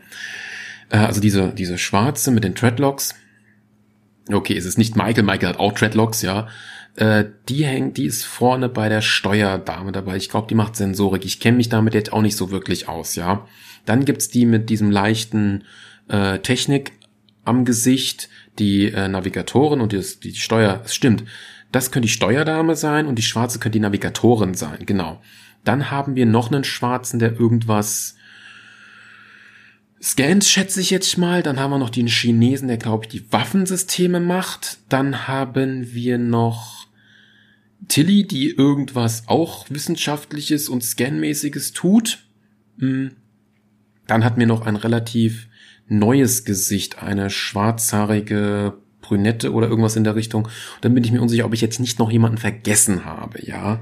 Äh, 0.89 0.97
also 0.97 1.21
diese, 1.21 1.49
diese 1.49 1.77
schwarze 1.77 2.31
mit 2.31 2.43
den 2.43 2.55
Treadlocks. 2.55 3.13
Okay, 4.31 4.57
es 4.57 4.65
ist 4.65 4.77
nicht 4.77 4.95
Michael, 4.95 5.23
Michael 5.23 5.49
hat 5.49 5.59
auch 5.59 5.73
Treadlocks, 5.73 6.23
ja. 6.23 6.47
Äh, 6.95 7.25
die 7.47 7.65
hängt, 7.65 7.97
die 7.97 8.05
ist 8.05 8.23
vorne 8.23 8.69
bei 8.69 8.89
der 8.89 9.01
Steuerdame 9.01 9.91
dabei. 9.91 10.15
Ich 10.15 10.29
glaube, 10.29 10.47
die 10.47 10.55
macht 10.55 10.75
Sensorik. 10.75 11.25
Ich 11.25 11.39
kenne 11.39 11.57
mich 11.57 11.69
damit 11.69 11.93
jetzt 11.93 12.11
auch 12.11 12.21
nicht 12.21 12.37
so 12.37 12.49
wirklich 12.49 12.87
aus, 12.87 13.15
ja. 13.15 13.45
Dann 13.85 14.05
gibt's 14.05 14.29
die 14.29 14.45
mit 14.45 14.69
diesem 14.69 14.91
leichten 14.91 15.63
äh, 16.07 16.39
Technik 16.39 16.93
am 17.43 17.65
Gesicht, 17.65 18.29
die 18.59 18.91
äh, 18.91 19.07
Navigatoren 19.07 19.81
und 19.81 19.91
die, 19.91 20.01
die 20.23 20.35
Steuer, 20.35 20.81
es 20.85 20.95
stimmt, 20.95 21.23
das 21.71 21.91
könnte 21.91 22.07
die 22.07 22.13
Steuerdame 22.13 22.75
sein 22.75 23.07
und 23.07 23.15
die 23.15 23.23
schwarze 23.23 23.59
könnte 23.59 23.77
die 23.77 23.81
Navigatorin 23.81 24.53
sein, 24.53 24.85
genau. 24.85 25.21
Dann 25.63 25.91
haben 25.91 26.15
wir 26.15 26.25
noch 26.25 26.51
einen 26.51 26.63
schwarzen, 26.63 27.19
der 27.19 27.39
irgendwas 27.39 28.15
scannt, 30.01 30.43
schätze 30.43 30.81
ich 30.81 30.89
jetzt 30.89 31.17
mal. 31.17 31.41
Dann 31.41 31.59
haben 31.59 31.71
wir 31.71 31.77
noch 31.77 31.89
den 31.89 32.07
Chinesen, 32.07 32.67
der, 32.67 32.77
glaube 32.77 33.05
ich, 33.05 33.09
die 33.09 33.31
Waffensysteme 33.31 34.19
macht. 34.19 34.79
Dann 34.89 35.27
haben 35.27 35.93
wir 35.93 36.17
noch 36.17 36.87
Tilly, 37.87 38.27
die 38.27 38.49
irgendwas 38.49 39.27
auch 39.27 39.69
Wissenschaftliches 39.69 40.67
und 40.69 40.83
Scanmäßiges 40.83 41.71
tut. 41.71 42.25
Hm. 42.79 43.11
Dann 44.07 44.23
hat 44.23 44.37
mir 44.37 44.47
noch 44.47 44.65
ein 44.65 44.75
relativ 44.75 45.47
neues 45.87 46.45
Gesicht, 46.45 47.01
eine 47.01 47.29
schwarzhaarige 47.29 48.73
Brünette 49.01 49.51
oder 49.53 49.67
irgendwas 49.67 49.95
in 49.95 50.03
der 50.03 50.15
Richtung. 50.15 50.45
Und 50.45 50.51
dann 50.81 50.93
bin 50.93 51.03
ich 51.03 51.11
mir 51.11 51.21
unsicher, 51.21 51.45
ob 51.45 51.53
ich 51.53 51.61
jetzt 51.61 51.79
nicht 51.79 51.99
noch 51.99 52.11
jemanden 52.11 52.37
vergessen 52.37 53.05
habe, 53.05 53.45
ja. 53.45 53.81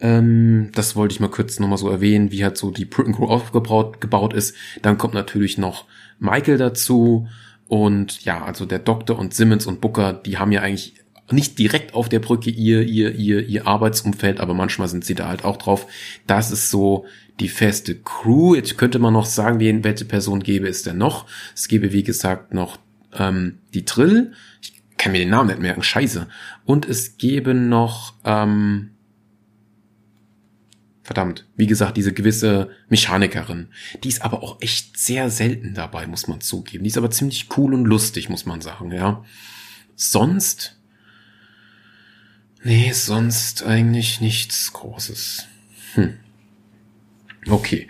Ähm, 0.00 0.70
das 0.74 0.96
wollte 0.96 1.14
ich 1.14 1.20
mal 1.20 1.30
kurz 1.30 1.58
nochmal 1.58 1.78
so 1.78 1.88
erwähnen, 1.88 2.30
wie 2.30 2.44
halt 2.44 2.56
so 2.56 2.70
die 2.70 2.84
Britain 2.84 3.14
Crew 3.14 3.26
aufgebaut 3.26 4.00
gebaut 4.00 4.34
ist. 4.34 4.54
Dann 4.82 4.98
kommt 4.98 5.14
natürlich 5.14 5.56
noch 5.58 5.86
Michael 6.18 6.58
dazu. 6.58 7.28
Und 7.68 8.24
ja, 8.24 8.44
also 8.44 8.66
der 8.66 8.80
Doktor 8.80 9.18
und 9.18 9.34
Simmons 9.34 9.66
und 9.66 9.80
Booker, 9.80 10.12
die 10.12 10.36
haben 10.38 10.52
ja 10.52 10.60
eigentlich 10.60 10.94
nicht 11.30 11.58
direkt 11.58 11.94
auf 11.94 12.08
der 12.08 12.18
Brücke 12.18 12.50
ihr, 12.50 12.82
ihr, 12.82 13.14
ihr, 13.14 13.46
ihr 13.46 13.66
Arbeitsumfeld, 13.66 14.40
aber 14.40 14.52
manchmal 14.52 14.88
sind 14.88 15.04
sie 15.04 15.14
da 15.14 15.28
halt 15.28 15.44
auch 15.44 15.56
drauf. 15.56 15.86
Das 16.26 16.50
ist 16.50 16.70
so 16.70 17.06
die 17.40 17.48
feste 17.48 17.96
Crew. 17.96 18.54
Jetzt 18.54 18.78
könnte 18.78 18.98
man 18.98 19.12
noch 19.12 19.26
sagen, 19.26 19.60
wen, 19.60 19.84
welche 19.84 20.04
Person 20.04 20.42
gäbe 20.42 20.68
es 20.68 20.82
denn 20.82 20.98
noch? 20.98 21.26
Es 21.54 21.68
gäbe, 21.68 21.92
wie 21.92 22.02
gesagt, 22.02 22.54
noch 22.54 22.78
ähm, 23.12 23.58
die 23.74 23.84
Trill. 23.84 24.32
Ich 24.62 24.82
kann 24.96 25.12
mir 25.12 25.18
den 25.18 25.30
Namen 25.30 25.48
nicht 25.48 25.60
merken, 25.60 25.82
scheiße. 25.82 26.28
Und 26.64 26.88
es 26.88 27.16
gäbe 27.16 27.54
noch, 27.54 28.14
ähm, 28.24 28.90
verdammt, 31.02 31.46
wie 31.56 31.66
gesagt, 31.66 31.96
diese 31.96 32.12
gewisse 32.12 32.70
Mechanikerin. 32.88 33.68
Die 34.02 34.08
ist 34.08 34.22
aber 34.22 34.42
auch 34.42 34.60
echt 34.62 34.98
sehr 34.98 35.28
selten 35.30 35.74
dabei, 35.74 36.06
muss 36.06 36.28
man 36.28 36.40
zugeben. 36.40 36.84
Die 36.84 36.90
ist 36.90 36.96
aber 36.96 37.10
ziemlich 37.10 37.48
cool 37.56 37.74
und 37.74 37.84
lustig, 37.84 38.28
muss 38.28 38.46
man 38.46 38.60
sagen, 38.60 38.92
ja. 38.92 39.24
Sonst 39.96 40.78
Nee, 42.66 42.92
sonst 42.92 43.62
eigentlich 43.62 44.22
nichts 44.22 44.72
Großes. 44.72 45.46
Hm. 45.96 46.14
Okay. 47.48 47.88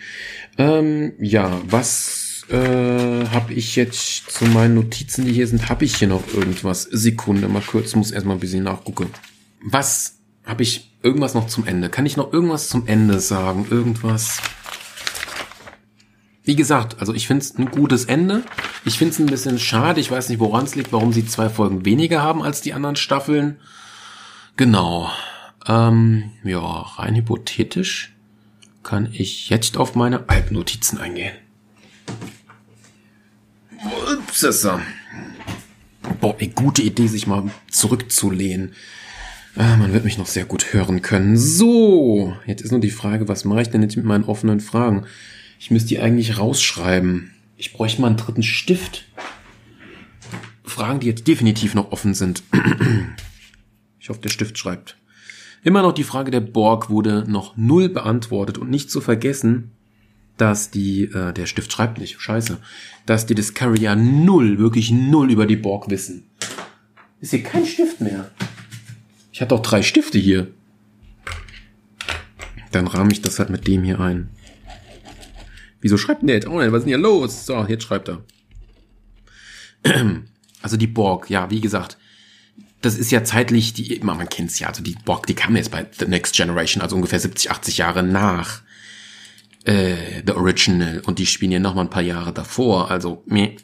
Ähm, 0.58 1.12
ja, 1.18 1.60
was 1.66 2.44
äh, 2.50 3.26
habe 3.28 3.52
ich 3.54 3.76
jetzt 3.76 4.30
zu 4.30 4.44
meinen 4.46 4.74
Notizen, 4.74 5.24
die 5.24 5.32
hier 5.32 5.46
sind? 5.46 5.68
Habe 5.68 5.84
ich 5.84 5.96
hier 5.96 6.08
noch 6.08 6.22
irgendwas? 6.32 6.82
Sekunde, 6.82 7.48
mal 7.48 7.62
kurz, 7.62 7.94
muss 7.94 8.10
erstmal 8.10 8.36
ein 8.36 8.40
bisschen 8.40 8.64
nachgucken. 8.64 9.10
Was 9.62 10.18
habe 10.44 10.62
ich 10.62 10.92
irgendwas 11.02 11.34
noch 11.34 11.46
zum 11.46 11.66
Ende? 11.66 11.88
Kann 11.88 12.06
ich 12.06 12.16
noch 12.16 12.32
irgendwas 12.32 12.68
zum 12.68 12.86
Ende 12.86 13.20
sagen? 13.20 13.66
Irgendwas? 13.70 14.40
Wie 16.42 16.56
gesagt, 16.56 17.00
also 17.00 17.14
ich 17.14 17.26
finde 17.26 17.42
es 17.42 17.56
ein 17.56 17.70
gutes 17.70 18.04
Ende. 18.04 18.42
Ich 18.84 18.98
finde 18.98 19.14
es 19.14 19.18
ein 19.18 19.26
bisschen 19.26 19.58
schade. 19.58 20.00
Ich 20.00 20.10
weiß 20.10 20.28
nicht, 20.28 20.40
woran 20.40 20.64
es 20.64 20.74
liegt, 20.74 20.92
warum 20.92 21.12
sie 21.12 21.24
zwei 21.26 21.48
Folgen 21.48 21.86
weniger 21.86 22.22
haben 22.22 22.42
als 22.42 22.60
die 22.60 22.74
anderen 22.74 22.96
Staffeln. 22.96 23.56
Genau. 24.56 25.10
Ähm, 25.66 26.32
ja, 26.44 26.60
rein 26.60 27.14
hypothetisch 27.14 28.13
kann 28.84 29.08
ich 29.12 29.48
jetzt 29.48 29.76
auf 29.76 29.94
meine 29.94 30.28
Alpnotizen 30.28 30.98
eingehen. 30.98 31.32
Ups, 34.12 34.66
Boah, 36.20 36.36
eine 36.38 36.48
gute 36.50 36.82
Idee, 36.82 37.06
sich 37.06 37.26
mal 37.26 37.50
zurückzulehnen. 37.70 38.74
Ah, 39.56 39.76
man 39.76 39.92
wird 39.92 40.04
mich 40.04 40.18
noch 40.18 40.26
sehr 40.26 40.44
gut 40.44 40.72
hören 40.72 41.00
können. 41.00 41.36
So, 41.36 42.36
jetzt 42.46 42.60
ist 42.62 42.70
nur 42.70 42.80
die 42.80 42.90
Frage, 42.90 43.28
was 43.28 43.44
mache 43.44 43.62
ich 43.62 43.70
denn 43.70 43.82
jetzt 43.82 43.96
mit 43.96 44.04
meinen 44.04 44.24
offenen 44.24 44.60
Fragen? 44.60 45.06
Ich 45.58 45.70
müsste 45.70 45.88
die 45.90 46.00
eigentlich 46.00 46.38
rausschreiben. 46.38 47.32
Ich 47.56 47.72
bräuchte 47.72 48.00
mal 48.00 48.08
einen 48.08 48.16
dritten 48.16 48.42
Stift. 48.42 49.04
Fragen, 50.64 51.00
die 51.00 51.06
jetzt 51.06 51.26
definitiv 51.26 51.74
noch 51.74 51.92
offen 51.92 52.14
sind. 52.14 52.42
Ich 54.00 54.10
hoffe, 54.10 54.20
der 54.20 54.28
Stift 54.28 54.58
schreibt. 54.58 54.98
Immer 55.64 55.80
noch 55.80 55.92
die 55.92 56.04
Frage 56.04 56.30
der 56.30 56.40
Borg 56.40 56.90
wurde 56.90 57.24
noch 57.26 57.56
null 57.56 57.88
beantwortet 57.88 58.58
und 58.58 58.68
nicht 58.68 58.90
zu 58.90 59.00
vergessen, 59.00 59.70
dass 60.36 60.70
die, 60.70 61.04
äh, 61.04 61.32
der 61.32 61.46
Stift 61.46 61.72
schreibt 61.72 61.96
nicht, 61.98 62.20
scheiße, 62.20 62.58
dass 63.06 63.24
die 63.24 63.34
Discovery 63.34 63.88
null, 63.96 64.58
wirklich 64.58 64.90
null 64.90 65.32
über 65.32 65.46
die 65.46 65.56
Borg 65.56 65.88
wissen. 65.88 66.24
Ist 67.20 67.30
hier 67.30 67.42
kein 67.42 67.64
Stift 67.64 68.02
mehr. 68.02 68.30
Ich 69.32 69.40
hatte 69.40 69.54
auch 69.54 69.62
drei 69.62 69.82
Stifte 69.82 70.18
hier. 70.18 70.48
Dann 72.70 72.86
rahme 72.86 73.12
ich 73.12 73.22
das 73.22 73.38
halt 73.38 73.48
mit 73.48 73.66
dem 73.66 73.84
hier 73.84 74.00
ein. 74.00 74.28
Wieso 75.80 75.96
schreibt 75.96 76.20
denn 76.20 76.26
der 76.26 76.36
jetzt 76.36 76.46
auch 76.46 76.58
nicht? 76.58 76.72
Was 76.72 76.80
ist 76.80 76.84
denn 76.84 76.88
hier 76.88 76.98
los? 76.98 77.46
So, 77.46 77.64
jetzt 77.66 77.84
schreibt 77.84 78.10
er. 78.10 78.22
Also 80.62 80.78
die 80.78 80.86
Borg, 80.86 81.28
ja, 81.28 81.50
wie 81.50 81.60
gesagt, 81.60 81.98
das 82.84 82.96
ist 82.96 83.10
ja 83.10 83.24
zeitlich, 83.24 83.72
die, 83.72 84.00
man 84.02 84.28
kennt 84.28 84.50
es 84.50 84.58
ja, 84.58 84.68
also 84.68 84.82
die 84.82 84.96
Borg, 85.04 85.26
die 85.26 85.34
kam 85.34 85.56
jetzt 85.56 85.70
bei 85.70 85.86
The 85.98 86.06
Next 86.06 86.34
Generation, 86.34 86.82
also 86.82 86.96
ungefähr 86.96 87.20
70, 87.20 87.50
80 87.50 87.78
Jahre 87.78 88.02
nach 88.02 88.62
äh, 89.64 90.22
The 90.26 90.32
Original 90.32 91.00
und 91.06 91.18
die 91.18 91.26
spielen 91.26 91.52
ja 91.52 91.58
noch 91.58 91.74
mal 91.74 91.82
ein 91.82 91.90
paar 91.90 92.02
Jahre 92.02 92.32
davor, 92.32 92.90
also 92.90 93.22
meh. 93.26 93.56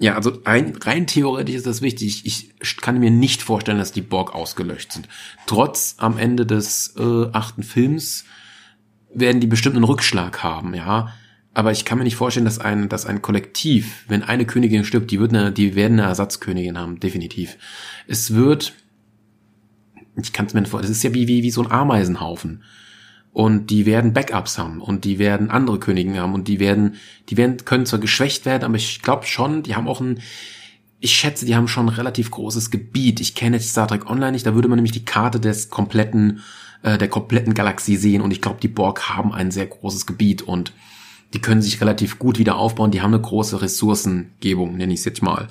Ja, 0.00 0.16
also 0.16 0.40
rein, 0.44 0.76
rein 0.82 1.06
theoretisch 1.06 1.54
ist 1.54 1.66
das 1.66 1.80
wichtig. 1.80 2.26
Ich 2.26 2.76
kann 2.78 2.98
mir 2.98 3.12
nicht 3.12 3.42
vorstellen, 3.42 3.78
dass 3.78 3.92
die 3.92 4.02
Borg 4.02 4.34
ausgelöscht 4.34 4.92
sind. 4.92 5.08
Trotz 5.46 5.94
am 5.98 6.18
Ende 6.18 6.44
des 6.44 6.94
äh, 6.98 7.28
achten 7.32 7.62
Films 7.62 8.24
werden 9.14 9.40
die 9.40 9.46
bestimmt 9.46 9.76
einen 9.76 9.84
Rückschlag 9.84 10.42
haben, 10.42 10.74
ja. 10.74 11.14
Aber 11.54 11.70
ich 11.70 11.84
kann 11.84 11.98
mir 11.98 12.04
nicht 12.04 12.16
vorstellen, 12.16 12.44
dass 12.44 12.58
ein, 12.58 12.88
dass 12.88 13.06
ein 13.06 13.22
Kollektiv, 13.22 14.04
wenn 14.08 14.24
eine 14.24 14.44
Königin 14.44 14.84
stirbt, 14.84 15.12
die 15.12 15.20
wird 15.20 15.32
eine, 15.32 15.52
die 15.52 15.76
werden 15.76 16.00
eine 16.00 16.08
Ersatzkönigin 16.08 16.76
haben, 16.76 16.98
definitiv. 16.98 17.56
Es 18.08 18.34
wird, 18.34 18.74
ich 20.20 20.32
kann 20.32 20.46
es 20.46 20.54
mir 20.54 20.60
nicht 20.60 20.70
vorstellen, 20.70 20.90
es 20.90 20.98
ist 20.98 21.04
ja 21.04 21.14
wie, 21.14 21.28
wie, 21.28 21.44
wie 21.44 21.52
so 21.52 21.62
ein 21.62 21.70
Ameisenhaufen. 21.70 22.64
Und 23.32 23.70
die 23.70 23.86
werden 23.86 24.12
Backups 24.12 24.58
haben 24.58 24.80
und 24.80 25.04
die 25.04 25.18
werden 25.18 25.50
andere 25.50 25.78
Königinnen 25.78 26.20
haben 26.20 26.34
und 26.34 26.46
die 26.46 26.60
werden, 26.60 26.96
die 27.28 27.36
werden, 27.36 27.56
können 27.64 27.86
zwar 27.86 27.98
geschwächt 27.98 28.46
werden, 28.46 28.64
aber 28.64 28.76
ich 28.76 29.02
glaube 29.02 29.26
schon, 29.26 29.64
die 29.64 29.74
haben 29.74 29.88
auch 29.88 30.00
ein, 30.00 30.20
ich 31.00 31.14
schätze, 31.14 31.44
die 31.44 31.56
haben 31.56 31.66
schon 31.66 31.86
ein 31.86 31.94
relativ 31.96 32.30
großes 32.30 32.70
Gebiet. 32.70 33.20
Ich 33.20 33.34
kenne 33.34 33.56
jetzt 33.56 33.70
Star 33.70 33.88
Trek 33.88 34.08
Online 34.08 34.32
nicht, 34.32 34.46
da 34.46 34.54
würde 34.54 34.68
man 34.68 34.76
nämlich 34.76 34.92
die 34.92 35.04
Karte 35.04 35.40
des 35.40 35.68
kompletten, 35.68 36.42
äh, 36.82 36.96
der 36.96 37.08
kompletten 37.08 37.54
Galaxie 37.54 37.96
sehen 37.96 38.22
und 38.22 38.30
ich 38.30 38.40
glaube, 38.40 38.60
die 38.60 38.68
Borg 38.68 39.08
haben 39.08 39.32
ein 39.32 39.50
sehr 39.50 39.66
großes 39.66 40.06
Gebiet 40.06 40.42
und 40.42 40.72
die 41.34 41.40
können 41.40 41.60
sich 41.60 41.80
relativ 41.80 42.18
gut 42.18 42.38
wieder 42.38 42.56
aufbauen, 42.56 42.90
die 42.90 43.02
haben 43.02 43.12
eine 43.12 43.22
große 43.22 43.60
Ressourcengebung, 43.60 44.76
nenne 44.76 44.92
ich 44.92 45.00
es 45.00 45.04
jetzt 45.04 45.22
mal. 45.22 45.48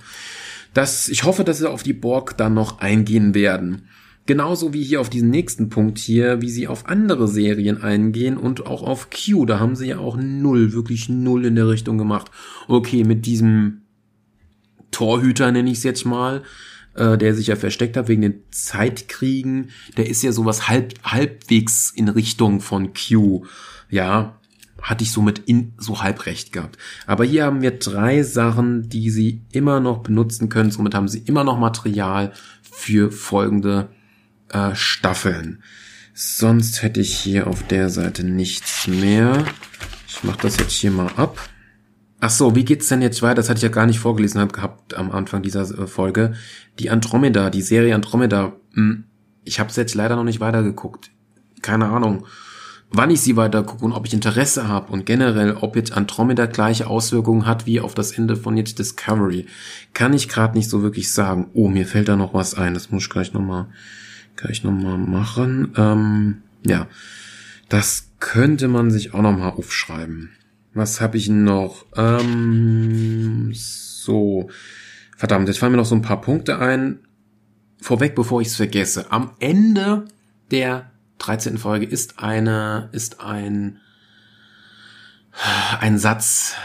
Das, 0.74 1.10
ich 1.10 1.24
hoffe, 1.24 1.44
dass 1.44 1.60
sie 1.60 1.70
auf 1.70 1.84
die 1.84 1.94
Borg 1.94 2.38
dann 2.38 2.54
noch 2.54 2.80
eingehen 2.80 3.36
werden. 3.36 3.84
Genauso 4.26 4.74
wie 4.74 4.84
hier 4.84 5.02
auf 5.02 5.10
diesen 5.10 5.30
nächsten 5.30 5.70
Punkt 5.70 6.00
hier, 6.00 6.42
wie 6.42 6.50
sie 6.50 6.70
auf 6.70 6.88
andere 6.88 7.28
Serien 7.28 7.84
eingehen 7.84 8.38
und 8.38 8.66
auch 8.66 8.82
auf 8.82 9.10
Q, 9.10 9.46
da 9.46 9.60
haben 9.60 9.76
sie 9.76 9.88
ja 9.88 9.98
auch 9.98 10.16
null, 10.16 10.72
wirklich 10.72 11.10
null 11.10 11.46
in 11.46 11.56
der 11.56 11.68
Richtung 11.68 11.98
gemacht. 11.98 12.32
Okay, 12.70 13.04
mit 13.04 13.26
diesem 13.26 13.82
Torhüter 14.92 15.52
nenne 15.52 15.70
ich 15.70 15.80
es 15.80 15.84
jetzt 15.84 16.06
mal, 16.06 16.44
äh, 16.96 17.18
der 17.18 17.36
sich 17.36 17.48
ja 17.48 17.58
versteckt 17.58 17.98
hat 17.98 18.08
wegen 18.08 18.22
den 18.22 18.44
Zeitkriegen, 18.52 19.72
der 19.98 20.08
ist 20.08 20.24
ja 20.24 20.32
sowas 20.32 20.70
halb, 20.70 20.94
halbwegs 21.04 21.92
in 21.94 22.08
Richtung 22.08 22.62
von 22.62 22.94
Q. 22.94 23.46
Ja, 23.90 24.40
hatte 24.84 25.04
ich 25.04 25.12
somit 25.12 25.40
in, 25.40 25.74
so 25.78 26.04
halb 26.04 26.26
recht 26.26 26.52
gehabt. 26.52 26.78
Aber 27.08 27.24
hier 27.24 27.46
haben 27.46 27.62
wir 27.62 27.72
drei 27.72 28.22
Sachen, 28.22 28.90
die 28.90 29.10
Sie 29.10 29.42
immer 29.52 29.80
noch 29.80 30.00
benutzen 30.04 30.50
können. 30.50 30.72
Somit 30.72 30.94
haben 30.94 31.08
Sie 31.08 31.20
immer 31.20 31.46
noch 31.46 31.58
Material 31.58 32.34
für 32.62 33.10
folgende 33.10 33.88
äh, 34.50 34.76
Staffeln. 34.76 35.64
Sonst 36.14 36.84
hätte 36.84 37.00
ich 37.00 37.16
hier 37.16 37.48
auf 37.48 37.66
der 37.66 37.90
Seite 37.90 38.26
nichts 38.26 38.88
mehr. 38.88 39.46
Ich 40.08 40.24
mache 40.24 40.42
das 40.42 40.58
jetzt 40.58 40.74
hier 40.74 40.92
mal 40.92 41.10
ab. 41.16 41.40
Ach 42.20 42.30
so, 42.30 42.56
wie 42.56 42.66
geht's 42.66 42.90
denn 42.90 43.02
jetzt 43.02 43.22
weiter? 43.22 43.36
Das 43.36 43.50
hatte 43.50 43.58
ich 43.58 43.64
ja 43.64 43.70
gar 43.70 43.86
nicht 43.86 44.00
vorgelesen 44.00 44.46
gehabt 44.50 44.96
am 44.96 45.12
Anfang 45.12 45.42
dieser 45.42 45.62
äh, 45.62 45.88
Folge. 45.88 46.34
Die 46.80 46.90
Andromeda, 46.90 47.50
die 47.50 47.62
Serie 47.62 47.96
Andromeda. 47.96 48.54
Hm, 48.74 49.06
ich 49.46 49.62
habe 49.62 49.72
jetzt 49.74 49.96
leider 49.96 50.18
noch 50.18 50.24
nicht 50.26 50.42
weitergeguckt. 50.42 51.10
Keine 51.62 51.88
Ahnung 51.88 52.26
wann 52.94 53.10
ich 53.10 53.22
sie 53.22 53.36
weiter 53.36 53.64
gucke 53.64 53.84
und 53.84 53.92
ob 53.92 54.06
ich 54.06 54.14
Interesse 54.14 54.68
habe 54.68 54.94
und 54.94 55.06
generell, 55.06 55.58
ob 55.60 55.76
jetzt 55.76 55.92
Andromeda 55.92 56.46
gleiche 56.46 56.88
Auswirkungen 56.88 57.46
hat 57.46 57.66
wie 57.66 57.82
auf 57.82 57.96
das 57.96 58.12
Ende 58.12 58.36
von 58.36 58.56
jetzt 58.56 58.80
Discovery, 58.80 59.48
kann 59.94 60.14
ich 60.14 60.30
gerade 60.30 60.56
nicht 60.56 60.70
so 60.70 60.84
wirklich 60.84 61.12
sagen. 61.12 61.50
Oh, 61.54 61.68
mir 61.68 61.86
fällt 61.86 62.08
da 62.08 62.16
noch 62.16 62.34
was 62.34 62.54
ein. 62.54 62.74
Das 62.74 62.92
muss 62.92 63.04
ich 63.04 63.10
gleich 63.10 63.34
nochmal 63.34 63.68
gleich 64.36 64.64
noch 64.64 64.72
mal 64.72 64.98
machen. 64.98 65.74
Ähm, 65.76 66.42
ja, 66.66 66.88
das 67.70 68.10
könnte 68.20 68.68
man 68.68 68.92
sich 68.92 69.14
auch 69.14 69.22
nochmal 69.22 69.52
aufschreiben. 69.52 70.30
Was 70.74 71.02
habe 71.02 71.18
ich 71.18 71.30
noch? 71.30 71.86
Ähm, 71.96 73.52
so, 73.54 74.50
verdammt, 75.18 75.48
jetzt 75.48 75.58
fallen 75.58 75.72
mir 75.72 75.78
noch 75.78 75.86
so 75.86 75.96
ein 75.96 76.02
paar 76.02 76.22
Punkte 76.22 76.60
ein. 76.60 77.00
Vorweg, 77.82 78.16
bevor 78.16 78.42
ich 78.42 78.48
es 78.48 78.56
vergesse. 78.56 79.12
Am 79.12 79.32
Ende 79.40 80.06
der 80.52 80.93
13. 81.26 81.58
Folge 81.58 81.86
ist 81.86 82.20
eine, 82.20 82.90
ist 82.92 83.22
ein, 83.22 83.80
ein 85.80 85.98
Satz, 85.98 86.56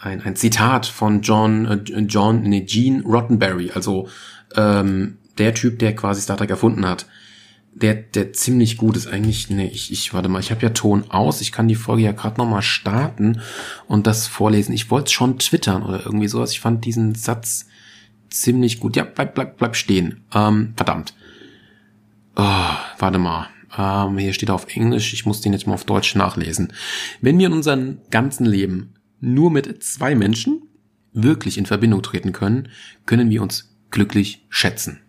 ein, 0.00 0.22
ein 0.22 0.36
Zitat 0.36 0.86
von 0.86 1.22
John, 1.22 1.66
äh, 1.66 2.00
John, 2.00 2.42
nee, 2.42 2.62
Gene 2.62 3.02
Rottenberry, 3.02 3.72
also 3.72 4.08
ähm, 4.54 5.18
der 5.38 5.54
Typ, 5.54 5.78
der 5.80 5.96
quasi 5.96 6.20
Star 6.20 6.36
Trek 6.36 6.50
erfunden 6.50 6.86
hat. 6.86 7.06
der, 7.74 7.94
der 7.94 8.32
ziemlich 8.32 8.76
gut 8.76 8.96
ist. 8.96 9.08
Eigentlich, 9.08 9.50
nee, 9.50 9.66
ich, 9.66 9.90
ich 9.90 10.14
warte 10.14 10.28
mal, 10.28 10.38
ich 10.38 10.50
habe 10.50 10.62
ja 10.62 10.70
Ton 10.70 11.10
aus. 11.10 11.40
Ich 11.40 11.52
kann 11.52 11.68
die 11.68 11.74
Folge 11.74 12.02
ja 12.04 12.12
gerade 12.12 12.38
noch 12.38 12.48
mal 12.48 12.62
starten 12.62 13.40
und 13.88 14.06
das 14.06 14.26
vorlesen. 14.26 14.72
Ich 14.72 14.90
wollte 14.90 15.12
schon 15.12 15.38
twittern 15.38 15.82
oder 15.82 16.04
irgendwie 16.04 16.28
sowas. 16.28 16.52
Ich 16.52 16.60
fand 16.60 16.84
diesen 16.84 17.14
Satz 17.14 17.66
ziemlich 18.30 18.80
gut. 18.80 18.96
Ja, 18.96 19.04
bleib, 19.04 19.34
bleib, 19.34 19.58
bleib 19.58 19.76
stehen. 19.76 20.20
Ähm, 20.32 20.74
verdammt. 20.76 21.14
Oh, 22.36 22.70
warte 22.98 23.18
mal. 23.18 23.48
Ähm, 23.78 24.18
hier 24.18 24.32
steht 24.32 24.50
auf 24.50 24.74
Englisch. 24.74 25.12
Ich 25.12 25.26
muss 25.26 25.40
den 25.40 25.52
jetzt 25.52 25.66
mal 25.66 25.74
auf 25.74 25.84
Deutsch 25.84 26.14
nachlesen. 26.14 26.72
Wenn 27.20 27.38
wir 27.38 27.46
in 27.46 27.52
unserem 27.52 27.98
ganzen 28.10 28.46
Leben 28.46 28.94
nur 29.20 29.50
mit 29.50 29.82
zwei 29.82 30.14
Menschen 30.14 30.62
wirklich 31.12 31.58
in 31.58 31.66
Verbindung 31.66 32.02
treten 32.02 32.32
können, 32.32 32.68
können 33.06 33.30
wir 33.30 33.42
uns 33.42 33.74
glücklich 33.90 34.44
schätzen. 34.48 35.00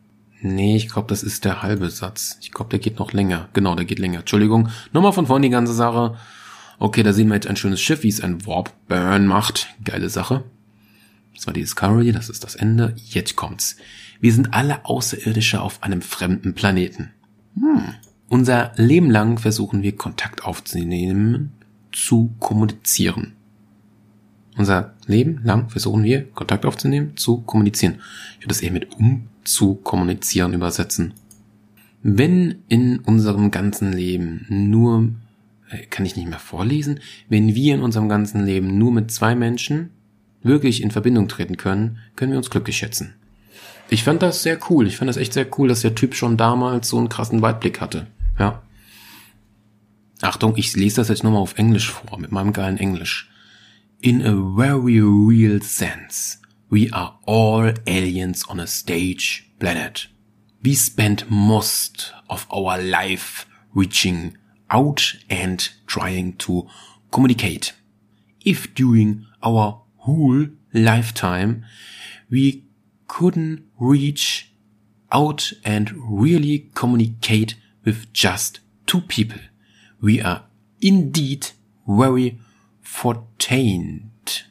Nee, 0.42 0.76
ich 0.76 0.90
glaube, 0.90 1.08
das 1.08 1.24
ist 1.24 1.44
der 1.44 1.64
halbe 1.64 1.90
Satz. 1.90 2.38
Ich 2.42 2.52
glaube, 2.52 2.70
der 2.70 2.80
geht 2.80 3.00
noch 3.00 3.14
länger. 3.14 3.50
Genau, 3.54 3.76
der 3.76 3.86
geht 3.86 4.00
länger. 4.00 4.20
Entschuldigung. 4.20 4.70
Nochmal 4.94 5.14
von 5.14 5.26
vorn 5.26 5.42
die 5.42 5.50
ganze 5.50 5.74
Sache. 5.74 6.18
Okay, 6.78 7.04
da 7.04 7.14
sehen 7.14 7.30
wir 7.30 7.36
jetzt 7.36 7.48
ein 7.48 7.56
schönes 7.56 7.82
Schiff, 7.82 8.04
wie 8.04 8.10
es 8.10 8.22
ein 8.22 8.46
Warp 8.46 8.72
Burn 8.88 9.26
macht. 9.26 9.70
Geile 9.84 10.10
Sache. 10.10 10.44
Das 11.34 11.48
war 11.48 11.54
die 11.54 11.62
Discovery, 11.62 12.12
das 12.12 12.30
ist 12.30 12.44
das 12.44 12.56
Ende. 12.56 12.96
Jetzt 12.98 13.36
kommt's. 13.36 13.78
Wir 14.20 14.34
sind 14.34 14.54
alle 14.54 14.86
Außerirdische 14.86 15.62
auf 15.62 15.84
einem 15.84 16.02
fremden 16.02 16.54
Planeten. 16.54 17.12
Hm. 17.56 17.96
Unser 18.28 18.72
Leben 18.76 19.12
lang 19.12 19.38
versuchen 19.38 19.84
wir 19.84 19.96
Kontakt 19.96 20.46
aufzunehmen, 20.46 21.52
zu 21.92 22.34
kommunizieren. 22.40 23.34
Unser 24.58 24.96
Leben 25.06 25.42
lang 25.44 25.70
versuchen 25.70 26.04
wir 26.04 26.24
Kontakt 26.32 26.66
aufzunehmen, 26.66 27.18
zu 27.18 27.42
kommunizieren. 27.42 28.02
Ich 28.34 28.40
würde 28.40 28.48
das 28.50 28.62
eher 28.62 28.72
mit 28.72 28.94
um 28.94 29.28
zu 29.44 29.76
kommunizieren 29.76 30.54
übersetzen. 30.54 31.14
Wenn 32.02 32.64
in 32.68 33.00
unserem 33.00 33.52
ganzen 33.52 33.92
Leben 33.92 34.46
nur, 34.50 35.10
äh, 35.70 35.86
kann 35.86 36.06
ich 36.06 36.16
nicht 36.16 36.30
mehr 36.30 36.40
vorlesen, 36.40 37.00
wenn 37.30 37.54
wir 37.54 37.76
in 37.76 37.82
unserem 37.82 38.10
ganzen 38.10 38.46
Leben 38.46 38.78
nur 38.78 38.92
mit 38.92 39.12
zwei 39.12 39.36
Menschen 39.36 39.90
wirklich 40.42 40.82
in 40.82 40.92
Verbindung 40.92 41.28
treten 41.28 41.58
können, 41.58 41.98
können 42.16 42.32
wir 42.32 42.38
uns 42.38 42.50
glücklich 42.50 42.78
schätzen. 42.78 43.14
Ich 43.90 44.04
fand 44.04 44.22
das 44.22 44.42
sehr 44.42 44.58
cool. 44.70 44.88
Ich 44.88 44.98
fand 44.98 45.10
das 45.10 45.18
echt 45.18 45.34
sehr 45.34 45.48
cool, 45.58 45.68
dass 45.68 45.82
der 45.82 45.96
Typ 45.96 46.16
schon 46.16 46.38
damals 46.38 46.90
so 46.90 46.98
einen 46.98 47.10
krassen 47.10 47.42
Weitblick 47.42 47.82
hatte. 47.82 48.08
Ja. 48.40 48.62
Achtung, 50.22 50.58
ich 50.58 50.76
lese 50.76 50.98
das 50.98 51.10
jetzt 51.10 51.24
nochmal 51.24 51.42
auf 51.42 51.58
Englisch 51.58 51.92
vor, 51.92 52.20
mit 52.20 52.32
meinem 52.32 52.54
geilen 52.54 52.78
Englisch. 52.78 53.30
In 54.02 54.22
a 54.26 54.56
very 54.56 55.00
real 55.00 55.62
sense, 55.62 56.40
We 56.70 56.90
are 56.92 57.20
all 57.26 57.74
aliens 57.86 58.44
on 58.50 58.60
a 58.60 58.68
stage 58.68 59.50
planet. 59.60 60.08
We 60.64 60.74
spend 60.74 61.30
most 61.30 62.12
of 62.28 62.48
our 62.50 62.82
life 62.82 63.46
reaching 63.74 64.36
out 64.70 65.16
and 65.30 65.70
trying 65.86 66.38
to 66.40 66.68
communicate. 67.12 67.74
If 68.44 68.74
during 68.74 69.28
our 69.44 69.84
whole 69.98 70.48
lifetime 70.74 71.66
we 72.32 72.66
couldn't 73.08 73.64
reach 73.80 74.52
out 75.12 75.54
and 75.64 75.94
really 75.96 76.72
communicate 76.74 77.56
with 77.86 78.08
just 78.14 78.62
two 78.86 79.02
people, 79.02 79.40
we 80.02 80.22
are 80.22 80.44
indeed 80.82 81.52
very 81.88 82.40
fortunate. 82.82 84.46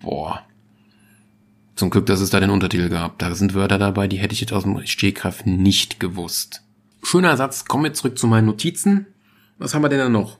Boah. 0.00 0.46
Zum 1.74 1.90
Glück, 1.90 2.06
dass 2.06 2.20
es 2.20 2.30
da 2.30 2.38
den 2.38 2.50
Untertitel 2.50 2.88
gab. 2.88 3.18
Da 3.18 3.34
sind 3.34 3.54
Wörter 3.54 3.78
dabei, 3.78 4.06
die 4.06 4.18
hätte 4.18 4.34
ich 4.34 4.40
jetzt 4.40 4.52
aus 4.52 4.64
dem 4.64 4.84
Stehkraft 4.86 5.46
nicht 5.46 5.98
gewusst. 5.98 6.62
Schöner 7.02 7.36
Satz. 7.36 7.64
Kommen 7.64 7.84
wir 7.84 7.94
zurück 7.94 8.18
zu 8.18 8.26
meinen 8.26 8.46
Notizen. 8.46 9.06
Was 9.58 9.74
haben 9.74 9.82
wir 9.82 9.88
denn 9.88 9.98
da 9.98 10.08
noch? 10.08 10.38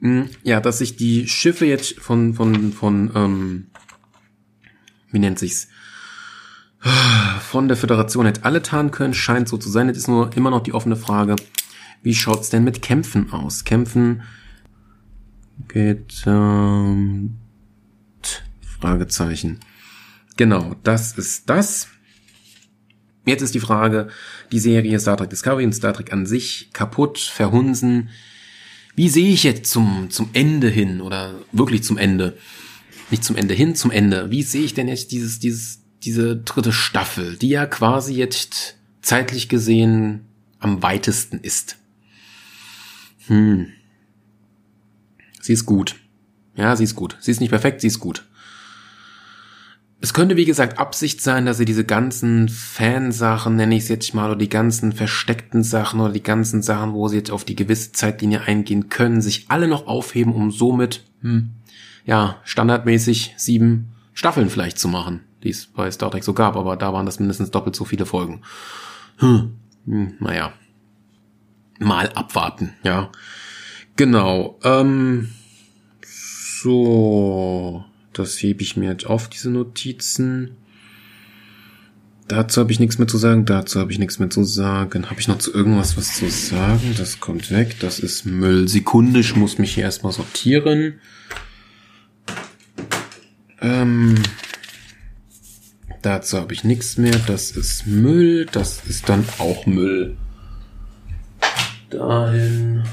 Hm, 0.00 0.30
ja, 0.42 0.60
dass 0.60 0.78
sich 0.78 0.96
die 0.96 1.28
Schiffe 1.28 1.66
jetzt 1.66 1.98
von, 2.00 2.34
von, 2.34 2.72
von, 2.72 3.10
ähm, 3.14 3.66
wie 5.10 5.18
nennt 5.18 5.38
sich's? 5.38 5.68
Von 7.50 7.66
der 7.66 7.76
Föderation 7.76 8.26
jetzt 8.26 8.44
alle 8.44 8.62
tarnen 8.62 8.92
können, 8.92 9.12
scheint 9.12 9.48
so 9.48 9.56
zu 9.56 9.68
sein. 9.68 9.88
Jetzt 9.88 9.96
ist 9.96 10.06
nur 10.06 10.36
immer 10.36 10.50
noch 10.50 10.62
die 10.62 10.72
offene 10.72 10.94
Frage, 10.94 11.34
wie 12.00 12.14
schaut's 12.14 12.48
denn 12.48 12.62
mit 12.62 12.80
Kämpfen 12.80 13.32
aus? 13.32 13.64
Kämpfen 13.64 14.22
geht, 15.66 16.22
ähm, 16.26 17.38
Fragezeichen. 18.78 19.58
Genau, 20.36 20.76
das 20.84 21.18
ist 21.18 21.50
das. 21.50 21.88
Jetzt 23.26 23.42
ist 23.42 23.56
die 23.56 23.58
Frage, 23.58 24.10
die 24.52 24.60
Serie 24.60 25.00
Star 25.00 25.16
Trek 25.16 25.30
Discovery 25.30 25.64
und 25.64 25.72
Star 25.72 25.92
Trek 25.92 26.12
an 26.12 26.26
sich 26.26 26.70
kaputt, 26.72 27.18
verhunsen. 27.18 28.10
Wie 28.94 29.08
sehe 29.08 29.32
ich 29.32 29.42
jetzt 29.42 29.68
zum, 29.68 30.08
zum 30.10 30.30
Ende 30.34 30.68
hin 30.68 31.00
oder 31.00 31.34
wirklich 31.50 31.82
zum 31.82 31.98
Ende? 31.98 32.38
Nicht 33.10 33.24
zum 33.24 33.34
Ende 33.34 33.54
hin, 33.54 33.74
zum 33.74 33.90
Ende. 33.90 34.30
Wie 34.30 34.44
sehe 34.44 34.62
ich 34.62 34.74
denn 34.74 34.86
jetzt 34.86 35.10
dieses, 35.10 35.40
dieses, 35.40 35.79
diese 36.02 36.36
dritte 36.36 36.72
Staffel, 36.72 37.36
die 37.36 37.50
ja 37.50 37.66
quasi 37.66 38.14
jetzt 38.14 38.76
zeitlich 39.02 39.48
gesehen 39.48 40.26
am 40.58 40.82
weitesten 40.82 41.38
ist? 41.40 41.76
Hm. 43.26 43.68
Sie 45.40 45.52
ist 45.52 45.66
gut. 45.66 45.96
Ja, 46.56 46.76
sie 46.76 46.84
ist 46.84 46.96
gut. 46.96 47.16
Sie 47.20 47.30
ist 47.30 47.40
nicht 47.40 47.50
perfekt, 47.50 47.80
sie 47.80 47.86
ist 47.86 48.00
gut. 48.00 48.26
Es 50.02 50.14
könnte, 50.14 50.36
wie 50.36 50.46
gesagt, 50.46 50.78
Absicht 50.78 51.20
sein, 51.20 51.44
dass 51.44 51.58
sie 51.58 51.66
diese 51.66 51.84
ganzen 51.84 52.48
Fansachen, 52.48 53.56
nenne 53.56 53.76
ich 53.76 53.82
es 53.82 53.88
jetzt 53.88 54.14
mal, 54.14 54.30
oder 54.30 54.38
die 54.38 54.48
ganzen 54.48 54.92
versteckten 54.92 55.62
Sachen 55.62 56.00
oder 56.00 56.12
die 56.12 56.22
ganzen 56.22 56.62
Sachen, 56.62 56.94
wo 56.94 57.08
sie 57.08 57.16
jetzt 57.16 57.30
auf 57.30 57.44
die 57.44 57.56
gewisse 57.56 57.92
Zeitlinie 57.92 58.40
eingehen 58.40 58.88
können, 58.88 59.20
sich 59.20 59.44
alle 59.48 59.68
noch 59.68 59.86
aufheben, 59.86 60.34
um 60.34 60.50
somit, 60.50 61.04
hm, 61.20 61.50
ja, 62.06 62.38
standardmäßig 62.44 63.34
sieben 63.36 63.92
Staffeln 64.14 64.48
vielleicht 64.48 64.78
zu 64.78 64.88
machen, 64.88 65.20
die 65.42 65.50
es 65.50 65.66
bei 65.66 65.90
Star 65.90 66.10
Trek 66.10 66.24
so 66.24 66.32
gab, 66.34 66.56
aber 66.56 66.76
da 66.76 66.92
waren 66.92 67.06
das 67.06 67.18
mindestens 67.18 67.50
doppelt 67.50 67.76
so 67.76 67.84
viele 67.84 68.06
Folgen. 68.06 68.42
Hm, 69.18 69.56
hm 69.86 70.14
naja. 70.20 70.52
Mal 71.78 72.10
abwarten, 72.12 72.74
ja. 72.82 73.10
Genau, 73.96 74.58
ähm, 74.64 75.30
so, 76.62 77.84
das 78.12 78.42
hebe 78.42 78.62
ich 78.62 78.76
mir 78.76 78.90
jetzt 78.90 79.06
auf, 79.06 79.28
diese 79.28 79.50
Notizen. 79.50 80.56
Dazu 82.28 82.60
habe 82.60 82.70
ich 82.70 82.78
nichts 82.78 82.98
mehr 82.98 83.08
zu 83.08 83.18
sagen, 83.18 83.44
dazu 83.44 83.80
habe 83.80 83.90
ich 83.90 83.98
nichts 83.98 84.20
mehr 84.20 84.30
zu 84.30 84.44
sagen. 84.44 85.10
Habe 85.10 85.20
ich 85.20 85.26
noch 85.26 85.38
zu 85.38 85.52
irgendwas 85.52 85.96
was 85.96 86.14
zu 86.14 86.30
sagen? 86.30 86.94
Das 86.96 87.18
kommt 87.18 87.50
weg, 87.50 87.76
das 87.80 87.98
ist 87.98 88.24
Müll. 88.24 88.68
Sekunde, 88.68 89.18
ich 89.18 89.34
muss 89.34 89.58
mich 89.58 89.74
hier 89.74 89.82
erstmal 89.82 90.12
sortieren. 90.12 91.00
Ähm, 93.60 94.14
dazu 96.02 96.38
habe 96.38 96.52
ich 96.52 96.64
nichts 96.64 96.96
mehr, 96.96 97.18
das 97.26 97.50
ist 97.50 97.86
Müll, 97.86 98.46
das 98.46 98.84
ist 98.86 99.08
dann 99.08 99.24
auch 99.38 99.66
Müll. 99.66 100.16
Dahin. 101.90 102.84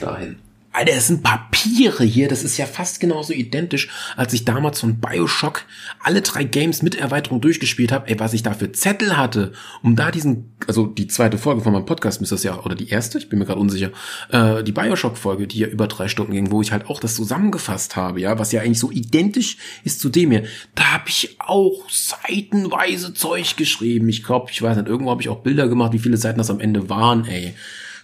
Dahin. 0.00 0.36
Alter, 0.72 0.94
das 0.94 1.08
sind 1.08 1.24
Papiere 1.24 2.04
hier. 2.04 2.28
Das 2.28 2.44
ist 2.44 2.56
ja 2.56 2.66
fast 2.66 3.00
genauso 3.00 3.32
identisch, 3.32 3.88
als 4.16 4.32
ich 4.32 4.44
damals 4.44 4.80
von 4.80 5.00
Bioshock 5.00 5.64
alle 6.00 6.22
drei 6.22 6.44
Games 6.44 6.82
mit 6.82 6.94
Erweiterung 6.94 7.40
durchgespielt 7.40 7.90
habe. 7.90 8.08
Ey, 8.08 8.20
was 8.20 8.34
ich 8.34 8.44
da 8.44 8.54
für 8.54 8.70
Zettel 8.70 9.16
hatte, 9.16 9.52
um 9.82 9.96
da 9.96 10.12
diesen, 10.12 10.56
also 10.68 10.86
die 10.86 11.08
zweite 11.08 11.38
Folge 11.38 11.62
von 11.62 11.72
meinem 11.72 11.86
Podcast 11.86 12.20
müsste 12.20 12.36
das 12.36 12.44
ja, 12.44 12.60
oder 12.60 12.76
die 12.76 12.88
erste, 12.88 13.18
ich 13.18 13.28
bin 13.28 13.40
mir 13.40 13.46
gerade 13.46 13.58
unsicher, 13.58 13.90
äh, 14.30 14.62
die 14.62 14.70
Bioshock-Folge, 14.70 15.48
die 15.48 15.58
ja 15.58 15.66
über 15.66 15.88
drei 15.88 16.06
Stunden 16.06 16.32
ging, 16.32 16.52
wo 16.52 16.62
ich 16.62 16.70
halt 16.70 16.86
auch 16.86 17.00
das 17.00 17.16
zusammengefasst 17.16 17.96
habe, 17.96 18.20
ja, 18.20 18.38
was 18.38 18.52
ja 18.52 18.60
eigentlich 18.60 18.78
so 18.78 18.92
identisch 18.92 19.56
ist 19.82 20.00
zu 20.00 20.08
dem 20.08 20.30
hier. 20.30 20.44
Da 20.76 20.92
habe 20.92 21.08
ich 21.08 21.36
auch 21.40 21.90
seitenweise 21.90 23.12
Zeug 23.12 23.56
geschrieben. 23.56 24.08
Ich 24.08 24.22
glaube, 24.22 24.50
ich 24.52 24.62
weiß 24.62 24.76
nicht, 24.76 24.88
irgendwo 24.88 25.10
habe 25.10 25.20
ich 25.20 25.28
auch 25.28 25.40
Bilder 25.40 25.66
gemacht, 25.66 25.92
wie 25.92 25.98
viele 25.98 26.16
Seiten 26.16 26.38
das 26.38 26.50
am 26.50 26.60
Ende 26.60 26.88
waren, 26.88 27.24
ey. 27.24 27.54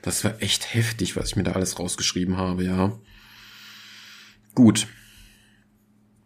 Das 0.07 0.23
war 0.23 0.41
echt 0.41 0.73
heftig, 0.73 1.17
was 1.17 1.31
ich 1.31 1.37
mir 1.37 1.43
da 1.43 1.51
alles 1.51 1.81
rausgeschrieben 1.81 2.37
habe, 2.37 2.63
ja. 2.63 2.93
Gut. 4.55 4.87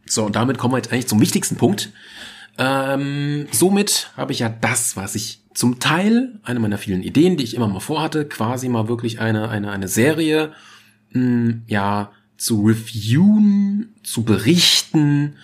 So, 0.04 0.26
und 0.26 0.36
damit 0.36 0.58
kommen 0.58 0.74
wir 0.74 0.76
jetzt 0.76 0.92
eigentlich 0.92 1.06
zum 1.06 1.18
wichtigsten 1.18 1.56
Punkt. 1.56 1.90
Ähm, 2.58 3.46
somit 3.52 4.10
habe 4.18 4.32
ich 4.32 4.40
ja 4.40 4.50
das, 4.50 4.98
was 4.98 5.14
ich 5.14 5.40
zum 5.54 5.80
Teil, 5.80 6.38
eine 6.42 6.60
meiner 6.60 6.76
vielen 6.76 7.02
Ideen, 7.02 7.38
die 7.38 7.44
ich 7.44 7.54
immer 7.54 7.68
mal 7.68 7.80
vorhatte, 7.80 8.26
quasi 8.26 8.68
mal 8.68 8.86
wirklich 8.86 9.18
eine, 9.18 9.48
eine, 9.48 9.70
eine 9.70 9.88
Serie, 9.88 10.52
mh, 11.12 11.22
hm, 11.22 11.62
ja, 11.66 12.12
zu 12.36 12.66
reviewen, 12.66 13.94
zu 14.02 14.24
berichten, 14.24 15.36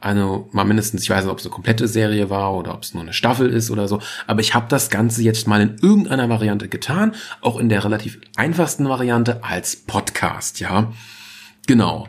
eine, 0.00 0.44
mal 0.52 0.64
mindestens, 0.64 1.02
ich 1.02 1.10
weiß 1.10 1.24
nicht, 1.24 1.32
ob 1.32 1.38
es 1.38 1.44
eine 1.44 1.52
komplette 1.52 1.86
Serie 1.86 2.30
war 2.30 2.54
oder 2.54 2.74
ob 2.74 2.82
es 2.82 2.94
nur 2.94 3.02
eine 3.02 3.12
Staffel 3.12 3.50
ist 3.50 3.70
oder 3.70 3.86
so, 3.86 4.00
aber 4.26 4.40
ich 4.40 4.54
habe 4.54 4.66
das 4.68 4.90
Ganze 4.90 5.22
jetzt 5.22 5.46
mal 5.46 5.60
in 5.60 5.76
irgendeiner 5.80 6.28
Variante 6.28 6.68
getan, 6.68 7.14
auch 7.40 7.58
in 7.58 7.68
der 7.68 7.84
relativ 7.84 8.20
einfachsten 8.36 8.88
Variante 8.88 9.44
als 9.44 9.76
Podcast, 9.76 10.60
ja. 10.60 10.92
Genau. 11.66 12.08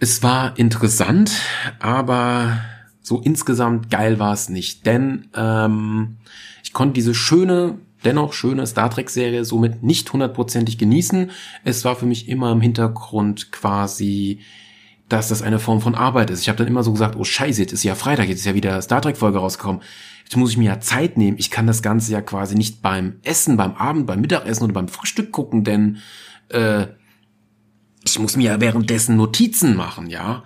Es 0.00 0.22
war 0.22 0.58
interessant, 0.58 1.32
aber 1.78 2.58
so 3.00 3.20
insgesamt 3.20 3.90
geil 3.90 4.18
war 4.18 4.32
es 4.32 4.48
nicht, 4.48 4.84
denn 4.86 5.28
ähm, 5.34 6.16
ich 6.62 6.72
konnte 6.72 6.94
diese 6.94 7.14
schöne, 7.14 7.78
dennoch 8.04 8.32
schöne 8.32 8.66
Star 8.66 8.90
Trek-Serie 8.90 9.44
somit 9.44 9.82
nicht 9.82 10.12
hundertprozentig 10.12 10.76
genießen. 10.76 11.30
Es 11.62 11.84
war 11.84 11.94
für 11.94 12.06
mich 12.06 12.28
immer 12.28 12.50
im 12.50 12.60
Hintergrund 12.60 13.52
quasi 13.52 14.40
dass 15.14 15.28
das 15.28 15.42
eine 15.42 15.60
Form 15.60 15.80
von 15.80 15.94
Arbeit 15.94 16.30
ist. 16.30 16.40
Ich 16.40 16.48
habe 16.48 16.58
dann 16.58 16.66
immer 16.66 16.82
so 16.82 16.90
gesagt, 16.90 17.14
oh 17.16 17.22
scheiße, 17.22 17.60
jetzt 17.60 17.72
ist 17.72 17.84
ja 17.84 17.94
Freitag, 17.94 18.28
jetzt 18.28 18.40
ist 18.40 18.46
ja 18.46 18.54
wieder 18.54 18.82
Star 18.82 19.00
Trek 19.00 19.16
Folge 19.16 19.38
rausgekommen. 19.38 19.80
Jetzt 20.24 20.36
muss 20.36 20.50
ich 20.50 20.56
mir 20.56 20.64
ja 20.64 20.80
Zeit 20.80 21.16
nehmen. 21.16 21.38
Ich 21.38 21.52
kann 21.52 21.68
das 21.68 21.82
Ganze 21.82 22.10
ja 22.12 22.20
quasi 22.20 22.56
nicht 22.56 22.82
beim 22.82 23.20
Essen, 23.22 23.56
beim 23.56 23.74
Abend, 23.74 24.06
beim 24.06 24.20
Mittagessen 24.20 24.64
oder 24.64 24.72
beim 24.72 24.88
Frühstück 24.88 25.30
gucken, 25.30 25.62
denn 25.62 25.98
äh, 26.48 26.86
ich 28.04 28.18
muss 28.18 28.36
mir 28.36 28.52
ja 28.52 28.60
währenddessen 28.60 29.16
Notizen 29.16 29.76
machen, 29.76 30.10
ja. 30.10 30.42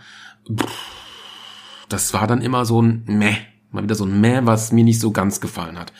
Das 1.88 2.12
war 2.12 2.26
dann 2.26 2.42
immer 2.42 2.66
so 2.66 2.82
ein 2.82 3.04
Meh, 3.06 3.36
mal 3.70 3.82
wieder 3.82 3.94
so 3.94 4.04
ein 4.04 4.20
Meh, 4.20 4.40
was 4.42 4.70
mir 4.70 4.84
nicht 4.84 5.00
so 5.00 5.12
ganz 5.12 5.40
gefallen 5.40 5.78
hat. 5.78 5.92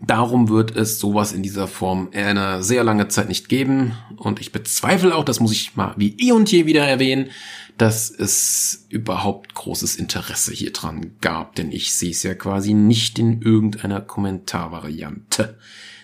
Darum 0.00 0.50
wird 0.50 0.76
es 0.76 0.98
sowas 0.98 1.32
in 1.32 1.42
dieser 1.42 1.68
Form 1.68 2.10
eine 2.12 2.62
sehr 2.62 2.84
lange 2.84 3.08
Zeit 3.08 3.28
nicht 3.28 3.48
geben. 3.48 3.92
Und 4.16 4.40
ich 4.40 4.52
bezweifle 4.52 5.14
auch, 5.14 5.24
das 5.24 5.40
muss 5.40 5.52
ich 5.52 5.74
mal 5.74 5.94
wie 5.96 6.16
eh 6.18 6.32
und 6.32 6.50
je 6.52 6.66
wieder 6.66 6.86
erwähnen, 6.86 7.30
dass 7.78 8.10
es 8.10 8.86
überhaupt 8.88 9.54
großes 9.54 9.96
Interesse 9.96 10.52
hier 10.52 10.72
dran 10.72 11.12
gab, 11.20 11.54
denn 11.56 11.70
ich 11.72 11.94
sehe 11.94 12.10
es 12.10 12.22
ja 12.22 12.34
quasi 12.34 12.72
nicht 12.72 13.18
in 13.18 13.42
irgendeiner 13.42 14.00
Kommentarvariante. 14.00 15.58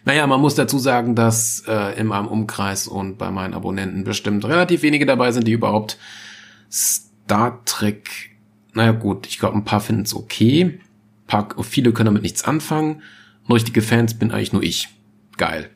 Naja, 0.05 0.27
man 0.27 0.41
muss 0.41 0.55
dazu 0.55 0.79
sagen, 0.79 1.14
dass 1.14 1.62
äh, 1.66 1.99
in 1.99 2.09
meinem 2.09 2.27
Umkreis 2.27 2.89
und 2.89 3.18
bei 3.18 3.31
meinen 3.31 3.55
Abonnenten 3.55 4.05
bestimmt 4.05 4.45
relativ 4.45 4.83
wenige 4.83 5.07
dabei 5.07 5.33
sind, 5.33 5.47
die 5.47 5.53
überhaupt 5.53 5.97
Star 6.70 7.62
Trek, 7.64 8.31
naja 8.75 8.93
gut, 8.93 9.27
ich 9.27 9.39
glaube, 9.39 9.57
ein 9.57 9.64
paar 9.64 9.81
finden 9.81 10.03
es 10.03 10.14
okay, 10.14 10.81
paar, 11.27 11.49
viele 11.62 11.93
können 11.93 12.07
damit 12.07 12.23
nichts 12.23 12.45
anfangen, 12.45 13.03
richtige 13.49 13.81
Fans 13.81 14.18
bin 14.18 14.33
eigentlich 14.33 14.53
nur 14.53 14.62
ich. 14.62 14.89
Geil. 15.39 15.70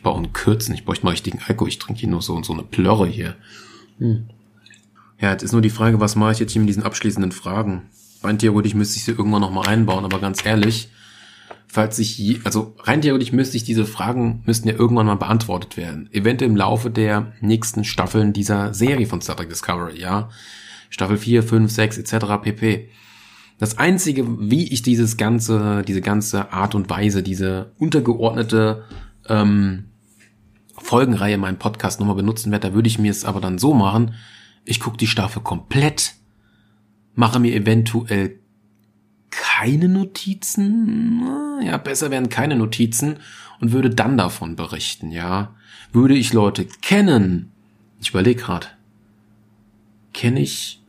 Ich 0.00 0.04
brauche 0.04 0.16
einen 0.16 0.32
Kürzen, 0.32 0.74
ich 0.74 0.86
bräuchte 0.86 1.04
mal 1.04 1.10
richtigen 1.10 1.40
Alkohol. 1.46 1.68
Ich 1.68 1.78
trinke 1.78 2.00
hier 2.00 2.08
nur 2.08 2.22
so, 2.22 2.42
so 2.42 2.54
eine 2.54 2.62
Plörre 2.62 3.06
hier. 3.06 3.36
Hm. 3.98 4.30
Ja, 5.20 5.32
jetzt 5.32 5.42
ist 5.42 5.52
nur 5.52 5.60
die 5.60 5.68
Frage, 5.68 6.00
was 6.00 6.16
mache 6.16 6.32
ich 6.32 6.38
jetzt 6.38 6.52
hier 6.52 6.60
mit 6.60 6.70
diesen 6.70 6.84
abschließenden 6.84 7.32
Fragen? 7.32 7.82
Rein 8.22 8.38
theoretisch 8.38 8.72
müsste 8.72 8.96
ich 8.96 9.04
sie 9.04 9.10
irgendwann 9.10 9.42
nochmal 9.42 9.68
einbauen, 9.68 10.06
aber 10.06 10.18
ganz 10.18 10.42
ehrlich, 10.46 10.88
falls 11.66 11.98
ich, 11.98 12.16
je, 12.16 12.40
also 12.44 12.74
rein 12.78 13.02
theoretisch 13.02 13.32
müsste 13.32 13.58
ich 13.58 13.64
diese 13.64 13.84
Fragen, 13.84 14.42
müssten 14.46 14.68
ja 14.68 14.74
irgendwann 14.74 15.04
mal 15.04 15.16
beantwortet 15.16 15.76
werden. 15.76 16.08
Eventuell 16.12 16.50
im 16.50 16.56
Laufe 16.56 16.90
der 16.90 17.34
nächsten 17.42 17.84
Staffeln 17.84 18.32
dieser 18.32 18.72
Serie 18.72 19.06
von 19.06 19.20
Star 19.20 19.36
Trek 19.36 19.50
Discovery, 19.50 20.00
ja. 20.00 20.30
Staffel 20.88 21.18
4, 21.18 21.42
5, 21.42 21.70
6 21.70 21.98
etc. 21.98 22.26
pp. 22.42 22.88
Das 23.58 23.76
einzige, 23.76 24.50
wie 24.50 24.66
ich 24.72 24.80
dieses 24.80 25.18
ganze, 25.18 25.82
diese 25.86 26.00
ganze 26.00 26.54
Art 26.54 26.74
und 26.74 26.88
Weise, 26.88 27.22
diese 27.22 27.72
untergeordnete 27.76 28.84
ähm, 29.28 29.89
Folgenreihe 30.82 31.34
in 31.34 31.40
meinem 31.40 31.58
Podcast 31.58 32.00
nochmal 32.00 32.16
benutzen 32.16 32.50
werde, 32.50 32.68
da 32.68 32.74
würde 32.74 32.88
ich 32.88 32.98
mir 32.98 33.10
es 33.10 33.24
aber 33.24 33.40
dann 33.40 33.58
so 33.58 33.74
machen, 33.74 34.14
ich 34.64 34.80
gucke 34.80 34.96
die 34.96 35.06
Staffel 35.06 35.42
komplett, 35.42 36.14
mache 37.14 37.38
mir 37.38 37.54
eventuell 37.54 38.38
keine 39.30 39.88
Notizen, 39.88 41.22
ja, 41.64 41.76
besser 41.76 42.10
wären 42.10 42.28
keine 42.28 42.56
Notizen 42.56 43.18
und 43.60 43.72
würde 43.72 43.90
dann 43.90 44.16
davon 44.16 44.56
berichten, 44.56 45.12
ja. 45.12 45.54
Würde 45.92 46.14
ich 46.14 46.32
Leute 46.32 46.66
kennen, 46.82 47.52
ich 48.00 48.10
überlege 48.10 48.42
gerade, 48.42 48.66
kenne 50.12 50.40
ich, 50.40 50.82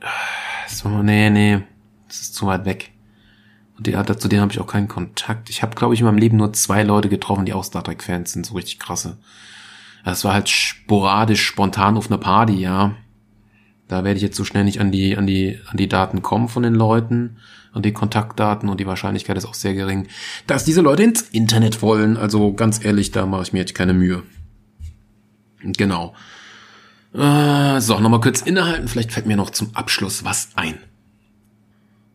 so, 0.68 0.90
nee, 1.04 1.30
nee, 1.30 1.62
das 2.08 2.22
ist 2.22 2.36
zu 2.36 2.48
weit 2.48 2.66
weg. 2.66 2.92
Und 3.78 3.88
die, 3.88 3.94
zu 4.18 4.28
denen 4.28 4.42
habe 4.42 4.52
ich 4.52 4.60
auch 4.60 4.68
keinen 4.68 4.88
Kontakt. 4.88 5.50
Ich 5.50 5.64
habe, 5.64 5.76
glaube 5.76 5.96
ich, 5.96 6.02
in 6.02 6.06
meinem 6.06 6.20
Leben 6.20 6.38
nur 6.38 6.54
zwei 6.54 6.84
Leute 6.84 7.10
getroffen, 7.10 7.46
die 7.46 7.54
auch 7.54 7.64
Star 7.64 7.84
Trek-Fans 7.84 8.32
sind, 8.32 8.46
so 8.46 8.54
richtig 8.54 8.78
krasse. 8.78 9.18
Das 10.04 10.24
war 10.24 10.34
halt 10.34 10.50
sporadisch, 10.50 11.46
spontan 11.46 11.98
auf 11.98 12.08
einer 12.08 12.18
Party, 12.18 12.54
ja. 12.54 12.96
Da 13.88 14.04
werde 14.04 14.16
ich 14.16 14.24
jetzt 14.24 14.38
so 14.38 14.46
schnell 14.46 14.64
nicht 14.64 14.80
an 14.80 14.92
die, 14.92 15.18
an 15.18 15.28
die, 15.28 15.60
an 15.68 15.78
die 15.78 15.90
Daten 15.90 16.22
kommen 16.22 16.48
von 16.48 16.64
den 16.64 16.74
Leuten 16.74 17.38
und 17.74 17.86
die 17.86 17.94
Kontaktdaten 17.94 18.70
und 18.70 18.80
die 18.80 18.86
Wahrscheinlichkeit 18.86 19.38
ist 19.38 19.46
auch 19.46 19.54
sehr 19.54 19.74
gering, 19.74 20.08
dass 20.48 20.66
diese 20.66 20.82
Leute 20.82 21.04
ins 21.04 21.22
Internet 21.22 21.82
wollen. 21.82 22.18
Also 22.18 22.54
ganz 22.54 22.84
ehrlich, 22.84 23.12
da 23.12 23.26
mache 23.26 23.44
ich 23.44 23.54
mir 23.54 23.60
jetzt 23.60 23.76
keine 23.76 23.94
Mühe. 23.94 24.24
Genau. 25.62 26.14
Äh, 27.14 27.80
so, 27.82 28.00
nochmal 28.00 28.22
kurz 28.22 28.42
innehalten. 28.42 28.88
Vielleicht 28.88 29.12
fällt 29.12 29.26
mir 29.26 29.38
noch 29.38 29.50
zum 29.50 29.76
Abschluss 29.76 30.24
was 30.24 30.50
ein. 30.56 30.76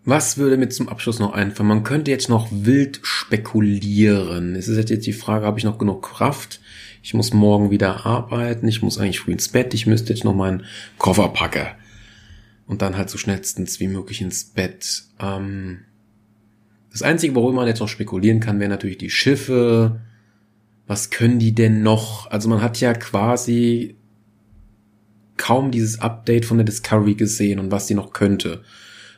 Was 0.04 0.38
würde 0.38 0.56
mir 0.56 0.68
zum 0.68 0.88
Abschluss 0.88 1.18
noch 1.18 1.32
einfallen? 1.32 1.68
Man 1.68 1.82
könnte 1.82 2.10
jetzt 2.10 2.28
noch 2.28 2.48
wild 2.50 3.00
spekulieren. 3.02 4.54
Es 4.54 4.68
ist 4.68 4.88
jetzt 4.88 5.06
die 5.06 5.12
Frage, 5.12 5.44
habe 5.44 5.58
ich 5.58 5.64
noch 5.64 5.78
genug 5.78 6.02
Kraft? 6.02 6.60
Ich 7.06 7.14
muss 7.14 7.32
morgen 7.32 7.70
wieder 7.70 8.04
arbeiten. 8.04 8.66
Ich 8.66 8.82
muss 8.82 8.98
eigentlich 8.98 9.20
früh 9.20 9.30
ins 9.30 9.46
Bett. 9.46 9.72
Ich 9.74 9.86
müsste 9.86 10.12
jetzt 10.12 10.24
noch 10.24 10.34
meinen 10.34 10.64
Koffer 10.98 11.28
packen. 11.28 11.68
Und 12.66 12.82
dann 12.82 12.96
halt 12.96 13.10
so 13.10 13.16
schnellstens 13.16 13.78
wie 13.78 13.86
möglich 13.86 14.20
ins 14.20 14.42
Bett. 14.42 15.04
Ähm 15.20 15.82
das 16.90 17.02
Einzige, 17.02 17.36
worüber 17.36 17.52
man 17.52 17.68
jetzt 17.68 17.78
noch 17.78 17.86
spekulieren 17.86 18.40
kann, 18.40 18.58
wäre 18.58 18.70
natürlich 18.70 18.98
die 18.98 19.10
Schiffe. 19.10 20.00
Was 20.88 21.10
können 21.10 21.38
die 21.38 21.54
denn 21.54 21.84
noch? 21.84 22.28
Also 22.32 22.48
man 22.48 22.60
hat 22.60 22.80
ja 22.80 22.92
quasi 22.92 23.94
kaum 25.36 25.70
dieses 25.70 26.00
Update 26.00 26.44
von 26.44 26.56
der 26.56 26.64
Discovery 26.64 27.14
gesehen 27.14 27.60
und 27.60 27.70
was 27.70 27.86
die 27.86 27.94
noch 27.94 28.14
könnte 28.14 28.64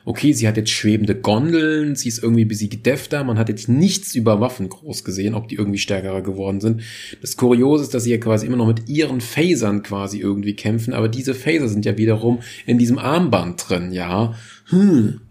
okay, 0.09 0.33
sie 0.33 0.47
hat 0.47 0.57
jetzt 0.57 0.71
schwebende 0.71 1.13
Gondeln, 1.13 1.95
sie 1.95 2.09
ist 2.09 2.23
irgendwie 2.23 2.43
besiegt 2.43 2.83
defter, 2.83 3.23
man 3.23 3.37
hat 3.37 3.47
jetzt 3.47 3.69
nichts 3.69 4.15
über 4.15 4.41
Waffen 4.41 4.67
groß 4.67 5.03
gesehen, 5.03 5.35
ob 5.35 5.47
die 5.47 5.53
irgendwie 5.53 5.77
stärkerer 5.77 6.23
geworden 6.23 6.61
sind. 6.61 6.81
Das 7.21 7.37
Kuriose 7.37 7.83
ist, 7.83 7.93
dass 7.93 8.05
sie 8.05 8.11
ja 8.11 8.17
quasi 8.17 8.47
immer 8.47 8.57
noch 8.57 8.65
mit 8.65 8.89
ihren 8.89 9.21
Phasern 9.21 9.83
quasi 9.83 10.17
irgendwie 10.17 10.55
kämpfen, 10.55 10.95
aber 10.95 11.09
diese 11.09 11.35
Phaser 11.35 11.69
sind 11.69 11.85
ja 11.85 11.95
wiederum 11.99 12.39
in 12.65 12.79
diesem 12.79 12.97
Armband 12.97 13.69
drin, 13.69 13.91
ja. 13.91 14.33
Hm. 14.69 15.21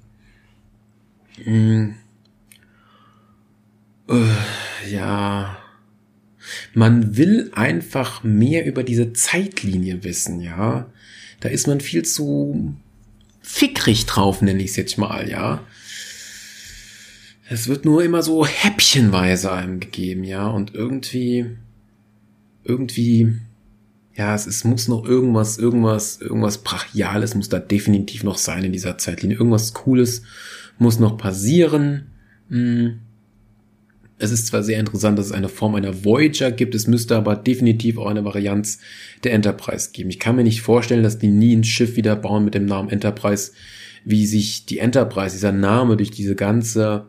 Hm. 1.42 1.94
Uh, 4.08 4.26
ja. 4.88 5.58
Man 6.72 7.16
will 7.16 7.50
einfach 7.52 8.22
mehr 8.22 8.64
über 8.64 8.84
diese 8.84 9.12
Zeitlinie 9.12 10.04
wissen, 10.04 10.40
ja. 10.40 10.86
Da 11.40 11.48
ist 11.48 11.66
man 11.66 11.80
viel 11.80 12.04
zu 12.04 12.76
fickrig 13.48 14.04
drauf, 14.04 14.42
nenne 14.42 14.62
ich 14.62 14.70
es 14.70 14.76
jetzt 14.76 14.98
mal, 14.98 15.28
ja. 15.28 15.64
Es 17.48 17.66
wird 17.66 17.86
nur 17.86 18.04
immer 18.04 18.22
so 18.22 18.44
häppchenweise 18.44 19.50
einem 19.50 19.80
gegeben, 19.80 20.22
ja, 20.22 20.48
und 20.48 20.74
irgendwie, 20.74 21.56
irgendwie, 22.62 23.36
ja, 24.14 24.34
es, 24.34 24.46
es 24.46 24.64
muss 24.64 24.86
noch 24.86 25.02
irgendwas, 25.06 25.56
irgendwas, 25.56 26.20
irgendwas 26.20 26.58
Brachiales 26.58 27.34
muss 27.34 27.48
da 27.48 27.58
definitiv 27.58 28.22
noch 28.22 28.36
sein 28.36 28.64
in 28.64 28.72
dieser 28.72 28.98
Zeitlinie. 28.98 29.38
Irgendwas 29.38 29.72
Cooles 29.72 30.22
muss 30.78 30.98
noch 30.98 31.16
passieren. 31.16 32.08
Hm. 32.50 33.00
Es 34.18 34.32
ist 34.32 34.48
zwar 34.48 34.62
sehr 34.62 34.80
interessant, 34.80 35.18
dass 35.18 35.26
es 35.26 35.32
eine 35.32 35.48
Form 35.48 35.76
einer 35.76 36.04
Voyager 36.04 36.50
gibt, 36.50 36.74
es 36.74 36.86
müsste 36.86 37.16
aber 37.16 37.36
definitiv 37.36 37.98
auch 37.98 38.06
eine 38.06 38.24
Varianz 38.24 38.78
der 39.22 39.32
Enterprise 39.32 39.90
geben. 39.92 40.10
Ich 40.10 40.18
kann 40.18 40.36
mir 40.36 40.42
nicht 40.42 40.62
vorstellen, 40.62 41.04
dass 41.04 41.18
die 41.18 41.28
nie 41.28 41.54
ein 41.54 41.64
Schiff 41.64 41.96
wieder 41.96 42.16
bauen 42.16 42.44
mit 42.44 42.54
dem 42.54 42.66
Namen 42.66 42.90
Enterprise, 42.90 43.52
wie 44.04 44.26
sich 44.26 44.66
die 44.66 44.78
Enterprise, 44.78 45.36
dieser 45.36 45.52
Name 45.52 45.96
durch 45.96 46.10
diese 46.10 46.34
ganze 46.34 47.06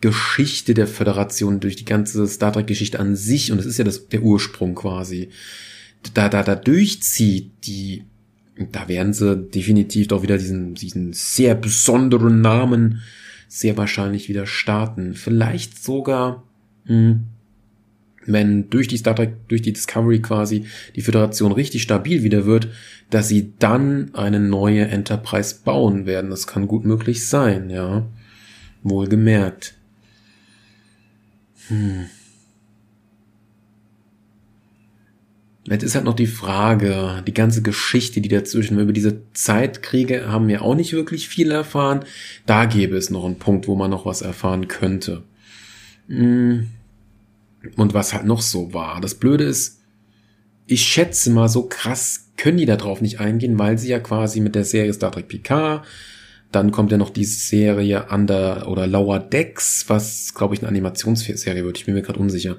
Geschichte 0.00 0.74
der 0.74 0.86
Föderation, 0.86 1.60
durch 1.60 1.76
die 1.76 1.84
ganze 1.84 2.26
Star 2.26 2.52
Trek 2.52 2.66
Geschichte 2.66 2.98
an 2.98 3.14
sich, 3.14 3.52
und 3.52 3.58
das 3.58 3.66
ist 3.66 3.78
ja 3.78 3.84
das, 3.84 4.08
der 4.08 4.22
Ursprung 4.22 4.74
quasi, 4.74 5.28
da, 6.14 6.28
da, 6.28 6.42
da 6.42 6.56
durchzieht, 6.56 7.52
die, 7.64 8.04
da 8.72 8.88
werden 8.88 9.12
sie 9.12 9.36
definitiv 9.36 10.08
doch 10.08 10.22
wieder 10.22 10.38
diesen, 10.38 10.74
diesen 10.74 11.12
sehr 11.12 11.54
besonderen 11.54 12.40
Namen 12.40 13.02
sehr 13.52 13.76
wahrscheinlich 13.76 14.30
wieder 14.30 14.46
starten. 14.46 15.12
Vielleicht 15.12 15.84
sogar, 15.84 16.42
mh, 16.86 16.94
hm, 16.94 17.24
wenn 18.24 18.70
durch 18.70 18.88
die 18.88 18.96
Star 18.96 19.14
Trek, 19.14 19.34
durch 19.48 19.60
die 19.60 19.74
Discovery 19.74 20.22
quasi 20.22 20.64
die 20.96 21.02
Föderation 21.02 21.52
richtig 21.52 21.82
stabil 21.82 22.22
wieder 22.22 22.46
wird, 22.46 22.68
dass 23.10 23.28
sie 23.28 23.52
dann 23.58 24.14
eine 24.14 24.40
neue 24.40 24.86
Enterprise 24.86 25.56
bauen 25.64 26.06
werden. 26.06 26.30
Das 26.30 26.46
kann 26.46 26.66
gut 26.66 26.86
möglich 26.86 27.26
sein, 27.28 27.68
ja. 27.68 28.06
Wohlgemerkt. 28.84 29.74
Hm. 31.68 32.06
Jetzt 35.64 35.84
ist 35.84 35.94
halt 35.94 36.04
noch 36.04 36.16
die 36.16 36.26
Frage, 36.26 37.22
die 37.26 37.34
ganze 37.34 37.62
Geschichte, 37.62 38.20
die 38.20 38.28
dazwischen, 38.28 38.80
über 38.80 38.92
diese 38.92 39.22
Zeitkriege 39.32 40.28
haben 40.28 40.48
wir 40.48 40.62
auch 40.62 40.74
nicht 40.74 40.92
wirklich 40.92 41.28
viel 41.28 41.52
erfahren. 41.52 42.04
Da 42.46 42.64
gäbe 42.64 42.96
es 42.96 43.10
noch 43.10 43.24
einen 43.24 43.38
Punkt, 43.38 43.68
wo 43.68 43.76
man 43.76 43.90
noch 43.90 44.04
was 44.04 44.22
erfahren 44.22 44.66
könnte. 44.66 45.22
Hm. 46.08 46.68
Und 47.76 47.94
was 47.94 48.12
halt 48.12 48.24
noch 48.24 48.42
so 48.42 48.74
war. 48.74 49.00
Das 49.00 49.14
Blöde 49.14 49.44
ist, 49.44 49.82
ich 50.66 50.82
schätze 50.82 51.30
mal, 51.30 51.48
so 51.48 51.68
krass 51.68 52.30
können 52.36 52.56
die 52.56 52.66
darauf 52.66 53.00
nicht 53.00 53.20
eingehen, 53.20 53.58
weil 53.58 53.78
sie 53.78 53.88
ja 53.88 54.00
quasi 54.00 54.40
mit 54.40 54.56
der 54.56 54.64
Serie 54.64 54.92
Star 54.92 55.12
Trek 55.12 55.28
Picard, 55.28 55.86
dann 56.50 56.72
kommt 56.72 56.90
ja 56.90 56.98
noch 56.98 57.10
die 57.10 57.24
Serie 57.24 58.06
Under 58.10 58.68
oder 58.68 58.86
Lower 58.86 59.20
Decks, 59.20 59.84
was 59.88 60.34
glaube 60.34 60.54
ich 60.54 60.60
eine 60.60 60.68
Animationsserie 60.68 61.64
wird, 61.64 61.78
ich 61.78 61.86
bin 61.86 61.94
mir 61.94 62.02
gerade 62.02 62.18
unsicher, 62.18 62.56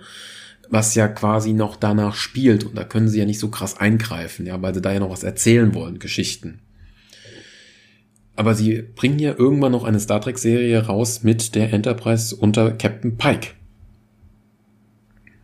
was 0.74 0.96
ja 0.96 1.08
quasi 1.08 1.54
noch 1.54 1.76
danach 1.76 2.16
spielt 2.16 2.64
und 2.64 2.76
da 2.76 2.84
können 2.84 3.08
sie 3.08 3.20
ja 3.20 3.26
nicht 3.26 3.38
so 3.38 3.50
krass 3.50 3.78
eingreifen, 3.78 4.48
ja, 4.48 4.60
weil 4.60 4.74
sie 4.74 4.82
da 4.82 4.92
ja 4.92 5.00
noch 5.00 5.12
was 5.12 5.22
erzählen 5.22 5.76
wollen, 5.76 6.00
Geschichten. 6.00 6.62
Aber 8.36 8.56
sie 8.56 8.82
bringen 8.82 9.20
ja 9.20 9.36
irgendwann 9.38 9.74
noch 9.74 9.84
eine 9.84 10.00
Star 10.00 10.20
Trek 10.20 10.40
Serie 10.40 10.84
raus 10.88 11.22
mit 11.22 11.54
der 11.54 11.72
Enterprise 11.72 12.36
unter 12.36 12.72
Captain 12.72 13.18
Pike. 13.18 13.50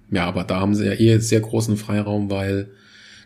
Ja, 0.10 0.26
aber 0.26 0.46
da 0.46 0.62
haben 0.62 0.74
sie 0.74 0.88
ja 0.88 0.94
eh 0.94 1.20
sehr 1.20 1.42
großen 1.42 1.78
Freiraum, 1.78 2.32
weil 2.32 2.72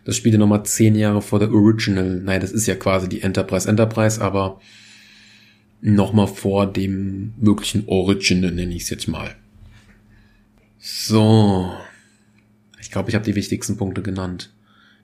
das 0.04 0.18
spielt 0.18 0.34
ja 0.34 0.40
nochmal 0.40 0.66
zehn 0.66 0.96
Jahre 0.96 1.22
vor 1.22 1.40
der 1.40 1.54
Original. 1.54 2.20
Nein, 2.22 2.42
das 2.42 2.52
ist 2.52 2.68
ja 2.68 2.76
quasi 2.76 3.08
die 3.08 3.22
Enterprise 3.22 3.70
Enterprise, 3.70 4.22
aber 4.22 4.60
nochmal 5.80 6.28
vor 6.28 6.68
dem 6.68 7.34
möglichen 7.40 7.88
Original, 7.88 8.52
nenne 8.52 8.76
ich 8.76 8.84
es 8.84 8.90
jetzt 8.90 9.08
mal. 9.08 9.36
So. 10.80 11.72
Ich 12.84 12.92
glaube, 12.92 13.10
ich 13.10 13.16
habe 13.16 13.24
die 13.24 13.36
wichtigsten 13.36 13.78
Punkte 13.78 14.02
genannt. 14.02 14.54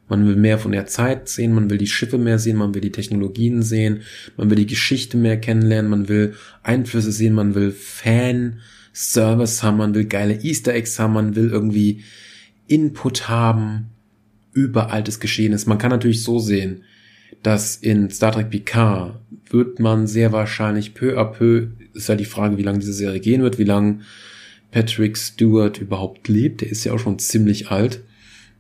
Man 0.10 0.28
will 0.28 0.36
mehr 0.36 0.58
von 0.58 0.74
der 0.74 0.86
Zeit 0.86 1.30
sehen, 1.30 1.54
man 1.54 1.70
will 1.70 1.78
die 1.78 1.88
Schiffe 1.88 2.18
mehr 2.18 2.40
sehen, 2.40 2.58
man 2.58 2.74
will 2.74 2.82
die 2.82 2.92
Technologien 2.92 3.62
sehen, 3.62 4.02
man 4.36 4.50
will 4.50 4.58
die 4.58 4.66
Geschichte 4.66 5.16
mehr 5.16 5.40
kennenlernen, 5.40 5.90
man 5.90 6.10
will 6.10 6.34
Einflüsse 6.62 7.12
sehen, 7.12 7.34
man 7.34 7.56
will 7.56 7.72
Fan-Service 7.72 9.64
haben, 9.64 9.78
man 9.78 9.96
will 9.96 10.06
geile 10.06 10.44
Easter 10.44 10.74
Eggs 10.74 11.00
haben, 11.00 11.14
man 11.14 11.36
will 11.36 11.50
irgendwie 11.50 12.04
Input 12.68 13.30
haben 13.30 13.92
über 14.52 14.92
altes 14.92 15.22
Geschehnis. 15.22 15.66
Man 15.66 15.78
kann 15.78 15.92
natürlich 15.92 16.24
so 16.24 16.40
sehen, 16.40 16.84
dass 17.44 17.78
in 17.78 18.10
Star 18.10 18.34
Trek 18.34 18.50
Picard 18.50 19.22
wird 19.50 19.80
man 19.80 20.06
sehr 20.06 20.34
wahrscheinlich 20.34 20.96
peu 20.96 21.18
à 21.18 21.26
peu, 21.32 21.68
ist 21.94 22.10
ja 22.10 22.16
die 22.16 22.26
Frage, 22.26 22.58
wie 22.58 22.64
lange 22.64 22.80
diese 22.80 22.94
Serie 22.94 23.22
gehen 23.22 23.42
wird, 23.42 23.58
wie 23.58 23.64
lange 23.64 24.00
Patrick 24.72 25.18
Stewart 25.18 25.80
überhaupt 25.80 26.28
lebt. 26.28 26.62
Der 26.62 26.70
ist 26.70 26.84
ja 26.84 26.94
auch 26.94 27.00
schon 27.00 27.20
ziemlich 27.20 27.72
alt. 27.72 28.04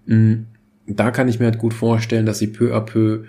Mm, 0.06 0.44
da 0.88 1.12
kann 1.12 1.28
ich 1.28 1.40
mir 1.40 1.46
halt 1.46 1.60
gut 1.60 1.74
vorstellen, 1.74 2.26
dass 2.26 2.40
sie 2.40 2.48
peu 2.48 2.76
à 2.76 2.82
peu 2.82 3.26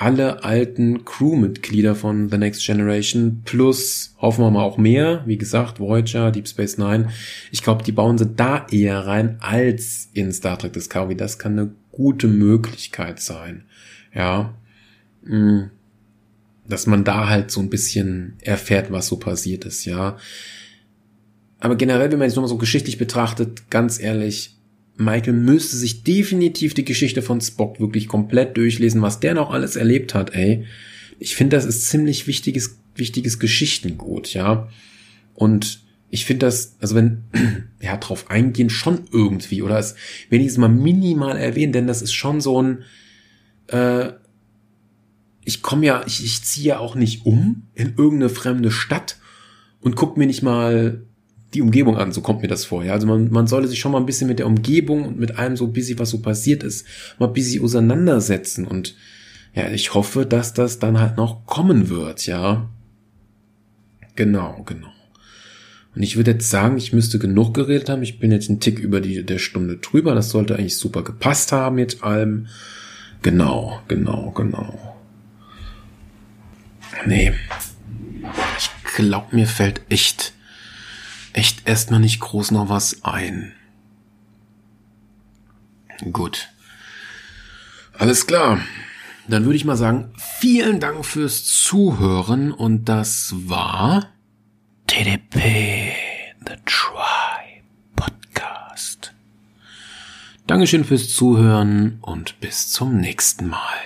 alle 0.00 0.44
alten 0.44 1.04
Crewmitglieder 1.04 1.94
von 1.94 2.30
The 2.30 2.38
Next 2.38 2.64
Generation 2.64 3.42
plus 3.44 4.14
hoffen 4.18 4.42
wir 4.42 4.50
mal 4.50 4.62
auch 4.62 4.78
mehr, 4.78 5.22
wie 5.26 5.36
gesagt, 5.36 5.78
Voyager, 5.78 6.30
Deep 6.30 6.48
Space 6.48 6.78
Nine. 6.78 7.10
Ich 7.50 7.62
glaube, 7.62 7.84
die 7.84 7.92
bauen 7.92 8.16
sie 8.16 8.26
da 8.26 8.66
eher 8.70 9.06
rein 9.06 9.36
als 9.40 10.08
in 10.14 10.32
Star 10.32 10.58
Trek 10.58 10.72
Discovery. 10.72 11.16
Das 11.16 11.38
kann 11.38 11.58
eine 11.58 11.70
gute 11.92 12.28
Möglichkeit 12.28 13.20
sein. 13.20 13.64
Ja. 14.14 14.54
Mm. 15.22 15.64
Dass 16.66 16.86
man 16.86 17.04
da 17.04 17.28
halt 17.28 17.50
so 17.50 17.60
ein 17.60 17.68
bisschen 17.68 18.38
erfährt, 18.40 18.90
was 18.90 19.08
so 19.08 19.18
passiert 19.18 19.66
ist, 19.66 19.84
ja. 19.84 20.16
Aber 21.60 21.76
generell, 21.76 22.10
wenn 22.10 22.18
man 22.18 22.28
es 22.28 22.34
nochmal 22.34 22.48
so 22.48 22.56
geschichtlich 22.56 22.98
betrachtet, 22.98 23.70
ganz 23.70 24.00
ehrlich, 24.00 24.56
Michael 24.96 25.34
müsste 25.34 25.76
sich 25.76 26.02
definitiv 26.02 26.74
die 26.74 26.84
Geschichte 26.84 27.22
von 27.22 27.40
Spock 27.40 27.80
wirklich 27.80 28.08
komplett 28.08 28.56
durchlesen, 28.56 29.02
was 29.02 29.20
der 29.20 29.34
noch 29.34 29.50
alles 29.50 29.76
erlebt 29.76 30.14
hat, 30.14 30.34
ey. 30.34 30.64
Ich 31.18 31.36
finde, 31.36 31.56
das 31.56 31.66
ist 31.66 31.88
ziemlich 31.88 32.26
wichtiges, 32.26 32.78
wichtiges 32.94 33.38
Geschichtengut, 33.38 34.32
ja. 34.32 34.68
Und 35.34 35.80
ich 36.10 36.24
finde 36.24 36.46
das, 36.46 36.76
also 36.80 36.94
wenn, 36.94 37.24
ja, 37.80 37.96
drauf 37.96 38.30
eingehen, 38.30 38.70
schon 38.70 39.04
irgendwie, 39.12 39.62
oder 39.62 39.78
es 39.78 39.94
wenigstens 40.28 40.60
mal 40.60 40.68
minimal 40.68 41.36
erwähnen, 41.36 41.72
denn 41.72 41.86
das 41.86 42.02
ist 42.02 42.12
schon 42.12 42.40
so 42.40 42.60
ein, 42.62 42.84
äh, 43.68 44.12
ich 45.44 45.62
komme 45.62 45.86
ja, 45.86 46.04
ich, 46.06 46.24
ich 46.24 46.42
ziehe 46.42 46.68
ja 46.68 46.78
auch 46.78 46.94
nicht 46.94 47.24
um 47.24 47.68
in 47.74 47.94
irgendeine 47.96 48.28
fremde 48.28 48.70
Stadt 48.70 49.16
und 49.80 49.96
guck 49.96 50.16
mir 50.16 50.26
nicht 50.26 50.42
mal 50.42 51.06
die 51.54 51.62
Umgebung 51.62 51.96
an, 51.96 52.12
so 52.12 52.20
kommt 52.20 52.42
mir 52.42 52.48
das 52.48 52.64
vor. 52.64 52.84
Ja? 52.84 52.92
Also 52.92 53.06
man, 53.06 53.30
man 53.30 53.46
sollte 53.46 53.68
sich 53.68 53.80
schon 53.80 53.92
mal 53.92 53.98
ein 53.98 54.06
bisschen 54.06 54.28
mit 54.28 54.38
der 54.38 54.46
Umgebung 54.46 55.04
und 55.04 55.18
mit 55.18 55.38
allem 55.38 55.56
so 55.56 55.66
bisschen, 55.68 55.98
was 55.98 56.10
so 56.10 56.20
passiert 56.20 56.62
ist, 56.62 56.86
mal 57.18 57.26
bisschen 57.26 57.64
auseinandersetzen. 57.64 58.66
Und 58.66 58.94
ja, 59.54 59.68
ich 59.68 59.94
hoffe, 59.94 60.26
dass 60.26 60.54
das 60.54 60.78
dann 60.78 61.00
halt 61.00 61.16
noch 61.16 61.46
kommen 61.46 61.88
wird, 61.88 62.26
ja. 62.26 62.68
Genau, 64.14 64.62
genau. 64.64 64.92
Und 65.94 66.02
ich 66.02 66.16
würde 66.16 66.32
jetzt 66.32 66.50
sagen, 66.50 66.76
ich 66.76 66.92
müsste 66.92 67.18
genug 67.18 67.52
geredet 67.52 67.88
haben. 67.88 68.02
Ich 68.02 68.20
bin 68.20 68.30
jetzt 68.30 68.48
einen 68.48 68.60
Tick 68.60 68.78
über 68.78 69.00
die 69.00 69.24
der 69.24 69.38
Stunde 69.38 69.78
drüber. 69.78 70.14
Das 70.14 70.30
sollte 70.30 70.54
eigentlich 70.54 70.76
super 70.76 71.02
gepasst 71.02 71.50
haben 71.50 71.76
mit 71.76 72.04
allem. 72.04 72.46
Genau, 73.22 73.80
genau, 73.88 74.30
genau. 74.30 74.96
Nee. 77.06 77.32
Ich 78.58 78.70
glaube, 78.94 79.34
mir 79.34 79.46
fällt 79.46 79.80
echt 79.88 80.32
echt 81.32 81.68
erstmal 81.68 82.00
nicht 82.00 82.20
groß 82.20 82.50
noch 82.50 82.68
was 82.68 83.04
ein. 83.04 83.52
Gut. 86.12 86.48
Alles 87.98 88.26
klar. 88.26 88.60
Dann 89.28 89.44
würde 89.44 89.56
ich 89.56 89.64
mal 89.64 89.76
sagen, 89.76 90.12
vielen 90.16 90.80
Dank 90.80 91.04
fürs 91.04 91.44
Zuhören 91.44 92.50
und 92.50 92.86
das 92.86 93.32
war 93.36 94.08
TDP 94.86 95.92
The 96.46 96.54
Try 96.64 97.62
Podcast. 97.94 99.12
Dankeschön 100.46 100.84
fürs 100.84 101.14
Zuhören 101.14 101.98
und 102.00 102.40
bis 102.40 102.72
zum 102.72 102.96
nächsten 102.96 103.48
Mal. 103.48 103.78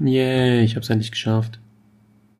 Yay, 0.00 0.56
yeah, 0.56 0.64
ich 0.64 0.74
hab's 0.74 0.90
endlich 0.90 1.12
geschafft. 1.12 1.61